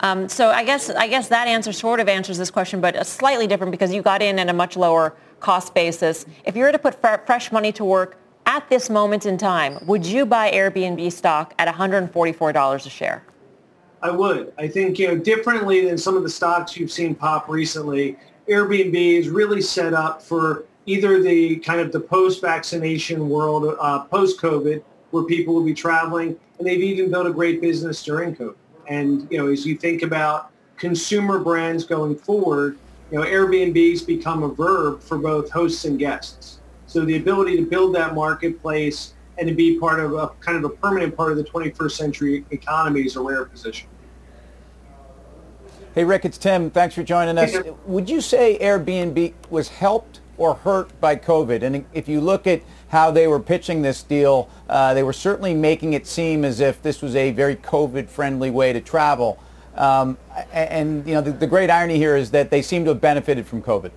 Um, 0.00 0.28
so 0.28 0.50
I 0.50 0.64
guess 0.64 0.90
I 0.90 1.08
guess 1.08 1.28
that 1.28 1.48
answer 1.48 1.72
sort 1.72 1.98
of 1.98 2.08
answers 2.08 2.36
this 2.36 2.50
question, 2.50 2.78
but 2.80 3.06
slightly 3.06 3.46
different 3.46 3.70
because 3.70 3.92
you 3.92 4.02
got 4.02 4.20
in 4.20 4.38
at 4.38 4.50
a 4.50 4.52
much 4.52 4.76
lower 4.76 5.16
cost 5.40 5.74
basis. 5.74 6.26
If 6.44 6.56
you 6.56 6.62
were 6.62 6.72
to 6.72 6.78
put 6.78 7.00
fresh 7.00 7.50
money 7.50 7.72
to 7.72 7.86
work 7.86 8.18
at 8.44 8.68
this 8.68 8.90
moment 8.90 9.24
in 9.24 9.38
time, 9.38 9.78
would 9.86 10.04
you 10.04 10.26
buy 10.26 10.50
Airbnb 10.50 11.10
stock 11.10 11.54
at 11.58 11.74
$144 11.74 12.86
a 12.86 12.90
share? 12.90 13.24
I 14.00 14.10
would. 14.10 14.52
I 14.58 14.68
think, 14.68 14.98
you 14.98 15.08
know, 15.08 15.16
differently 15.16 15.84
than 15.84 15.98
some 15.98 16.16
of 16.16 16.22
the 16.22 16.28
stocks 16.30 16.76
you've 16.76 16.92
seen 16.92 17.14
pop 17.14 17.48
recently, 17.48 18.16
Airbnb 18.48 18.94
is 18.94 19.28
really 19.28 19.60
set 19.60 19.92
up 19.92 20.22
for 20.22 20.64
either 20.86 21.22
the 21.22 21.56
kind 21.56 21.80
of 21.80 21.92
the 21.92 22.00
post-vaccination 22.00 23.28
world, 23.28 23.76
uh, 23.78 24.04
post-COVID, 24.04 24.82
where 25.10 25.24
people 25.24 25.54
will 25.54 25.64
be 25.64 25.74
traveling, 25.74 26.36
and 26.58 26.66
they've 26.66 26.80
even 26.80 27.10
built 27.10 27.26
a 27.26 27.32
great 27.32 27.60
business 27.60 28.02
during 28.02 28.34
COVID. 28.34 28.54
And, 28.88 29.26
you 29.30 29.38
know, 29.38 29.48
as 29.48 29.66
you 29.66 29.76
think 29.76 30.02
about 30.02 30.50
consumer 30.76 31.38
brands 31.38 31.84
going 31.84 32.16
forward, 32.16 32.78
you 33.10 33.18
know, 33.18 33.24
Airbnb's 33.24 34.02
become 34.02 34.42
a 34.42 34.48
verb 34.48 35.02
for 35.02 35.18
both 35.18 35.50
hosts 35.50 35.84
and 35.84 35.98
guests. 35.98 36.60
So 36.86 37.04
the 37.04 37.16
ability 37.16 37.56
to 37.56 37.62
build 37.62 37.94
that 37.96 38.14
marketplace 38.14 39.14
and 39.38 39.48
to 39.48 39.54
be 39.54 39.78
part 39.78 40.00
of 40.00 40.14
a 40.14 40.28
kind 40.40 40.58
of 40.58 40.64
a 40.64 40.74
permanent 40.74 41.16
part 41.16 41.30
of 41.30 41.38
the 41.38 41.44
21st 41.44 41.92
century 41.92 42.44
economy 42.50 43.02
is 43.02 43.16
a 43.16 43.20
rare 43.20 43.44
position. 43.44 43.88
Hey, 45.94 46.04
Rick, 46.04 46.24
it's 46.24 46.38
Tim. 46.38 46.70
Thanks 46.70 46.94
for 46.94 47.02
joining 47.02 47.38
us. 47.38 47.56
Would 47.86 48.10
you 48.10 48.20
say 48.20 48.58
Airbnb 48.60 49.32
was 49.48 49.68
helped 49.68 50.20
or 50.36 50.54
hurt 50.54 51.00
by 51.00 51.16
COVID? 51.16 51.62
And 51.62 51.84
if 51.92 52.08
you 52.08 52.20
look 52.20 52.46
at 52.46 52.62
how 52.88 53.10
they 53.10 53.26
were 53.26 53.40
pitching 53.40 53.82
this 53.82 54.02
deal, 54.02 54.48
uh, 54.68 54.94
they 54.94 55.02
were 55.02 55.12
certainly 55.12 55.54
making 55.54 55.94
it 55.94 56.06
seem 56.06 56.44
as 56.44 56.60
if 56.60 56.82
this 56.82 57.00
was 57.00 57.16
a 57.16 57.30
very 57.30 57.56
COVID-friendly 57.56 58.50
way 58.50 58.72
to 58.72 58.80
travel. 58.80 59.42
Um, 59.74 60.18
and, 60.52 61.06
you 61.06 61.14
know, 61.14 61.20
the, 61.20 61.30
the, 61.30 61.46
great 61.46 61.70
irony 61.70 61.98
here 61.98 62.16
is 62.16 62.32
that 62.32 62.50
they 62.50 62.62
seem 62.62 62.84
to 62.84 62.90
have 62.90 63.00
benefited 63.00 63.46
from 63.46 63.62
COVID. 63.62 63.92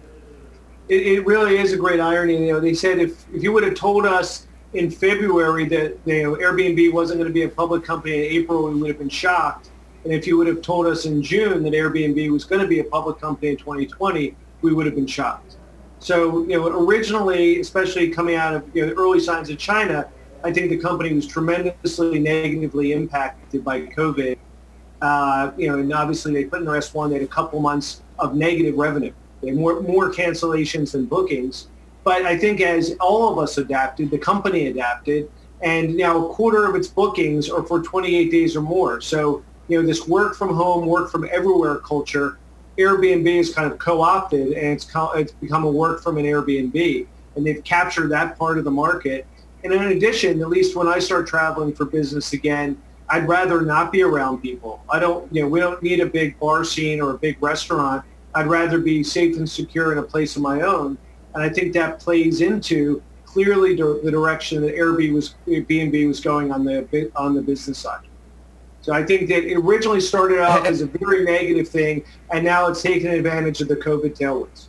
It, 0.90 1.08
it 1.08 1.26
really 1.26 1.58
is 1.58 1.74
a 1.74 1.78
great 1.78 2.00
irony. 2.00 2.46
You 2.46 2.54
know, 2.54 2.60
they 2.60 2.76
said 2.76 3.00
if, 3.00 3.26
if 3.34 3.42
you 3.42 3.52
would 3.52 3.64
have 3.64 3.74
told 3.74 4.06
us 4.06 4.46
in 4.74 4.90
February 4.90 5.66
that 5.66 6.06
know, 6.06 6.36
Airbnb 6.36 6.94
wasn't 6.94 7.20
going 7.20 7.30
to 7.30 7.34
be 7.34 7.44
a 7.44 7.50
public 7.50 7.84
company 7.84 8.14
in 8.14 8.32
April, 8.32 8.64
we 8.64 8.80
would 8.80 8.90
have 8.90 9.00
been 9.00 9.10
shocked. 9.10 9.70
And 10.04 10.14
if 10.14 10.26
you 10.26 10.38
would 10.38 10.48
have 10.48 10.62
told 10.62 10.88
us 10.88 11.06
in 11.06 11.22
June 11.22 11.64
that 11.64 11.74
Airbnb 11.74 12.32
was 12.32 12.44
going 12.44 12.62
to 12.62 12.68
be 12.68 12.80
a 12.80 12.84
public 12.84 13.20
company 13.20 13.52
in 13.52 13.58
2020, 13.58 14.36
we 14.62 14.74
would 14.74 14.86
have 14.86 14.96
been 14.96 15.08
shocked. 15.08 15.58
So, 16.00 16.42
you 16.44 16.58
know, 16.58 16.68
originally, 16.68 17.60
especially 17.60 18.10
coming 18.10 18.36
out 18.36 18.56
of 18.56 18.76
you 18.76 18.82
know, 18.82 18.90
the 18.90 18.96
early 18.96 19.20
signs 19.20 19.50
of 19.52 19.60
China, 19.60 20.10
I 20.44 20.52
think 20.52 20.72
the 20.72 20.78
company 20.78 21.14
was 21.14 21.28
tremendously 21.28 22.20
negatively 22.20 22.94
impacted 22.94 23.64
by 23.64 23.82
COVID. 23.82 24.38
Uh, 25.02 25.52
you 25.58 25.68
know, 25.68 25.80
and 25.80 25.94
obviously 25.94 26.34
they 26.34 26.46
put 26.46 26.60
in 26.60 26.66
their 26.66 26.76
S1, 26.76 27.10
they 27.10 27.16
had 27.16 27.24
a 27.24 27.28
couple 27.28 27.60
months 27.60 28.02
of 28.18 28.36
negative 28.36 28.76
revenue. 28.78 29.14
They 29.42 29.50
had 29.50 29.58
more, 29.58 29.82
more 29.82 30.12
cancellations 30.12 30.94
than 30.94 31.06
bookings. 31.06 31.68
But 32.04 32.24
I 32.24 32.38
think 32.38 32.62
as 32.62 32.96
all 33.00 33.32
of 33.32 33.38
us 33.38 33.58
adapted, 33.58 34.10
the 34.10 34.18
company 34.18 34.68
adapted, 34.68 35.30
and 35.62 35.96
now 35.96 36.26
a 36.26 36.34
quarter 36.34 36.66
of 36.66 36.76
its 36.76 36.88
bookings 36.88 37.50
are 37.50 37.64
for 37.64 37.82
28 37.82 38.32
days 38.32 38.56
or 38.56 38.62
more. 38.62 39.02
So, 39.02 39.44
you 39.68 39.80
know, 39.80 39.88
this 39.88 40.08
work 40.08 40.36
from 40.36 40.56
home, 40.56 40.88
work 40.88 41.12
from 41.12 41.28
everywhere 41.32 41.78
culture, 41.78 42.40
Airbnb 42.78 43.28
is 43.28 43.54
kind 43.54 43.72
of 43.72 43.78
co-opted 43.78 44.54
and 44.54 44.68
it's, 44.68 44.86
co- 44.86 45.12
it's 45.12 45.34
become 45.34 45.66
a 45.66 45.70
work 45.70 46.02
from 46.02 46.18
an 46.18 46.26
Airbnb. 46.26 47.08
And 47.36 47.46
they've 47.46 47.64
captured 47.64 48.08
that 48.10 48.38
part 48.38 48.58
of 48.58 48.64
the 48.64 48.72
market. 48.72 49.28
And 49.64 49.72
in 49.72 49.84
addition, 49.84 50.42
at 50.42 50.50
least 50.50 50.76
when 50.76 50.88
I 50.88 51.00
start 51.00 51.28
traveling 51.28 51.74
for 51.74 51.86
business 51.86 52.34
again, 52.34 52.82
I'd 53.10 53.28
rather 53.28 53.62
not 53.62 53.92
be 53.92 54.02
around 54.04 54.40
people. 54.42 54.84
I 54.90 55.00
don't, 55.00 55.32
you 55.34 55.42
know, 55.42 55.48
we 55.48 55.60
don't 55.60 55.82
need 55.84 56.00
a 56.00 56.06
big 56.06 56.40
bar 56.40 56.64
scene 56.64 57.02
or 57.02 57.12
a 57.12 57.18
big 57.18 57.42
restaurant. 57.42 58.04
I'd 58.34 58.48
rather 58.48 58.80
be 58.80 59.04
safe 59.04 59.36
and 59.38 59.50
secure 59.50 59.92
in 59.92 59.98
a 59.98 60.04
place 60.04 60.36
of 60.38 60.42
my 60.42 60.62
own. 60.62 60.98
And 61.34 61.44
I 61.44 61.50
think 61.50 61.74
that 61.74 62.00
plays 62.00 62.42
into 62.42 63.02
clearly 63.26 63.76
the 63.76 64.12
direction 64.12 64.62
that 64.62 64.76
Airbnb 64.76 65.14
was, 65.14 65.36
Airbnb 65.48 66.08
was 66.08 66.20
going 66.20 66.52
on 66.52 66.66
the, 66.66 67.12
on 67.16 67.34
the 67.34 67.42
business 67.42 67.78
side. 67.78 68.06
So 68.82 68.94
I 68.94 69.06
think 69.06 69.30
that 69.30 69.44
it 69.44 69.56
originally 69.56 70.02
started 70.02 70.40
out 70.40 70.66
as 70.68 70.82
a 70.82 70.88
very 70.88 71.24
negative 71.24 71.70
thing, 71.70 72.04
and 72.32 72.44
now 72.44 72.68
it's 72.68 72.82
taken 72.82 73.12
advantage 73.12 73.62
of 73.62 73.68
the 73.68 73.76
COVID 73.76 74.18
tailwinds. 74.18 74.68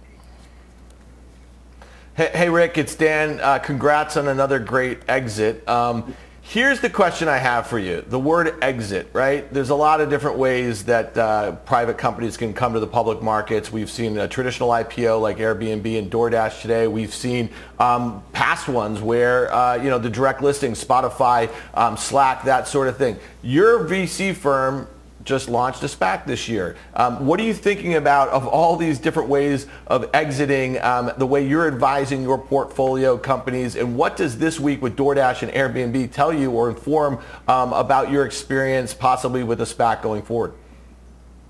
Hey, 2.14 2.30
hey 2.34 2.48
Rick, 2.50 2.76
it's 2.76 2.94
Dan. 2.94 3.40
Uh, 3.40 3.58
congrats 3.58 4.16
on 4.16 4.28
another 4.28 4.58
great 4.58 5.00
exit. 5.08 5.66
Um, 5.66 6.14
Here's 6.44 6.80
the 6.80 6.90
question 6.90 7.28
I 7.28 7.38
have 7.38 7.68
for 7.68 7.78
you. 7.78 8.04
The 8.06 8.18
word 8.18 8.56
exit, 8.62 9.08
right? 9.12 9.50
There's 9.54 9.70
a 9.70 9.74
lot 9.76 10.00
of 10.00 10.10
different 10.10 10.38
ways 10.38 10.84
that 10.84 11.16
uh, 11.16 11.52
private 11.52 11.96
companies 11.96 12.36
can 12.36 12.52
come 12.52 12.74
to 12.74 12.80
the 12.80 12.86
public 12.86 13.22
markets. 13.22 13.72
We've 13.72 13.88
seen 13.88 14.18
a 14.18 14.26
traditional 14.26 14.68
IPO 14.68 15.20
like 15.20 15.38
Airbnb 15.38 15.98
and 15.98 16.10
DoorDash 16.10 16.60
today. 16.60 16.88
We've 16.88 17.14
seen 17.14 17.48
um, 17.78 18.22
past 18.32 18.68
ones 18.68 19.00
where, 19.00 19.54
uh, 19.54 19.76
you 19.76 19.88
know, 19.88 19.98
the 19.98 20.10
direct 20.10 20.42
listing, 20.42 20.72
Spotify, 20.72 21.50
um, 21.74 21.96
Slack, 21.96 22.42
that 22.44 22.66
sort 22.66 22.88
of 22.88 22.98
thing. 22.98 23.16
Your 23.42 23.84
VC 23.84 24.34
firm 24.34 24.88
just 25.24 25.48
launched 25.48 25.82
a 25.82 25.86
SPAC 25.86 26.26
this 26.26 26.48
year. 26.48 26.76
Um, 26.94 27.26
what 27.26 27.38
are 27.40 27.44
you 27.44 27.54
thinking 27.54 27.94
about 27.94 28.28
of 28.30 28.46
all 28.46 28.76
these 28.76 28.98
different 28.98 29.28
ways 29.28 29.66
of 29.86 30.10
exiting, 30.14 30.80
um, 30.82 31.12
the 31.18 31.26
way 31.26 31.46
you're 31.46 31.66
advising 31.66 32.22
your 32.22 32.38
portfolio 32.38 33.16
companies, 33.16 33.76
and 33.76 33.96
what 33.96 34.16
does 34.16 34.38
this 34.38 34.58
week 34.58 34.82
with 34.82 34.96
DoorDash 34.96 35.42
and 35.42 35.52
Airbnb 35.52 36.12
tell 36.12 36.32
you 36.32 36.50
or 36.50 36.70
inform 36.70 37.18
um, 37.48 37.72
about 37.72 38.10
your 38.10 38.24
experience 38.24 38.94
possibly 38.94 39.42
with 39.42 39.60
a 39.60 39.64
SPAC 39.64 40.02
going 40.02 40.22
forward? 40.22 40.54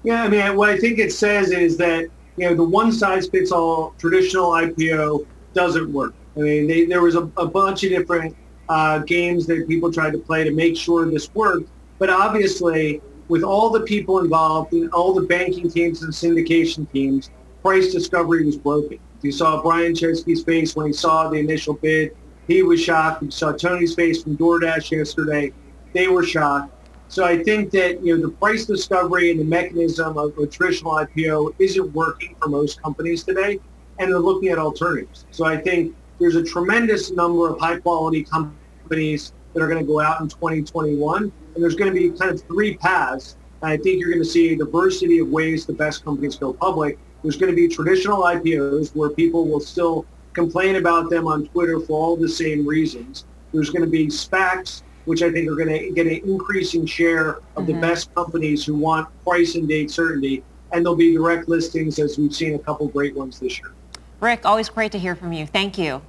Yeah, 0.02 0.24
I 0.24 0.28
mean, 0.28 0.56
what 0.56 0.68
I 0.68 0.78
think 0.78 0.98
it 0.98 1.12
says 1.12 1.52
is 1.52 1.76
that, 1.78 2.08
you 2.36 2.48
know, 2.48 2.54
the 2.54 2.64
one-size-fits-all 2.64 3.94
traditional 3.98 4.50
IPO 4.50 5.26
doesn't 5.54 5.92
work. 5.92 6.14
I 6.36 6.40
mean, 6.40 6.66
they, 6.66 6.86
there 6.86 7.02
was 7.02 7.14
a, 7.14 7.30
a 7.36 7.46
bunch 7.46 7.84
of 7.84 7.90
different 7.90 8.36
uh, 8.68 8.98
games 8.98 9.46
that 9.46 9.68
people 9.68 9.92
tried 9.92 10.12
to 10.12 10.18
play 10.18 10.44
to 10.44 10.50
make 10.50 10.76
sure 10.76 11.08
this 11.08 11.32
worked, 11.34 11.68
but 11.98 12.10
obviously 12.10 13.00
with 13.28 13.42
all 13.42 13.70
the 13.70 13.80
people 13.80 14.18
involved 14.20 14.74
all 14.92 15.14
the 15.14 15.22
banking 15.22 15.70
teams 15.70 16.02
and 16.02 16.12
syndication 16.12 16.90
teams, 16.92 17.30
price 17.62 17.92
discovery 17.92 18.44
was 18.44 18.56
broken. 18.56 18.98
You 19.22 19.32
saw 19.32 19.62
Brian 19.62 19.94
Chesky's 19.94 20.42
face 20.42 20.74
when 20.74 20.86
he 20.88 20.92
saw 20.92 21.28
the 21.28 21.38
initial 21.38 21.74
bid. 21.74 22.16
He 22.48 22.62
was 22.62 22.80
shocked. 22.82 23.22
You 23.22 23.30
saw 23.30 23.52
Tony's 23.52 23.94
face 23.94 24.22
from 24.22 24.36
DoorDash 24.36 24.90
yesterday. 24.90 25.52
They 25.92 26.08
were 26.08 26.24
shocked. 26.24 26.74
So 27.06 27.24
I 27.24 27.42
think 27.42 27.70
that 27.72 28.02
you 28.02 28.16
know 28.16 28.22
the 28.22 28.32
price 28.32 28.64
discovery 28.64 29.30
and 29.30 29.38
the 29.38 29.44
mechanism 29.44 30.16
of 30.16 30.36
a 30.38 30.46
traditional 30.46 30.92
IPO 30.92 31.54
isn't 31.58 31.92
working 31.92 32.34
for 32.40 32.48
most 32.48 32.82
companies 32.82 33.22
today, 33.22 33.60
and 33.98 34.10
they're 34.10 34.18
looking 34.18 34.48
at 34.48 34.58
alternatives. 34.58 35.26
So 35.30 35.44
I 35.44 35.58
think 35.58 35.94
there's 36.18 36.36
a 36.36 36.42
tremendous 36.42 37.10
number 37.10 37.48
of 37.48 37.60
high 37.60 37.78
quality 37.78 38.24
companies 38.24 39.34
that 39.52 39.62
are 39.62 39.68
going 39.68 39.80
to 39.80 39.86
go 39.86 40.00
out 40.00 40.20
in 40.20 40.28
2021 40.28 41.32
and 41.54 41.62
there's 41.62 41.74
going 41.74 41.92
to 41.92 41.98
be 41.98 42.16
kind 42.16 42.30
of 42.30 42.42
three 42.42 42.76
paths. 42.76 43.36
And 43.62 43.70
I 43.70 43.76
think 43.76 44.00
you're 44.00 44.10
going 44.10 44.22
to 44.22 44.28
see 44.28 44.52
a 44.52 44.56
diversity 44.56 45.18
of 45.18 45.28
ways 45.28 45.66
the 45.66 45.72
best 45.72 46.04
companies 46.04 46.36
go 46.36 46.52
public. 46.52 46.98
There's 47.22 47.36
going 47.36 47.50
to 47.50 47.56
be 47.56 47.68
traditional 47.68 48.22
IPOs 48.22 48.94
where 48.94 49.10
people 49.10 49.46
will 49.46 49.60
still 49.60 50.06
complain 50.32 50.76
about 50.76 51.10
them 51.10 51.26
on 51.26 51.46
Twitter 51.48 51.78
for 51.80 51.92
all 51.92 52.16
the 52.16 52.28
same 52.28 52.66
reasons. 52.66 53.26
There's 53.52 53.70
going 53.70 53.84
to 53.84 53.90
be 53.90 54.06
SPACs, 54.06 54.82
which 55.04 55.22
I 55.22 55.30
think 55.30 55.48
are 55.48 55.54
going 55.54 55.68
to 55.68 55.90
get 55.90 56.06
an 56.06 56.28
increasing 56.28 56.86
share 56.86 57.30
of 57.30 57.42
mm-hmm. 57.42 57.66
the 57.66 57.72
best 57.74 58.14
companies 58.14 58.64
who 58.64 58.74
want 58.74 59.08
price 59.24 59.54
and 59.54 59.68
date 59.68 59.90
certainty. 59.90 60.42
And 60.72 60.84
there'll 60.84 60.96
be 60.96 61.12
direct 61.12 61.48
listings 61.48 61.98
as 61.98 62.18
we've 62.18 62.34
seen 62.34 62.54
a 62.54 62.58
couple 62.58 62.88
great 62.88 63.14
ones 63.14 63.38
this 63.38 63.58
year. 63.58 63.72
Rick, 64.20 64.46
always 64.46 64.68
great 64.68 64.92
to 64.92 64.98
hear 64.98 65.14
from 65.14 65.32
you. 65.32 65.46
Thank 65.46 65.76
you. 65.76 66.00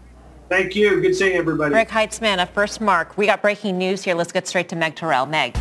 Thank 0.53 0.75
you. 0.75 1.01
Good 1.01 1.15
seeing 1.15 1.35
everybody. 1.35 1.73
Rick 1.73 1.89
Heitzmann 1.89 2.39
of 2.39 2.53
FirstMark. 2.53 3.17
We 3.17 3.25
got 3.25 3.41
breaking 3.41 3.75
news 3.79 4.03
here. 4.03 4.13
Let's 4.13 4.31
get 4.31 4.47
straight 4.47 4.69
to 4.69 4.75
Meg 4.75 4.95
Terrell. 4.95 5.25
Meg. 5.25 5.57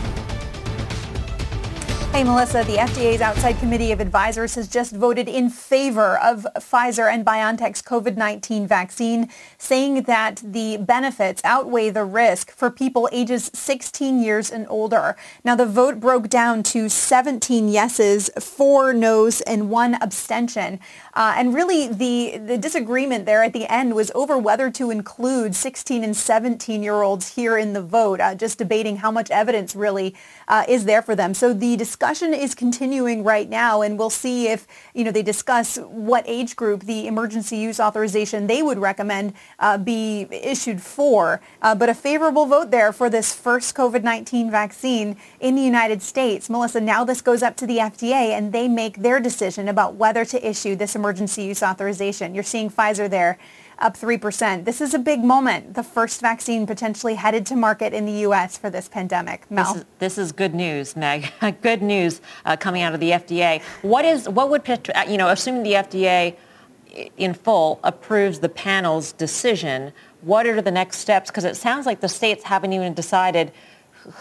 Hey, 2.13 2.25
Melissa, 2.25 2.63
the 2.65 2.77
FDA's 2.77 3.23
outside 3.23 3.59
committee 3.59 3.91
of 3.91 3.99
advisors 3.99 4.55
has 4.57 4.69
just 4.69 4.93
voted 4.93 5.31
in 5.31 5.49
favor 5.49 6.19
of 6.19 6.47
Pfizer 6.57 7.11
and 7.11 7.25
BioNTech's 7.25 7.81
COVID-19 7.81 8.67
vaccine, 8.67 9.31
saying 9.57 10.03
that 10.03 10.43
the 10.45 10.77
benefits 10.77 11.41
outweigh 11.43 11.89
the 11.89 12.05
risk 12.05 12.51
for 12.51 12.71
people 12.71 13.09
ages 13.13 13.51
16 13.55 14.23
years 14.23 14.51
and 14.51 14.67
older. 14.69 15.17
Now, 15.43 15.57
the 15.57 15.65
vote 15.65 16.01
broke 16.01 16.29
down 16.29 16.63
to 16.65 16.91
17 16.91 17.71
yeses, 17.71 18.29
four 18.39 18.93
noes, 18.93 19.41
and 19.41 19.71
one 19.71 19.95
abstention. 19.95 20.81
Uh, 21.15 21.33
and 21.39 21.55
really, 21.55 21.89
the, 21.89 22.37
the 22.37 22.59
disagreement 22.59 23.25
there 23.25 23.43
at 23.43 23.55
the 23.55 23.67
end 23.73 23.95
was 23.95 24.13
over 24.15 24.37
whether 24.37 24.71
to 24.73 24.91
include 24.91 25.57
16 25.57 26.05
and 26.05 26.15
17-year-olds 26.15 27.37
here 27.37 27.57
in 27.57 27.73
the 27.73 27.83
vote, 27.83 28.21
uh, 28.21 28.35
just 28.35 28.59
debating 28.59 28.99
how 28.99 29.11
much 29.11 29.31
evidence 29.31 29.75
really 29.75 30.15
uh, 30.47 30.65
is 30.69 30.85
there 30.85 31.01
for 31.01 31.17
them. 31.17 31.33
So 31.33 31.55
the 31.55 31.75
discussion 31.75 32.02
is 32.03 32.55
continuing 32.55 33.23
right 33.23 33.49
now, 33.49 33.81
and 33.81 33.99
we'll 33.99 34.11
see 34.11 34.49
if 34.49 34.67
you 34.95 35.05
know 35.05 35.13
they 35.13 35.23
discuss 35.23 35.77
what 35.77 36.25
age 36.27 36.57
group 36.57 36.83
the 36.85 37.07
emergency 37.07 37.57
use 37.57 37.79
authorization 37.79 38.47
they 38.47 38.63
would 38.63 38.79
recommend 38.79 39.35
uh, 39.59 39.79
be 39.79 40.27
issued 40.31 40.83
for. 40.83 41.41
Uh, 41.63 41.75
but 41.75 41.89
a 41.89 41.95
favorable 41.95 42.47
vote 42.47 42.71
there 42.71 42.93
for 42.93 43.09
this 43.09 43.35
first 43.35 43.75
COVID-19 43.75 44.51
vaccine 44.51 45.17
in 45.41 45.55
the 45.55 45.63
United 45.63 46.03
States. 46.03 46.51
Melissa, 46.51 46.81
now 46.81 47.05
this 47.05 47.21
goes 47.21 47.43
up 47.43 47.57
to 47.57 47.67
the 47.67 47.79
FDA, 47.79 48.31
and 48.31 48.53
they 48.53 48.69
make 48.69 48.99
their 48.99 49.21
decision 49.21 49.69
about 49.69 49.95
whether 49.95 50.25
to 50.25 50.49
issue 50.49 50.75
this 50.75 50.97
emergency 50.97 51.45
use 51.45 51.63
authorization. 51.63 52.35
You're 52.35 52.45
seeing 52.45 52.71
Pfizer 52.71 53.09
there 53.09 53.39
up 53.79 53.97
3%. 53.97 54.65
This 54.65 54.81
is 54.81 54.95
a 54.95 54.99
big 54.99 55.25
moment, 55.25 55.75
the 55.75 55.83
first 55.83 56.21
vaccine 56.21 56.67
potentially 56.67 57.15
headed 57.15 57.47
to 57.47 57.57
market 57.57 57.93
in 57.93 58.07
the 58.07 58.13
U.S. 58.13 58.57
for 58.57 58.71
this 58.71 58.89
pandemic. 58.89 59.51
Mel? 59.51 59.65
This 59.65 59.77
is, 59.77 59.87
this 59.99 60.19
is 60.19 60.33
good 60.33 60.55
news, 60.55 60.97
Meg. 60.97 61.33
good 61.63 61.83
news 61.83 62.21
uh, 62.45 62.57
coming 62.57 62.83
out 62.83 62.95
of 62.95 63.01
the 63.01 63.11
FDA. 63.11 63.63
What 63.83 64.05
is, 64.05 64.29
what 64.29 64.51
would, 64.51 64.69
uh, 64.69 65.05
you 65.09 65.17
know, 65.17 65.29
assuming 65.29 65.63
the 65.63 65.73
FDA 65.73 66.37
in 67.17 67.35
full 67.35 67.81
approves 67.85 68.41
the 68.41 68.49
panel's 68.49 69.13
decision, 69.13 69.93
what 70.21 70.47
are 70.47 70.61
the 70.61 70.71
next 70.71 70.99
steps? 70.99 71.31
Because 71.31 71.45
it 71.45 71.57
sounds 71.57 71.87
like 71.87 72.01
the 72.01 72.09
states 72.09 72.45
haven't 72.45 72.73
even 72.73 72.95
decided 72.95 73.53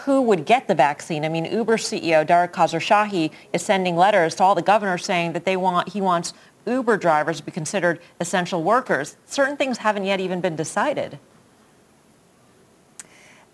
who 0.04 0.22
would 0.22 0.46
get 0.46 0.68
the 0.68 0.74
vaccine. 0.74 1.24
I 1.24 1.28
mean, 1.28 1.44
Uber 1.44 1.76
CEO 1.76 2.26
Dara 2.26 2.48
Khosrowshahi 2.48 3.30
is 3.52 3.62
sending 3.62 3.96
letters 3.96 4.34
to 4.36 4.44
all 4.44 4.54
the 4.54 4.62
governors 4.62 5.04
saying 5.04 5.32
that 5.32 5.44
they 5.44 5.56
want 5.56 5.88
he 5.88 6.00
wants 6.00 6.34
Uber 6.66 6.96
drivers 6.96 7.40
be 7.40 7.50
considered 7.50 8.00
essential 8.20 8.62
workers. 8.62 9.16
Certain 9.26 9.56
things 9.56 9.78
haven't 9.78 10.04
yet 10.04 10.20
even 10.20 10.40
been 10.40 10.56
decided. 10.56 11.18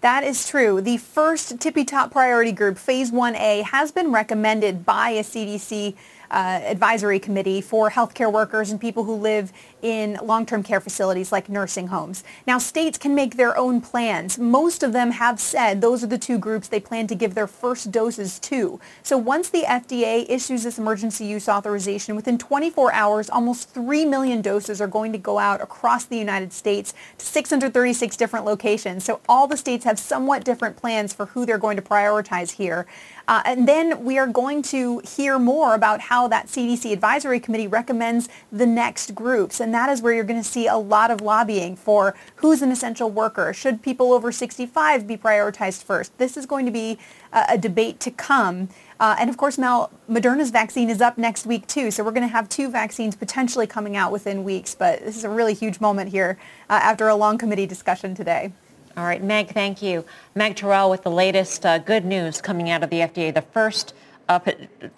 That 0.00 0.22
is 0.22 0.46
true. 0.48 0.80
The 0.80 0.98
first 0.98 1.58
tippy 1.58 1.84
top 1.84 2.12
priority 2.12 2.52
group, 2.52 2.78
phase 2.78 3.10
1A, 3.10 3.64
has 3.64 3.90
been 3.90 4.12
recommended 4.12 4.86
by 4.86 5.10
a 5.10 5.22
CDC 5.22 5.96
uh, 6.30 6.60
advisory 6.64 7.18
committee 7.18 7.60
for 7.60 7.90
healthcare 7.90 8.32
workers 8.32 8.70
and 8.70 8.80
people 8.80 9.04
who 9.04 9.14
live 9.14 9.52
in 9.82 10.18
long-term 10.22 10.62
care 10.62 10.80
facilities 10.80 11.32
like 11.32 11.48
nursing 11.48 11.88
homes. 11.88 12.24
Now, 12.46 12.58
states 12.58 12.98
can 12.98 13.14
make 13.14 13.36
their 13.36 13.56
own 13.56 13.80
plans. 13.80 14.38
Most 14.38 14.82
of 14.82 14.92
them 14.92 15.12
have 15.12 15.40
said 15.40 15.80
those 15.80 16.02
are 16.04 16.08
the 16.08 16.18
two 16.18 16.38
groups 16.38 16.68
they 16.68 16.80
plan 16.80 17.06
to 17.06 17.14
give 17.14 17.34
their 17.34 17.46
first 17.46 17.90
doses 17.90 18.38
to. 18.40 18.80
So 19.02 19.16
once 19.16 19.48
the 19.48 19.62
FDA 19.62 20.28
issues 20.28 20.64
this 20.64 20.78
emergency 20.78 21.24
use 21.24 21.48
authorization, 21.48 22.16
within 22.16 22.38
24 22.38 22.92
hours, 22.92 23.30
almost 23.30 23.70
3 23.70 24.04
million 24.04 24.42
doses 24.42 24.80
are 24.80 24.86
going 24.86 25.12
to 25.12 25.18
go 25.18 25.38
out 25.38 25.60
across 25.60 26.04
the 26.04 26.18
United 26.18 26.52
States 26.52 26.94
to 27.18 27.26
636 27.26 28.16
different 28.16 28.44
locations. 28.44 29.04
So 29.04 29.20
all 29.28 29.46
the 29.46 29.56
states 29.56 29.84
have 29.84 29.98
somewhat 29.98 30.44
different 30.44 30.76
plans 30.76 31.12
for 31.12 31.26
who 31.26 31.46
they're 31.46 31.58
going 31.58 31.76
to 31.76 31.82
prioritize 31.82 32.52
here. 32.52 32.86
Uh, 33.28 33.42
and 33.44 33.68
then 33.68 34.02
we 34.04 34.18
are 34.18 34.26
going 34.26 34.62
to 34.62 35.00
hear 35.00 35.38
more 35.38 35.74
about 35.74 36.00
how 36.00 36.26
that 36.26 36.46
CDC 36.46 36.90
advisory 36.92 37.38
committee 37.38 37.68
recommends 37.68 38.26
the 38.50 38.66
next 38.66 39.14
groups. 39.14 39.60
And 39.60 39.72
that 39.74 39.90
is 39.90 40.00
where 40.00 40.14
you're 40.14 40.24
going 40.24 40.42
to 40.42 40.48
see 40.48 40.66
a 40.66 40.78
lot 40.78 41.10
of 41.10 41.20
lobbying 41.20 41.76
for 41.76 42.16
who's 42.36 42.62
an 42.62 42.72
essential 42.72 43.10
worker. 43.10 43.52
Should 43.52 43.82
people 43.82 44.14
over 44.14 44.32
65 44.32 45.06
be 45.06 45.18
prioritized 45.18 45.84
first? 45.84 46.16
This 46.16 46.38
is 46.38 46.46
going 46.46 46.64
to 46.64 46.72
be 46.72 46.98
a, 47.30 47.44
a 47.50 47.58
debate 47.58 48.00
to 48.00 48.10
come. 48.10 48.70
Uh, 48.98 49.14
and 49.18 49.28
of 49.28 49.36
course, 49.36 49.58
Mel, 49.58 49.92
Moderna's 50.10 50.50
vaccine 50.50 50.88
is 50.88 51.02
up 51.02 51.18
next 51.18 51.44
week 51.44 51.66
too. 51.66 51.90
So 51.90 52.02
we're 52.02 52.12
going 52.12 52.26
to 52.26 52.32
have 52.32 52.48
two 52.48 52.70
vaccines 52.70 53.14
potentially 53.14 53.66
coming 53.66 53.94
out 53.94 54.10
within 54.10 54.42
weeks. 54.42 54.74
But 54.74 55.00
this 55.00 55.18
is 55.18 55.24
a 55.24 55.30
really 55.30 55.54
huge 55.54 55.80
moment 55.80 56.10
here 56.10 56.38
uh, 56.70 56.80
after 56.82 57.08
a 57.08 57.14
long 57.14 57.36
committee 57.36 57.66
discussion 57.66 58.14
today. 58.14 58.52
All 58.98 59.04
right, 59.04 59.22
Meg, 59.22 59.50
thank 59.54 59.80
you. 59.80 60.04
Meg 60.34 60.56
Terrell 60.56 60.90
with 60.90 61.04
the 61.04 61.10
latest 61.10 61.64
uh, 61.64 61.78
good 61.78 62.04
news 62.04 62.40
coming 62.40 62.68
out 62.68 62.82
of 62.82 62.90
the 62.90 62.96
FDA. 62.96 63.32
The 63.32 63.42
first 63.42 63.94
uh, 64.28 64.40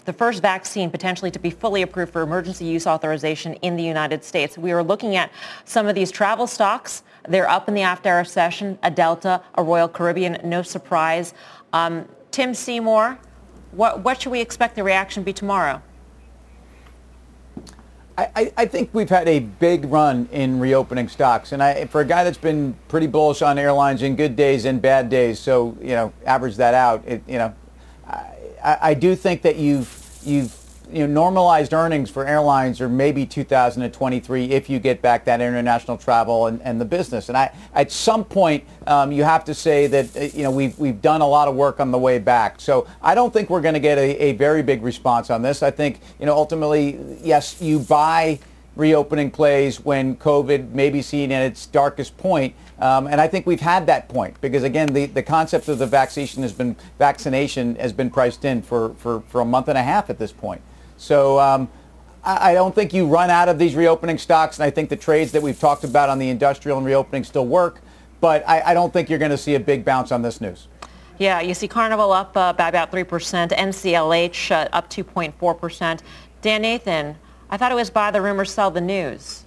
the 0.06 0.12
first 0.14 0.40
vaccine 0.40 0.90
potentially 0.90 1.30
to 1.32 1.38
be 1.38 1.50
fully 1.50 1.82
approved 1.82 2.10
for 2.10 2.22
emergency 2.22 2.64
use 2.64 2.86
authorization 2.86 3.52
in 3.56 3.76
the 3.76 3.82
United 3.82 4.24
States. 4.24 4.56
We 4.56 4.72
are 4.72 4.82
looking 4.82 5.16
at 5.16 5.30
some 5.66 5.86
of 5.86 5.94
these 5.94 6.10
travel 6.10 6.46
stocks. 6.46 7.02
They're 7.28 7.48
up 7.48 7.68
in 7.68 7.74
the 7.74 7.82
after-hour 7.82 8.24
session, 8.24 8.78
a 8.82 8.90
Delta, 8.90 9.42
a 9.56 9.62
Royal 9.62 9.86
Caribbean, 9.86 10.40
no 10.42 10.62
surprise. 10.62 11.34
Um, 11.74 12.08
Tim 12.30 12.54
Seymour, 12.54 13.18
what, 13.72 14.00
what 14.00 14.22
should 14.22 14.32
we 14.32 14.40
expect 14.40 14.76
the 14.76 14.82
reaction 14.82 15.22
be 15.22 15.34
tomorrow? 15.34 15.82
I, 18.34 18.52
I, 18.56 18.66
think 18.66 18.90
we've 18.92 19.08
had 19.08 19.28
a 19.28 19.40
big 19.40 19.84
run 19.84 20.28
in 20.32 20.60
reopening 20.60 21.08
stocks, 21.08 21.52
and 21.52 21.62
I, 21.62 21.86
for 21.86 22.00
a 22.00 22.04
guy 22.04 22.24
that's 22.24 22.38
been 22.38 22.76
pretty 22.88 23.06
bullish 23.06 23.42
on 23.42 23.58
airlines 23.58 24.02
in 24.02 24.16
good 24.16 24.36
days 24.36 24.64
and 24.64 24.80
bad 24.82 25.08
days, 25.08 25.38
so 25.38 25.76
you 25.80 25.90
know, 25.90 26.12
average 26.26 26.56
that 26.56 26.74
out. 26.74 27.02
It, 27.06 27.22
you 27.26 27.38
know, 27.38 27.54
I, 28.62 28.78
I 28.80 28.94
do 28.94 29.14
think 29.14 29.42
that 29.42 29.56
you've 29.56 30.18
you've 30.24 30.59
you 30.92 31.06
know, 31.06 31.12
normalized 31.12 31.72
earnings 31.72 32.10
for 32.10 32.26
airlines 32.26 32.80
are 32.80 32.88
maybe 32.88 33.26
2023 33.26 34.50
if 34.50 34.68
you 34.68 34.78
get 34.78 35.00
back 35.00 35.24
that 35.24 35.40
international 35.40 35.96
travel 35.96 36.46
and, 36.46 36.60
and 36.62 36.80
the 36.80 36.84
business. 36.84 37.28
And 37.28 37.36
I, 37.36 37.52
at 37.74 37.92
some 37.92 38.24
point, 38.24 38.64
um, 38.86 39.12
you 39.12 39.24
have 39.24 39.44
to 39.44 39.54
say 39.54 39.86
that 39.86 40.16
uh, 40.16 40.20
you 40.20 40.42
know 40.42 40.50
we've 40.50 40.78
we've 40.78 41.00
done 41.00 41.20
a 41.20 41.26
lot 41.26 41.48
of 41.48 41.54
work 41.54 41.80
on 41.80 41.90
the 41.90 41.98
way 41.98 42.18
back. 42.18 42.60
So 42.60 42.86
I 43.02 43.14
don't 43.14 43.32
think 43.32 43.50
we're 43.50 43.60
going 43.60 43.74
to 43.74 43.80
get 43.80 43.98
a, 43.98 44.22
a 44.22 44.32
very 44.32 44.62
big 44.62 44.82
response 44.82 45.30
on 45.30 45.42
this. 45.42 45.62
I 45.62 45.70
think 45.70 46.00
you 46.18 46.26
know 46.26 46.34
ultimately, 46.34 46.98
yes, 47.22 47.60
you 47.60 47.78
buy 47.78 48.38
reopening 48.76 49.30
plays 49.30 49.84
when 49.84 50.16
COVID 50.16 50.70
may 50.70 50.90
be 50.90 51.02
seen 51.02 51.32
at 51.32 51.42
its 51.42 51.66
darkest 51.66 52.16
point. 52.16 52.54
Um, 52.78 53.06
and 53.06 53.20
I 53.20 53.28
think 53.28 53.46
we've 53.46 53.60
had 53.60 53.86
that 53.86 54.08
point 54.08 54.40
because 54.40 54.62
again, 54.62 54.92
the, 54.92 55.06
the 55.06 55.22
concept 55.22 55.68
of 55.68 55.78
the 55.78 55.86
vaccination 55.86 56.42
has 56.42 56.52
been 56.52 56.76
vaccination 56.98 57.74
has 57.76 57.92
been 57.92 58.10
priced 58.10 58.44
in 58.44 58.62
for, 58.62 58.94
for, 58.94 59.20
for 59.28 59.42
a 59.42 59.44
month 59.44 59.68
and 59.68 59.76
a 59.76 59.82
half 59.82 60.08
at 60.08 60.18
this 60.18 60.32
point. 60.32 60.62
So 61.00 61.40
um, 61.40 61.70
I, 62.22 62.50
I 62.50 62.54
don't 62.54 62.74
think 62.74 62.92
you 62.92 63.06
run 63.06 63.30
out 63.30 63.48
of 63.48 63.58
these 63.58 63.74
reopening 63.74 64.18
stocks, 64.18 64.58
and 64.58 64.64
I 64.64 64.70
think 64.70 64.90
the 64.90 64.96
trades 64.96 65.32
that 65.32 65.42
we've 65.42 65.58
talked 65.58 65.82
about 65.82 66.10
on 66.10 66.18
the 66.18 66.28
industrial 66.28 66.76
and 66.76 66.86
reopening 66.86 67.24
still 67.24 67.46
work. 67.46 67.80
But 68.20 68.46
I, 68.46 68.60
I 68.60 68.74
don't 68.74 68.92
think 68.92 69.08
you're 69.08 69.18
going 69.18 69.30
to 69.30 69.38
see 69.38 69.54
a 69.54 69.60
big 69.60 69.82
bounce 69.82 70.12
on 70.12 70.20
this 70.20 70.42
news. 70.42 70.68
Yeah, 71.18 71.40
you 71.40 71.54
see 71.54 71.68
Carnival 71.68 72.12
up 72.12 72.36
uh, 72.36 72.52
by 72.52 72.68
about 72.68 72.92
3%, 72.92 73.06
NCLH 73.50 74.50
uh, 74.50 74.68
up 74.74 74.90
2.4%. 74.90 76.00
Dan 76.42 76.62
Nathan, 76.62 77.16
I 77.48 77.56
thought 77.56 77.72
it 77.72 77.76
was 77.76 77.88
buy 77.88 78.10
the 78.10 78.20
rumor, 78.20 78.44
sell 78.44 78.70
the 78.70 78.80
news. 78.82 79.44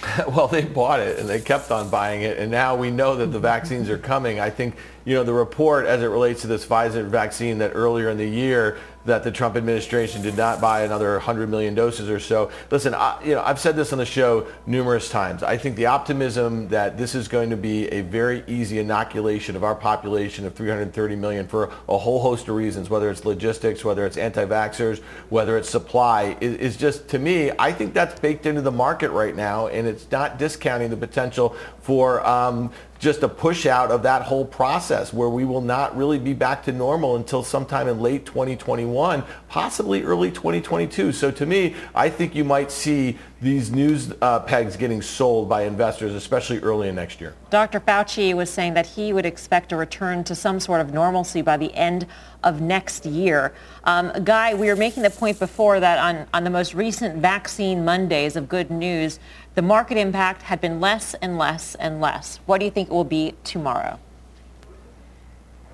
well, 0.28 0.48
they 0.48 0.62
bought 0.62 1.00
it 1.00 1.18
and 1.18 1.28
they 1.28 1.40
kept 1.40 1.70
on 1.70 1.90
buying 1.90 2.22
it, 2.22 2.38
and 2.38 2.50
now 2.50 2.74
we 2.74 2.90
know 2.90 3.16
that 3.16 3.26
the 3.26 3.38
vaccines 3.38 3.90
are 3.90 3.98
coming. 3.98 4.40
I 4.40 4.48
think 4.48 4.76
you 5.04 5.14
know 5.14 5.22
the 5.22 5.34
report 5.34 5.84
as 5.84 6.02
it 6.02 6.06
relates 6.06 6.40
to 6.42 6.46
this 6.46 6.64
Pfizer 6.64 7.06
vaccine 7.06 7.58
that 7.58 7.72
earlier 7.74 8.08
in 8.08 8.16
the 8.16 8.28
year 8.28 8.78
that 9.04 9.22
the 9.24 9.30
Trump 9.30 9.56
administration 9.56 10.22
did 10.22 10.36
not 10.36 10.60
buy 10.60 10.82
another 10.82 11.12
100 11.12 11.48
million 11.48 11.74
doses 11.74 12.08
or 12.08 12.20
so. 12.20 12.50
Listen, 12.70 12.94
I, 12.94 13.22
you 13.24 13.34
know, 13.34 13.42
I've 13.42 13.58
said 13.58 13.76
this 13.76 13.92
on 13.92 13.98
the 13.98 14.06
show 14.06 14.46
numerous 14.66 15.08
times. 15.08 15.42
I 15.42 15.56
think 15.56 15.76
the 15.76 15.86
optimism 15.86 16.68
that 16.68 16.96
this 16.96 17.14
is 17.14 17.28
going 17.28 17.50
to 17.50 17.56
be 17.56 17.88
a 17.88 18.02
very 18.02 18.44
easy 18.46 18.78
inoculation 18.78 19.56
of 19.56 19.64
our 19.64 19.74
population 19.74 20.46
of 20.46 20.54
330 20.54 21.16
million 21.16 21.48
for 21.48 21.70
a 21.88 21.98
whole 21.98 22.20
host 22.20 22.48
of 22.48 22.54
reasons, 22.54 22.90
whether 22.90 23.10
it's 23.10 23.24
logistics, 23.24 23.84
whether 23.84 24.06
it's 24.06 24.16
anti-vaxxers, 24.16 25.00
whether 25.30 25.56
it's 25.56 25.68
supply, 25.68 26.36
is, 26.40 26.56
is 26.56 26.76
just, 26.76 27.08
to 27.08 27.18
me, 27.18 27.50
I 27.58 27.72
think 27.72 27.94
that's 27.94 28.18
baked 28.20 28.46
into 28.46 28.62
the 28.62 28.70
market 28.70 29.10
right 29.10 29.34
now, 29.34 29.66
and 29.66 29.86
it's 29.86 30.10
not 30.10 30.38
discounting 30.38 30.90
the 30.90 30.96
potential 30.96 31.56
for 31.80 32.24
um, 32.26 32.70
just 33.02 33.24
a 33.24 33.28
push 33.28 33.66
out 33.66 33.90
of 33.90 34.04
that 34.04 34.22
whole 34.22 34.44
process 34.44 35.12
where 35.12 35.28
we 35.28 35.44
will 35.44 35.60
not 35.60 35.96
really 35.96 36.20
be 36.20 36.32
back 36.32 36.62
to 36.62 36.70
normal 36.70 37.16
until 37.16 37.42
sometime 37.42 37.88
in 37.88 38.00
late 38.00 38.24
2021, 38.24 39.24
possibly 39.48 40.04
early 40.04 40.30
2022. 40.30 41.10
So 41.10 41.32
to 41.32 41.44
me, 41.44 41.74
I 41.96 42.08
think 42.08 42.32
you 42.36 42.44
might 42.44 42.70
see 42.70 43.18
these 43.40 43.72
news 43.72 44.14
uh, 44.22 44.38
pegs 44.38 44.76
getting 44.76 45.02
sold 45.02 45.48
by 45.48 45.64
investors, 45.64 46.14
especially 46.14 46.60
early 46.60 46.88
in 46.88 46.94
next 46.94 47.20
year. 47.20 47.34
Dr. 47.50 47.80
Fauci 47.80 48.34
was 48.34 48.48
saying 48.48 48.74
that 48.74 48.86
he 48.86 49.12
would 49.12 49.26
expect 49.26 49.72
a 49.72 49.76
return 49.76 50.22
to 50.22 50.36
some 50.36 50.60
sort 50.60 50.80
of 50.80 50.94
normalcy 50.94 51.42
by 51.42 51.56
the 51.56 51.74
end 51.74 52.06
of 52.44 52.60
next 52.60 53.04
year. 53.04 53.52
Um, 53.82 54.12
Guy, 54.22 54.54
we 54.54 54.68
were 54.68 54.76
making 54.76 55.02
the 55.02 55.10
point 55.10 55.40
before 55.40 55.80
that 55.80 55.98
on, 55.98 56.26
on 56.32 56.44
the 56.44 56.50
most 56.50 56.72
recent 56.72 57.16
vaccine 57.16 57.84
Mondays 57.84 58.36
of 58.36 58.48
good 58.48 58.70
news, 58.70 59.18
the 59.54 59.62
market 59.62 59.98
impact 59.98 60.42
had 60.42 60.60
been 60.60 60.80
less 60.80 61.14
and 61.14 61.38
less 61.38 61.74
and 61.74 62.00
less. 62.00 62.40
What 62.46 62.58
do 62.58 62.64
you 62.64 62.70
think 62.70 62.88
it 62.88 62.92
will 62.92 63.04
be 63.04 63.34
tomorrow? 63.44 63.98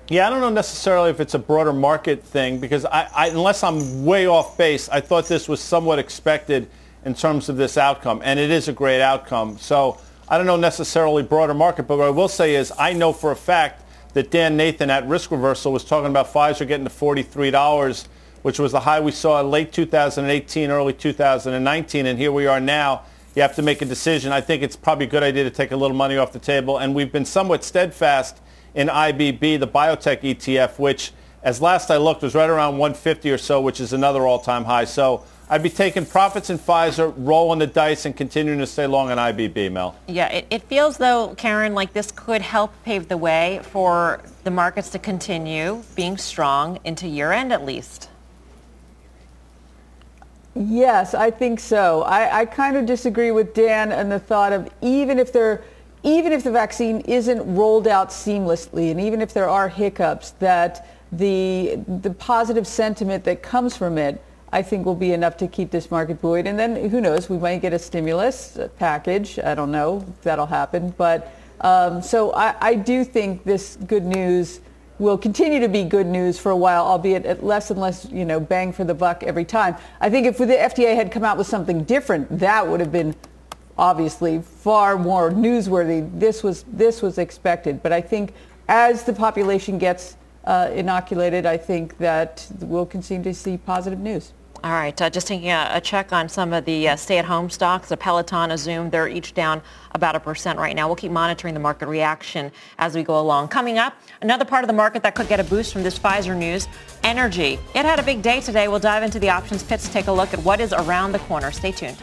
Yeah, 0.09 0.25
I 0.25 0.31
don't 0.31 0.41
know 0.41 0.49
necessarily 0.49 1.11
if 1.11 1.19
it's 1.19 1.35
a 1.35 1.39
broader 1.39 1.71
market 1.71 2.23
thing 2.23 2.59
because 2.59 2.83
I, 2.83 3.07
I, 3.15 3.27
unless 3.27 3.63
I'm 3.63 4.05
way 4.05 4.25
off 4.25 4.57
base, 4.57 4.89
I 4.89 5.01
thought 5.01 5.27
this 5.27 5.47
was 5.47 5.59
somewhat 5.61 5.99
expected 5.99 6.67
in 7.05 7.13
terms 7.13 7.47
of 7.47 7.57
this 7.57 7.77
outcome, 7.77 8.19
and 8.23 8.39
it 8.39 8.49
is 8.49 8.67
a 8.67 8.73
great 8.73 9.01
outcome. 9.01 9.57
So 9.59 9.99
I 10.27 10.37
don't 10.37 10.47
know 10.47 10.57
necessarily 10.57 11.23
broader 11.23 11.53
market, 11.53 11.83
but 11.83 11.99
what 11.99 12.07
I 12.07 12.09
will 12.09 12.27
say 12.27 12.55
is 12.55 12.73
I 12.77 12.93
know 12.93 13.13
for 13.13 13.31
a 13.31 13.35
fact 13.35 13.83
that 14.13 14.31
Dan 14.31 14.57
Nathan 14.57 14.89
at 14.89 15.07
Risk 15.07 15.29
Reversal 15.31 15.71
was 15.71 15.85
talking 15.85 16.09
about 16.09 16.33
Pfizer 16.33 16.67
getting 16.67 16.87
to 16.87 16.91
$43, 16.91 18.07
which 18.41 18.57
was 18.57 18.71
the 18.71 18.79
high 18.79 18.99
we 18.99 19.11
saw 19.11 19.39
in 19.39 19.51
late 19.51 19.71
2018, 19.71 20.71
early 20.71 20.93
2019, 20.93 22.05
and 22.07 22.17
here 22.17 22.31
we 22.31 22.47
are 22.47 22.59
now 22.59 23.03
you 23.35 23.41
have 23.41 23.55
to 23.55 23.61
make 23.61 23.81
a 23.81 23.85
decision. 23.85 24.31
I 24.31 24.41
think 24.41 24.63
it's 24.63 24.75
probably 24.75 25.05
a 25.05 25.09
good 25.09 25.23
idea 25.23 25.43
to 25.43 25.51
take 25.51 25.71
a 25.71 25.75
little 25.75 25.95
money 25.95 26.17
off 26.17 26.31
the 26.31 26.39
table. 26.39 26.77
And 26.77 26.95
we've 26.95 27.11
been 27.11 27.25
somewhat 27.25 27.63
steadfast 27.63 28.39
in 28.73 28.87
IBB, 28.87 29.59
the 29.59 29.67
biotech 29.67 30.21
ETF, 30.21 30.79
which, 30.79 31.11
as 31.43 31.61
last 31.61 31.91
I 31.91 31.97
looked, 31.97 32.21
was 32.21 32.35
right 32.35 32.49
around 32.49 32.77
150 32.77 33.31
or 33.31 33.37
so, 33.37 33.61
which 33.61 33.79
is 33.79 33.93
another 33.93 34.25
all-time 34.25 34.65
high. 34.65 34.85
So 34.85 35.23
I'd 35.49 35.63
be 35.63 35.69
taking 35.69 36.05
profits 36.05 36.49
in 36.49 36.59
Pfizer, 36.59 37.13
rolling 37.17 37.59
the 37.59 37.67
dice, 37.67 38.05
and 38.05 38.15
continuing 38.15 38.59
to 38.59 38.67
stay 38.67 38.85
long 38.85 39.09
on 39.09 39.17
IBB, 39.17 39.71
Mel. 39.71 39.95
Yeah, 40.07 40.27
it, 40.27 40.45
it 40.49 40.63
feels, 40.63 40.97
though, 40.97 41.33
Karen, 41.35 41.73
like 41.73 41.93
this 41.93 42.11
could 42.11 42.41
help 42.41 42.71
pave 42.83 43.07
the 43.07 43.17
way 43.17 43.61
for 43.63 44.21
the 44.43 44.51
markets 44.51 44.89
to 44.91 44.99
continue 44.99 45.83
being 45.95 46.17
strong 46.17 46.79
into 46.83 47.07
year 47.07 47.31
end 47.31 47.51
at 47.51 47.65
least. 47.65 48.08
Yes, 50.55 51.13
I 51.13 51.31
think 51.31 51.59
so. 51.59 52.01
I, 52.03 52.39
I 52.39 52.45
kind 52.45 52.75
of 52.75 52.85
disagree 52.85 53.31
with 53.31 53.53
Dan 53.53 53.91
and 53.91 54.11
the 54.11 54.19
thought 54.19 54.51
of 54.51 54.69
even 54.81 55.19
if 55.19 55.31
they're 55.31 55.63
even 56.01 56.31
if 56.31 56.43
the 56.45 56.51
vaccine 56.51 57.01
isn't 57.01 57.55
rolled 57.55 57.87
out 57.87 58.09
seamlessly 58.09 58.89
and 58.89 59.01
even 59.01 59.21
if 59.21 59.33
there 59.33 59.49
are 59.49 59.67
hiccups 59.67 60.31
that 60.39 60.87
the 61.11 61.77
the 61.87 62.11
positive 62.11 62.65
sentiment 62.65 63.23
that 63.25 63.43
comes 63.43 63.75
from 63.75 63.97
it 63.97 64.21
I 64.51 64.61
think 64.61 64.85
will 64.85 64.95
be 64.95 65.11
enough 65.11 65.37
to 65.37 65.47
keep 65.47 65.71
this 65.71 65.91
market 65.91 66.21
buoyed 66.21 66.47
and 66.47 66.57
then 66.57 66.89
who 66.89 67.01
knows 67.01 67.29
we 67.29 67.37
might 67.37 67.61
get 67.61 67.73
a 67.73 67.79
stimulus 67.79 68.57
package 68.77 69.39
I 69.39 69.55
don't 69.55 69.71
know 69.71 70.05
if 70.07 70.21
that'll 70.21 70.45
happen 70.45 70.93
but 70.97 71.33
um, 71.61 72.01
so 72.01 72.31
I, 72.31 72.55
I 72.61 72.75
do 72.75 73.03
think 73.03 73.43
this 73.43 73.77
good 73.85 74.05
news 74.05 74.61
will 74.99 75.17
continue 75.17 75.59
to 75.61 75.69
be 75.69 75.83
good 75.83 76.05
news 76.05 76.37
for 76.37 76.51
a 76.51 76.55
while, 76.55 76.83
albeit 76.83 77.25
at 77.25 77.43
less 77.43 77.71
and 77.71 77.79
less, 77.79 78.05
you 78.11 78.25
know, 78.25 78.39
bang 78.39 78.71
for 78.71 78.83
the 78.83 78.93
buck 78.93 79.23
every 79.23 79.45
time. 79.45 79.75
I 80.01 80.09
think 80.09 80.27
if 80.27 80.37
the 80.37 80.45
FDA 80.45 80.93
had 80.93 81.11
come 81.11 81.23
out 81.23 81.37
with 81.37 81.47
something 81.47 81.83
different, 81.85 82.39
that 82.39 82.67
would 82.67 82.81
have 82.81 82.91
been 82.91 83.15
obviously 83.77 84.41
far 84.41 84.97
more 84.97 85.31
newsworthy. 85.31 86.07
This 86.19 86.43
was 86.43 86.65
this 86.67 87.01
was 87.01 87.17
expected, 87.17 87.81
but 87.81 87.93
I 87.93 88.01
think 88.01 88.33
as 88.67 89.03
the 89.03 89.13
population 89.13 89.77
gets 89.77 90.17
uh, 90.43 90.69
inoculated, 90.73 91.45
I 91.45 91.57
think 91.57 91.97
that 91.97 92.45
we'll 92.59 92.85
continue 92.85 93.23
to 93.23 93.33
see 93.33 93.57
positive 93.57 93.99
news. 93.99 94.33
All 94.61 94.71
right, 94.71 95.01
uh, 95.01 95.09
just 95.09 95.27
taking 95.27 95.51
a, 95.51 95.69
a, 95.71 95.79
check 95.79 96.11
on 96.11 96.27
some 96.27 96.51
of 96.51 96.65
the 96.65 96.89
uh, 96.89 96.95
stay-at-home 96.97 97.49
stocks, 97.49 97.87
the 97.87 97.95
Peloton, 97.95 98.51
a 98.51 98.57
Zoom, 98.57 98.89
they're 98.89 99.07
each 99.07 99.33
down 99.33 99.61
about 99.91 100.17
a 100.17 100.19
percent 100.19 100.59
right 100.59 100.75
now. 100.75 100.87
We'll 100.87 100.97
keep 100.97 101.13
monitoring 101.13 101.53
the 101.53 101.61
market 101.61 101.87
reaction 101.87 102.51
as 102.77 102.93
we 102.93 103.03
go 103.03 103.17
along. 103.21 103.47
Coming 103.47 103.77
up, 103.77 103.93
another 104.21 104.43
part 104.43 104.65
of 104.65 104.67
the 104.67 104.73
market 104.73 105.01
that 105.03 105.15
could 105.15 105.29
get 105.29 105.39
a 105.39 105.45
boost 105.45 105.71
from 105.71 105.83
this 105.83 105.97
Pfizer 105.97 106.35
news, 106.35 106.67
energy. 107.03 107.57
It 107.73 107.85
had 107.85 107.99
a 107.99 108.03
big 108.03 108.21
day 108.21 108.41
today. 108.41 108.67
We'll 108.67 108.79
dive 108.79 109.03
into 109.03 109.19
the 109.19 109.29
options 109.29 109.63
pits, 109.63 109.87
take 109.87 110.07
a 110.07 110.11
look 110.11 110.33
at 110.33 110.39
what 110.39 110.59
is 110.59 110.73
around 110.73 111.13
the 111.13 111.19
corner. 111.19 111.51
Stay 111.51 111.71
tuned. 111.71 111.97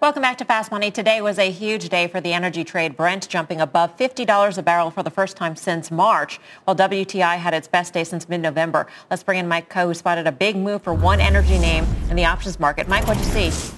Welcome 0.00 0.22
back 0.22 0.38
to 0.38 0.44
Fast 0.44 0.70
Money. 0.70 0.92
Today 0.92 1.20
was 1.20 1.40
a 1.40 1.50
huge 1.50 1.88
day 1.88 2.06
for 2.06 2.20
the 2.20 2.32
energy 2.32 2.62
trade. 2.62 2.96
Brent 2.96 3.28
jumping 3.28 3.60
above 3.60 3.96
$50 3.96 4.56
a 4.56 4.62
barrel 4.62 4.92
for 4.92 5.02
the 5.02 5.10
first 5.10 5.36
time 5.36 5.56
since 5.56 5.90
March, 5.90 6.38
while 6.62 6.76
WTI 6.76 7.36
had 7.36 7.52
its 7.52 7.66
best 7.66 7.94
day 7.94 8.04
since 8.04 8.28
mid-November. 8.28 8.86
Let's 9.10 9.24
bring 9.24 9.40
in 9.40 9.48
Mike 9.48 9.68
Khouw, 9.68 9.86
who 9.86 9.94
spotted 9.94 10.28
a 10.28 10.30
big 10.30 10.54
move 10.54 10.82
for 10.82 10.94
one 10.94 11.20
energy 11.20 11.58
name 11.58 11.84
in 12.10 12.14
the 12.14 12.26
options 12.26 12.60
market. 12.60 12.86
Mike, 12.86 13.08
what'd 13.08 13.24
you 13.24 13.50
see? 13.50 13.74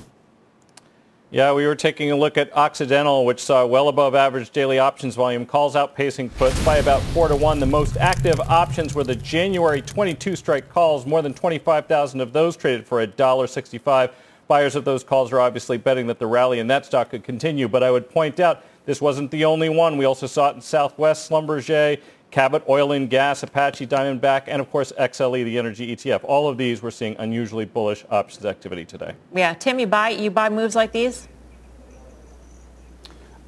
Yeah, 1.31 1.55
we 1.55 1.67
were 1.67 1.75
taking 1.75 2.11
a 2.11 2.17
look 2.17 2.37
at 2.37 2.55
Occidental, 2.55 3.25
which 3.25 3.43
saw 3.43 3.65
well 3.65 3.89
above 3.89 4.15
average 4.15 4.51
daily 4.51 4.79
options 4.79 5.15
volume, 5.15 5.47
calls 5.47 5.75
outpacing 5.75 6.35
puts 6.37 6.63
by 6.67 6.77
about 6.77 7.01
4 7.15 7.29
to 7.29 7.37
1. 7.37 7.61
The 7.61 7.67
most 7.67 7.97
active 7.97 8.39
options 8.41 8.95
were 8.95 9.05
the 9.05 9.17
January 9.17 9.81
22 9.81 10.37
strike 10.37 10.69
calls. 10.69 11.07
More 11.07 11.23
than 11.23 11.33
25,000 11.33 12.21
of 12.21 12.35
those 12.35 12.59
traded 12.59 12.87
for 12.87 13.07
$1.65. 13.07 14.11
Buyers 14.51 14.75
of 14.75 14.85
those 14.85 15.05
calls 15.05 15.33
are 15.33 15.39
obviously 15.39 15.79
betting 15.79 16.09
that 16.09 16.19
the 16.19 16.27
rally 16.27 16.59
in 16.59 16.67
that 16.67 16.85
stock 16.85 17.11
could 17.11 17.23
continue. 17.23 17.69
But 17.69 17.85
I 17.85 17.93
would 17.93 18.11
point 18.11 18.41
out 18.41 18.65
this 18.85 19.01
wasn't 19.01 19.31
the 19.31 19.45
only 19.45 19.69
one. 19.69 19.97
We 19.97 20.07
also 20.07 20.27
saw 20.27 20.51
it 20.51 20.57
in 20.57 20.61
Southwest, 20.61 21.31
Schlumberger, 21.31 22.01
Cabot 22.33 22.65
Oil 22.69 22.91
and 22.91 23.09
Gas, 23.09 23.45
Apache 23.45 23.87
Diamondback, 23.87 24.49
and 24.49 24.61
of 24.61 24.69
course 24.73 24.93
XLE, 24.99 25.45
the 25.45 25.57
energy 25.57 25.95
ETF. 25.95 26.25
All 26.25 26.49
of 26.49 26.59
these 26.59 26.83
we're 26.83 26.91
seeing 26.91 27.15
unusually 27.21 27.65
bullish 27.65 28.05
options 28.11 28.45
activity 28.45 28.85
today. 28.85 29.15
Yeah, 29.33 29.55
Tim, 29.55 29.79
you 29.79 29.87
buy 29.87 30.09
you 30.09 30.33
buy 30.33 30.49
moves 30.49 30.75
like 30.75 30.91
these? 30.91 31.29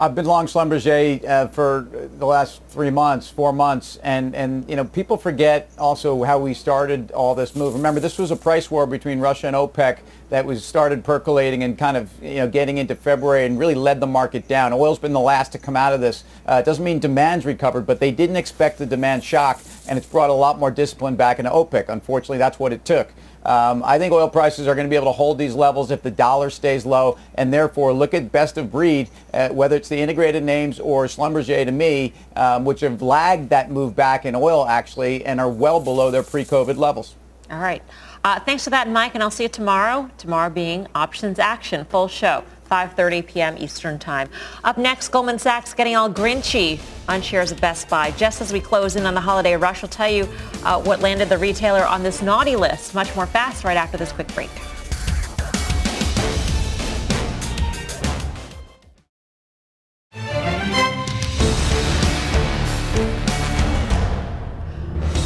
I've 0.02 0.16
been 0.16 0.24
long 0.24 0.46
Schlumberger 0.46 1.24
uh, 1.24 1.46
for 1.46 1.86
the 2.18 2.26
last 2.26 2.60
three 2.70 2.90
months, 2.90 3.30
four 3.30 3.52
months, 3.52 3.98
and, 4.02 4.34
and 4.34 4.68
you 4.68 4.74
know 4.74 4.84
people 4.84 5.16
forget 5.16 5.70
also 5.78 6.24
how 6.24 6.40
we 6.40 6.54
started 6.54 7.12
all 7.12 7.36
this 7.36 7.54
move. 7.54 7.74
Remember, 7.74 8.00
this 8.00 8.18
was 8.18 8.32
a 8.32 8.36
price 8.36 8.68
war 8.68 8.84
between 8.84 9.20
Russia 9.20 9.46
and 9.46 9.54
OPEC 9.54 10.00
that 10.30 10.44
was 10.44 10.64
started 10.64 11.04
percolating 11.04 11.62
and 11.62 11.78
kind 11.78 11.96
of 11.96 12.10
you 12.20 12.34
know 12.34 12.48
getting 12.48 12.78
into 12.78 12.96
February 12.96 13.46
and 13.46 13.60
really 13.60 13.76
led 13.76 14.00
the 14.00 14.06
market 14.08 14.48
down. 14.48 14.72
Oil's 14.72 14.98
been 14.98 15.12
the 15.12 15.20
last 15.20 15.52
to 15.52 15.58
come 15.58 15.76
out 15.76 15.92
of 15.92 16.00
this. 16.00 16.24
Uh, 16.46 16.54
it 16.54 16.64
doesn't 16.64 16.82
mean 16.82 16.98
demand's 16.98 17.46
recovered, 17.46 17.86
but 17.86 18.00
they 18.00 18.10
didn't 18.10 18.34
expect 18.34 18.78
the 18.78 18.86
demand 18.86 19.22
shock, 19.22 19.60
and 19.88 19.98
it's 19.98 20.06
brought 20.06 20.30
a 20.30 20.34
lot 20.34 20.58
more 20.58 20.70
discipline 20.70 21.16
back 21.16 21.38
into 21.38 21.50
OPEC. 21.50 21.88
Unfortunately, 21.88 22.38
that's 22.38 22.58
what 22.58 22.72
it 22.72 22.84
took. 22.84 23.12
Um, 23.44 23.82
I 23.84 23.98
think 23.98 24.12
oil 24.12 24.28
prices 24.28 24.68
are 24.68 24.74
going 24.74 24.86
to 24.86 24.90
be 24.90 24.94
able 24.94 25.06
to 25.06 25.12
hold 25.12 25.36
these 25.36 25.54
levels 25.54 25.90
if 25.90 26.02
the 26.02 26.10
dollar 26.10 26.48
stays 26.48 26.86
low, 26.86 27.18
and 27.34 27.52
therefore 27.52 27.92
look 27.92 28.14
at 28.14 28.30
best 28.30 28.56
of 28.56 28.70
breed, 28.70 29.10
uh, 29.34 29.48
whether 29.48 29.74
it's 29.74 29.88
the 29.88 29.98
integrated 29.98 30.44
names 30.44 30.78
or 30.78 31.06
Schlumberger 31.06 31.64
to 31.64 31.72
me, 31.72 32.12
um, 32.36 32.64
which 32.64 32.80
have 32.80 33.02
lagged 33.02 33.50
that 33.50 33.70
move 33.70 33.96
back 33.96 34.24
in 34.24 34.36
oil 34.36 34.66
actually 34.66 35.24
and 35.24 35.40
are 35.40 35.50
well 35.50 35.80
below 35.80 36.10
their 36.10 36.22
pre-COVID 36.22 36.76
levels. 36.76 37.16
All 37.50 37.58
right. 37.58 37.82
Uh, 38.24 38.38
thanks 38.38 38.62
for 38.62 38.70
that, 38.70 38.88
Mike, 38.88 39.14
and 39.14 39.22
I'll 39.22 39.30
see 39.30 39.42
you 39.42 39.48
tomorrow. 39.48 40.08
Tomorrow 40.16 40.50
being 40.50 40.86
Options 40.94 41.40
Action, 41.40 41.84
full 41.86 42.06
show. 42.06 42.44
5.30 42.72 43.26
p.m. 43.26 43.58
Eastern 43.58 43.98
Time. 43.98 44.30
Up 44.64 44.78
next, 44.78 45.08
Goldman 45.08 45.38
Sachs 45.38 45.74
getting 45.74 45.94
all 45.94 46.08
grinchy 46.08 46.80
on 47.06 47.20
shares 47.20 47.52
of 47.52 47.60
Best 47.60 47.86
Buy. 47.90 48.12
Just 48.12 48.40
as 48.40 48.50
we 48.50 48.60
close 48.60 48.96
in 48.96 49.04
on 49.04 49.12
the 49.12 49.20
holiday 49.20 49.54
rush, 49.56 49.82
we'll 49.82 49.90
tell 49.90 50.08
you 50.08 50.26
uh, 50.64 50.80
what 50.80 51.00
landed 51.00 51.28
the 51.28 51.36
retailer 51.36 51.84
on 51.84 52.02
this 52.02 52.22
naughty 52.22 52.56
list. 52.56 52.94
Much 52.94 53.14
more 53.14 53.26
fast 53.26 53.64
right 53.64 53.76
after 53.76 53.98
this 53.98 54.10
quick 54.10 54.28
break. 54.34 54.48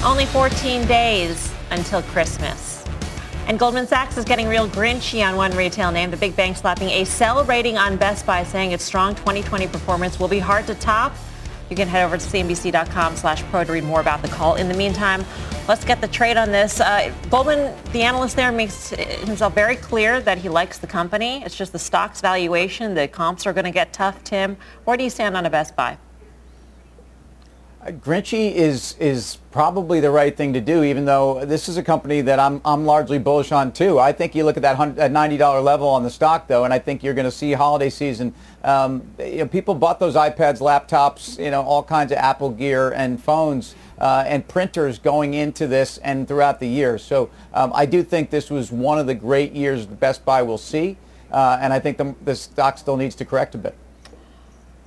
Only 0.05 0.27
14 0.27 0.85
days 0.89 1.53
until 1.71 2.03
Christmas. 2.03 2.76
And 3.47 3.61
Goldman 3.61 3.87
Sachs 3.87 4.17
is 4.17 4.25
getting 4.25 4.49
real 4.49 4.69
grinchy 4.69 5.25
on 5.25 5.37
one 5.37 5.53
retail 5.57 5.93
name. 5.93 6.11
The 6.11 6.17
big 6.17 6.35
bank 6.35 6.57
slapping 6.57 6.89
a 6.89 7.05
sell 7.05 7.45
rating 7.45 7.79
on 7.79 7.97
Best 7.97 8.27
Buy, 8.27 8.43
saying 8.43 8.73
its 8.73 8.83
strong 8.83 9.15
2020 9.15 9.69
performance 9.69 10.19
will 10.19 10.27
be 10.27 10.41
hard 10.41 10.67
to 10.67 10.75
top. 10.75 11.15
You 11.71 11.77
can 11.77 11.87
head 11.87 12.05
over 12.05 12.19
to 12.19 12.25
cnbc.com 12.25 13.15
slash 13.15 13.45
pro 13.45 13.63
to 13.63 13.73
read 13.73 13.85
more 13.85 14.01
about 14.01 14.21
the 14.23 14.29
call. 14.29 14.57
In 14.57 14.69
the 14.69 14.75
meantime, 14.75 15.25
let's 15.69 15.85
get 15.85 16.01
the 16.01 16.09
trade 16.09 16.37
on 16.37 16.51
this. 16.51 16.81
Uh, 16.81 17.13
Goldman, 17.31 17.73
the 17.93 18.03
analyst 18.03 18.35
there, 18.35 18.51
makes 18.51 18.91
himself 18.91 19.55
very 19.55 19.77
clear 19.77 20.21
that 20.21 20.39
he 20.39 20.49
likes 20.49 20.79
the 20.79 20.87
company. 20.89 21.45
It's 21.45 21.57
just 21.57 21.73
the 21.73 21.79
stock's 21.79 22.21
valuation. 22.21 22.95
The 22.95 23.07
comps 23.07 23.47
are 23.47 23.53
going 23.53 23.65
to 23.65 23.71
get 23.71 23.93
tough, 23.93 24.25
Tim. 24.25 24.57
Where 24.85 24.97
do 24.97 25.05
you 25.05 25.11
stand 25.11 25.37
on 25.37 25.47
a 25.47 25.51
Best 25.51 25.77
Buy? 25.77 25.99
Grinchy 27.87 28.53
is 28.53 28.97
is 28.99 29.39
probably 29.53 30.01
the 30.01 30.11
right 30.11 30.37
thing 30.37 30.53
to 30.53 30.61
do, 30.61 30.83
even 30.83 31.05
though 31.05 31.45
this 31.45 31.69
is 31.69 31.77
a 31.77 31.83
company 31.83 32.21
that 32.21 32.41
I'm 32.41 32.61
I'm 32.65 32.85
largely 32.85 33.19
bullish 33.19 33.53
on 33.53 33.73
too. 33.73 33.99
I 33.99 34.13
think 34.13 34.35
you 34.35 34.45
look 34.45 34.57
at 34.57 34.63
that, 34.63 35.13
ninety 35.13 35.37
dollar 35.37 35.61
level 35.61 35.89
on 35.89 36.03
the 36.03 36.11
stock 36.11 36.49
though, 36.49 36.65
and 36.65 36.75
I 36.75 36.79
think 36.81 37.05
you're 37.05 37.15
going 37.15 37.27
to 37.27 37.31
see 37.31 37.53
holiday 37.53 37.91
season. 37.91 38.35
Um, 38.65 39.07
you 39.19 39.39
know, 39.39 39.47
people 39.47 39.75
bought 39.75 40.01
those 40.01 40.15
iPads, 40.15 40.61
laptops, 40.61 41.43
you 41.43 41.51
know, 41.51 41.63
all 41.63 41.83
kinds 41.83 42.11
of 42.13 42.19
Apple 42.19 42.51
gear 42.51 42.91
and 42.91 43.23
phones. 43.23 43.75
Uh, 43.99 44.25
and 44.27 44.47
printers 44.47 44.99
going 44.99 45.33
into 45.33 45.67
this 45.67 45.97
and 45.97 46.29
throughout 46.29 46.61
the 46.61 46.69
year. 46.69 46.99
So 46.99 47.31
um, 47.55 47.73
I 47.75 47.87
do 47.87 48.03
think 48.03 48.29
this 48.29 48.51
was 48.51 48.71
one 48.71 48.99
of 48.99 49.07
the 49.07 49.15
great 49.15 49.53
years 49.53 49.87
the 49.87 49.95
Best 49.95 50.23
Buy 50.23 50.43
will 50.43 50.59
see, 50.59 50.99
uh, 51.33 51.57
and 51.63 51.73
I 51.73 51.81
think 51.81 51.97
the, 51.97 52.15
the 52.23 52.37
stock 52.37 52.77
still 52.77 52.99
needs 52.99 53.15
to 53.15 53.25
correct 53.25 53.55
a 53.55 53.59
bit. 53.59 53.75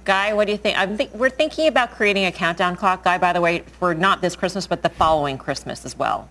Guy, 0.10 0.34
what 0.34 0.47
do 0.47 0.51
you 0.51 0.57
think? 0.57 0.76
think? 0.97 1.14
We're 1.14 1.30
thinking 1.30 1.68
about 1.68 1.91
creating 1.91 2.26
a 2.26 2.32
countdown 2.32 2.76
clock, 2.76 3.03
Guy, 3.03 3.20
by 3.20 3.32
the 3.32 3.41
way, 3.41 3.60
for 3.78 3.93
not 3.93 4.24
this 4.24 4.36
Christmas, 4.36 4.66
but 4.66 4.82
the 4.82 4.89
following 4.89 5.38
Christmas 5.38 5.86
as 5.86 5.95
well. 5.95 6.28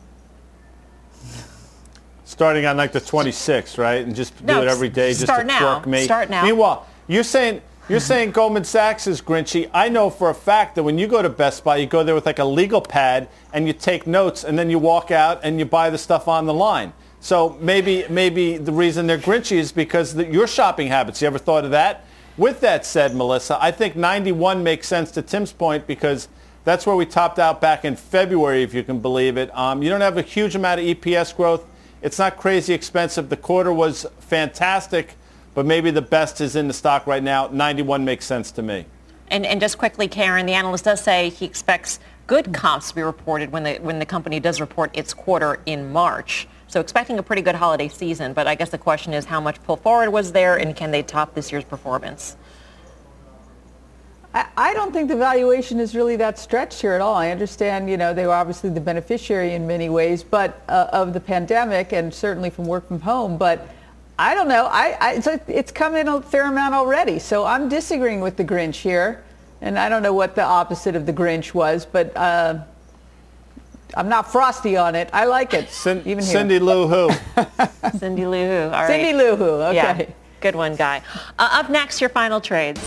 Starting 2.24 2.66
on 2.66 2.76
like 2.76 2.90
the 2.90 3.00
26th, 3.00 3.78
right? 3.78 4.04
And 4.04 4.16
just 4.16 4.42
no, 4.42 4.54
do 4.54 4.66
it 4.66 4.68
every 4.68 4.88
day 4.88 5.10
just 5.14 5.26
to 5.26 5.44
now. 5.44 5.80
me. 5.86 6.02
Start 6.02 6.28
now. 6.28 6.42
Meanwhile, 6.42 6.88
you're 7.06 7.22
saying 7.22 7.62
you're 7.88 8.00
saying 8.00 8.32
Goldman 8.32 8.64
Sachs 8.64 9.06
is 9.06 9.22
grinchy. 9.22 9.70
I 9.72 9.88
know 9.88 10.10
for 10.10 10.28
a 10.28 10.34
fact 10.34 10.74
that 10.74 10.82
when 10.82 10.98
you 10.98 11.06
go 11.06 11.22
to 11.22 11.28
Best 11.28 11.62
Buy, 11.62 11.76
you 11.76 11.86
go 11.86 12.02
there 12.02 12.16
with 12.16 12.26
like 12.26 12.40
a 12.40 12.44
legal 12.44 12.80
pad 12.80 13.28
and 13.52 13.68
you 13.68 13.72
take 13.72 14.08
notes 14.08 14.42
and 14.42 14.58
then 14.58 14.70
you 14.70 14.80
walk 14.80 15.12
out 15.12 15.38
and 15.44 15.56
you 15.60 15.64
buy 15.64 15.88
the 15.88 15.98
stuff 15.98 16.26
on 16.26 16.46
the 16.46 16.54
line. 16.54 16.92
So 17.20 17.56
maybe 17.60 18.04
maybe 18.10 18.56
the 18.56 18.72
reason 18.72 19.06
they're 19.06 19.18
grinchy 19.18 19.58
is 19.58 19.70
because 19.70 20.14
the, 20.14 20.26
your 20.26 20.48
shopping 20.48 20.88
habits. 20.88 21.22
You 21.22 21.28
ever 21.28 21.38
thought 21.38 21.64
of 21.64 21.70
that? 21.70 22.06
With 22.38 22.60
that 22.60 22.86
said, 22.86 23.16
Melissa, 23.16 23.58
I 23.60 23.72
think 23.72 23.96
91 23.96 24.62
makes 24.62 24.86
sense 24.86 25.10
to 25.12 25.22
Tim's 25.22 25.52
point 25.52 25.88
because 25.88 26.28
that's 26.62 26.86
where 26.86 26.94
we 26.94 27.04
topped 27.04 27.40
out 27.40 27.60
back 27.60 27.84
in 27.84 27.96
February, 27.96 28.62
if 28.62 28.72
you 28.72 28.84
can 28.84 29.00
believe 29.00 29.36
it. 29.36 29.50
Um, 29.58 29.82
you 29.82 29.90
don't 29.90 30.00
have 30.00 30.16
a 30.18 30.22
huge 30.22 30.54
amount 30.54 30.80
of 30.80 30.86
EPS 30.86 31.34
growth. 31.34 31.66
It's 32.00 32.16
not 32.16 32.36
crazy 32.36 32.74
expensive. 32.74 33.28
The 33.28 33.36
quarter 33.36 33.72
was 33.72 34.06
fantastic, 34.20 35.16
but 35.52 35.66
maybe 35.66 35.90
the 35.90 36.00
best 36.00 36.40
is 36.40 36.54
in 36.54 36.68
the 36.68 36.74
stock 36.74 37.08
right 37.08 37.24
now. 37.24 37.48
91 37.48 38.04
makes 38.04 38.24
sense 38.24 38.52
to 38.52 38.62
me. 38.62 38.86
And, 39.32 39.44
and 39.44 39.60
just 39.60 39.76
quickly, 39.76 40.06
Karen, 40.06 40.46
the 40.46 40.52
analyst 40.52 40.84
does 40.84 41.02
say 41.02 41.30
he 41.30 41.44
expects 41.44 41.98
good 42.28 42.54
comps 42.54 42.90
to 42.90 42.94
be 42.94 43.02
reported 43.02 43.50
when 43.50 43.64
the, 43.64 43.78
when 43.78 43.98
the 43.98 44.06
company 44.06 44.38
does 44.38 44.60
report 44.60 44.96
its 44.96 45.12
quarter 45.12 45.58
in 45.66 45.92
March. 45.92 46.46
So 46.68 46.80
expecting 46.80 47.18
a 47.18 47.22
pretty 47.22 47.40
good 47.40 47.54
holiday 47.54 47.88
season, 47.88 48.34
but 48.34 48.46
I 48.46 48.54
guess 48.54 48.68
the 48.68 48.78
question 48.78 49.14
is 49.14 49.24
how 49.24 49.40
much 49.40 49.62
pull 49.64 49.76
forward 49.76 50.10
was 50.10 50.32
there 50.32 50.56
and 50.56 50.76
can 50.76 50.90
they 50.90 51.02
top 51.02 51.34
this 51.34 51.50
year's 51.50 51.64
performance? 51.64 52.36
I 54.34 54.74
don't 54.74 54.92
think 54.92 55.08
the 55.08 55.16
valuation 55.16 55.80
is 55.80 55.94
really 55.94 56.16
that 56.16 56.38
stretched 56.38 56.80
here 56.80 56.92
at 56.92 57.00
all. 57.00 57.14
I 57.14 57.30
understand, 57.30 57.88
you 57.88 57.96
know, 57.96 58.12
they 58.12 58.26
were 58.26 58.34
obviously 58.34 58.68
the 58.68 58.80
beneficiary 58.80 59.54
in 59.54 59.66
many 59.66 59.88
ways, 59.88 60.22
but 60.22 60.62
uh, 60.68 60.88
of 60.92 61.14
the 61.14 61.20
pandemic 61.20 61.92
and 61.92 62.12
certainly 62.12 62.50
from 62.50 62.66
work 62.66 62.86
from 62.86 63.00
home. 63.00 63.38
But 63.38 63.66
I 64.18 64.34
don't 64.34 64.48
know. 64.48 64.66
I, 64.66 64.96
I 65.00 65.12
it's, 65.14 65.26
it's 65.48 65.72
come 65.72 65.96
in 65.96 66.06
a 66.06 66.20
fair 66.20 66.46
amount 66.46 66.74
already. 66.74 67.18
So 67.18 67.46
I'm 67.46 67.70
disagreeing 67.70 68.20
with 68.20 68.36
the 68.36 68.44
Grinch 68.44 68.76
here, 68.76 69.24
and 69.62 69.78
I 69.78 69.88
don't 69.88 70.02
know 70.02 70.12
what 70.12 70.34
the 70.34 70.44
opposite 70.44 70.94
of 70.94 71.06
the 71.06 71.12
Grinch 71.14 71.54
was, 71.54 71.86
but. 71.86 72.14
Uh, 72.14 72.64
I'm 73.96 74.08
not 74.08 74.30
frosty 74.30 74.76
on 74.76 74.94
it. 74.94 75.08
I 75.12 75.24
like 75.24 75.54
it. 75.54 75.70
Cin- 75.70 75.98
even 76.00 76.22
here. 76.22 76.32
Cindy 76.32 76.58
Lou 76.58 76.86
Who. 76.86 77.10
Cindy 77.98 78.26
Lou 78.26 78.46
Who. 78.46 78.62
All 78.64 78.70
right. 78.82 78.86
Cindy 78.86 79.12
Lou 79.12 79.36
Who. 79.36 79.44
Okay. 79.44 79.74
Yeah. 79.76 80.06
Good 80.40 80.54
one, 80.54 80.76
Guy. 80.76 81.02
Uh, 81.38 81.48
up 81.52 81.70
next, 81.70 82.00
your 82.00 82.10
final 82.10 82.40
trades. 82.40 82.80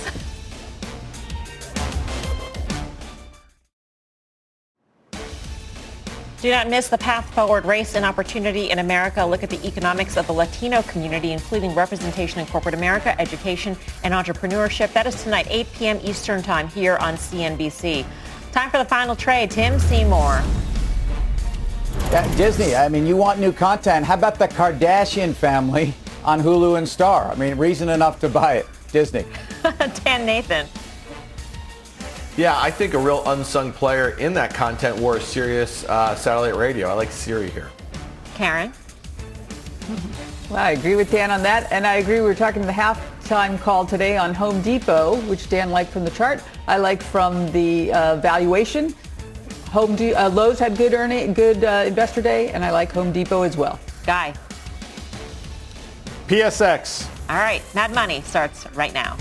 Do 6.42 6.50
not 6.50 6.70
miss 6.70 6.88
the 6.88 6.98
Path 6.98 7.32
Forward 7.36 7.66
Race 7.66 7.94
and 7.96 8.04
Opportunity 8.04 8.72
in 8.72 8.80
America. 8.80 9.24
Look 9.24 9.44
at 9.44 9.52
the 9.52 9.64
economics 9.68 10.18
of 10.18 10.26
the 10.26 10.34
Latino 10.34 10.82
community, 10.84 11.34
including 11.34 11.76
representation 11.76 12.40
in 12.40 12.48
corporate 12.48 12.74
America, 12.74 13.20
education, 13.22 13.78
and 14.04 14.12
entrepreneurship. 14.12 14.92
That 14.94 15.06
is 15.06 15.22
tonight, 15.22 15.46
8 15.52 15.68
p.m. 15.74 16.00
Eastern 16.04 16.42
Time 16.42 16.68
here 16.68 16.98
on 16.98 17.14
CNBC. 17.14 18.06
Time 18.52 18.72
for 18.72 18.80
the 18.80 18.86
final 18.86 19.16
trade. 19.16 19.52
Tim 19.52 19.78
Seymour. 19.78 20.42
Yeah, 22.12 22.36
Disney, 22.36 22.76
I 22.76 22.90
mean, 22.90 23.06
you 23.06 23.16
want 23.16 23.40
new 23.40 23.52
content. 23.52 24.06
How 24.06 24.16
about 24.16 24.38
the 24.38 24.48
Kardashian 24.48 25.34
family 25.34 25.94
on 26.24 26.42
Hulu 26.42 26.78
and 26.78 26.88
Star? 26.88 27.32
I 27.32 27.36
mean, 27.36 27.58
reason 27.58 27.90
enough 27.90 28.20
to 28.20 28.30
buy 28.30 28.56
it. 28.56 28.68
Disney. 28.92 29.26
Dan 30.04 30.26
Nathan. 30.26 30.68
Yeah, 32.38 32.60
I 32.60 32.72
think 32.72 32.94
a 32.94 32.98
real 32.98 33.24
unsung 33.28 33.72
player 33.72 34.10
in 34.18 34.34
that 34.34 34.54
content 34.54 34.98
war 34.98 35.18
is 35.18 35.24
Sirius 35.24 35.84
uh, 35.86 36.16
Satellite 36.16 36.56
Radio. 36.56 36.88
I 36.90 36.94
like 36.94 37.12
Siri 37.12 37.50
here. 37.50 37.70
Karen? 38.36 38.74
Well, 40.50 40.60
I 40.60 40.72
agree 40.72 40.96
with 40.96 41.12
Dan 41.12 41.32
on 41.32 41.44
that, 41.44 41.72
and 41.72 41.86
I 41.86 41.96
agree. 41.96 42.16
We 42.16 42.22
were 42.22 42.36
talking 42.36 42.62
the 42.62 42.72
halftime 42.72 43.60
call 43.60 43.86
today 43.86 44.18
on 44.18 44.34
Home 44.34 44.62
Depot, 44.62 45.16
which 45.22 45.50
Dan 45.50 45.72
liked 45.72 45.92
from 45.92 46.04
the 46.04 46.12
chart. 46.12 46.44
I 46.68 46.78
like 46.78 47.02
from 47.02 47.52
the 47.52 47.94
uh, 47.94 48.16
valuation. 48.18 48.94
Home 49.72 49.96
De- 49.96 50.14
uh, 50.14 50.30
Lowe's 50.30 50.60
had 50.60 50.76
good 50.76 50.94
earning, 50.94 51.34
good 51.34 51.64
uh, 51.64 51.86
investor 51.88 52.22
day, 52.22 52.50
and 52.50 52.64
I 52.64 52.72
like 52.72 52.92
Home 52.92 53.12
Depot 53.14 53.44
as 53.44 53.56
well. 53.56 53.80
Guy. 54.06 54.34
PSX. 56.28 57.08
All 57.30 57.38
right, 57.38 57.62
Mad 57.74 57.94
Money 57.94 58.22
starts 58.22 58.70
right 58.74 58.94
now. 58.94 59.16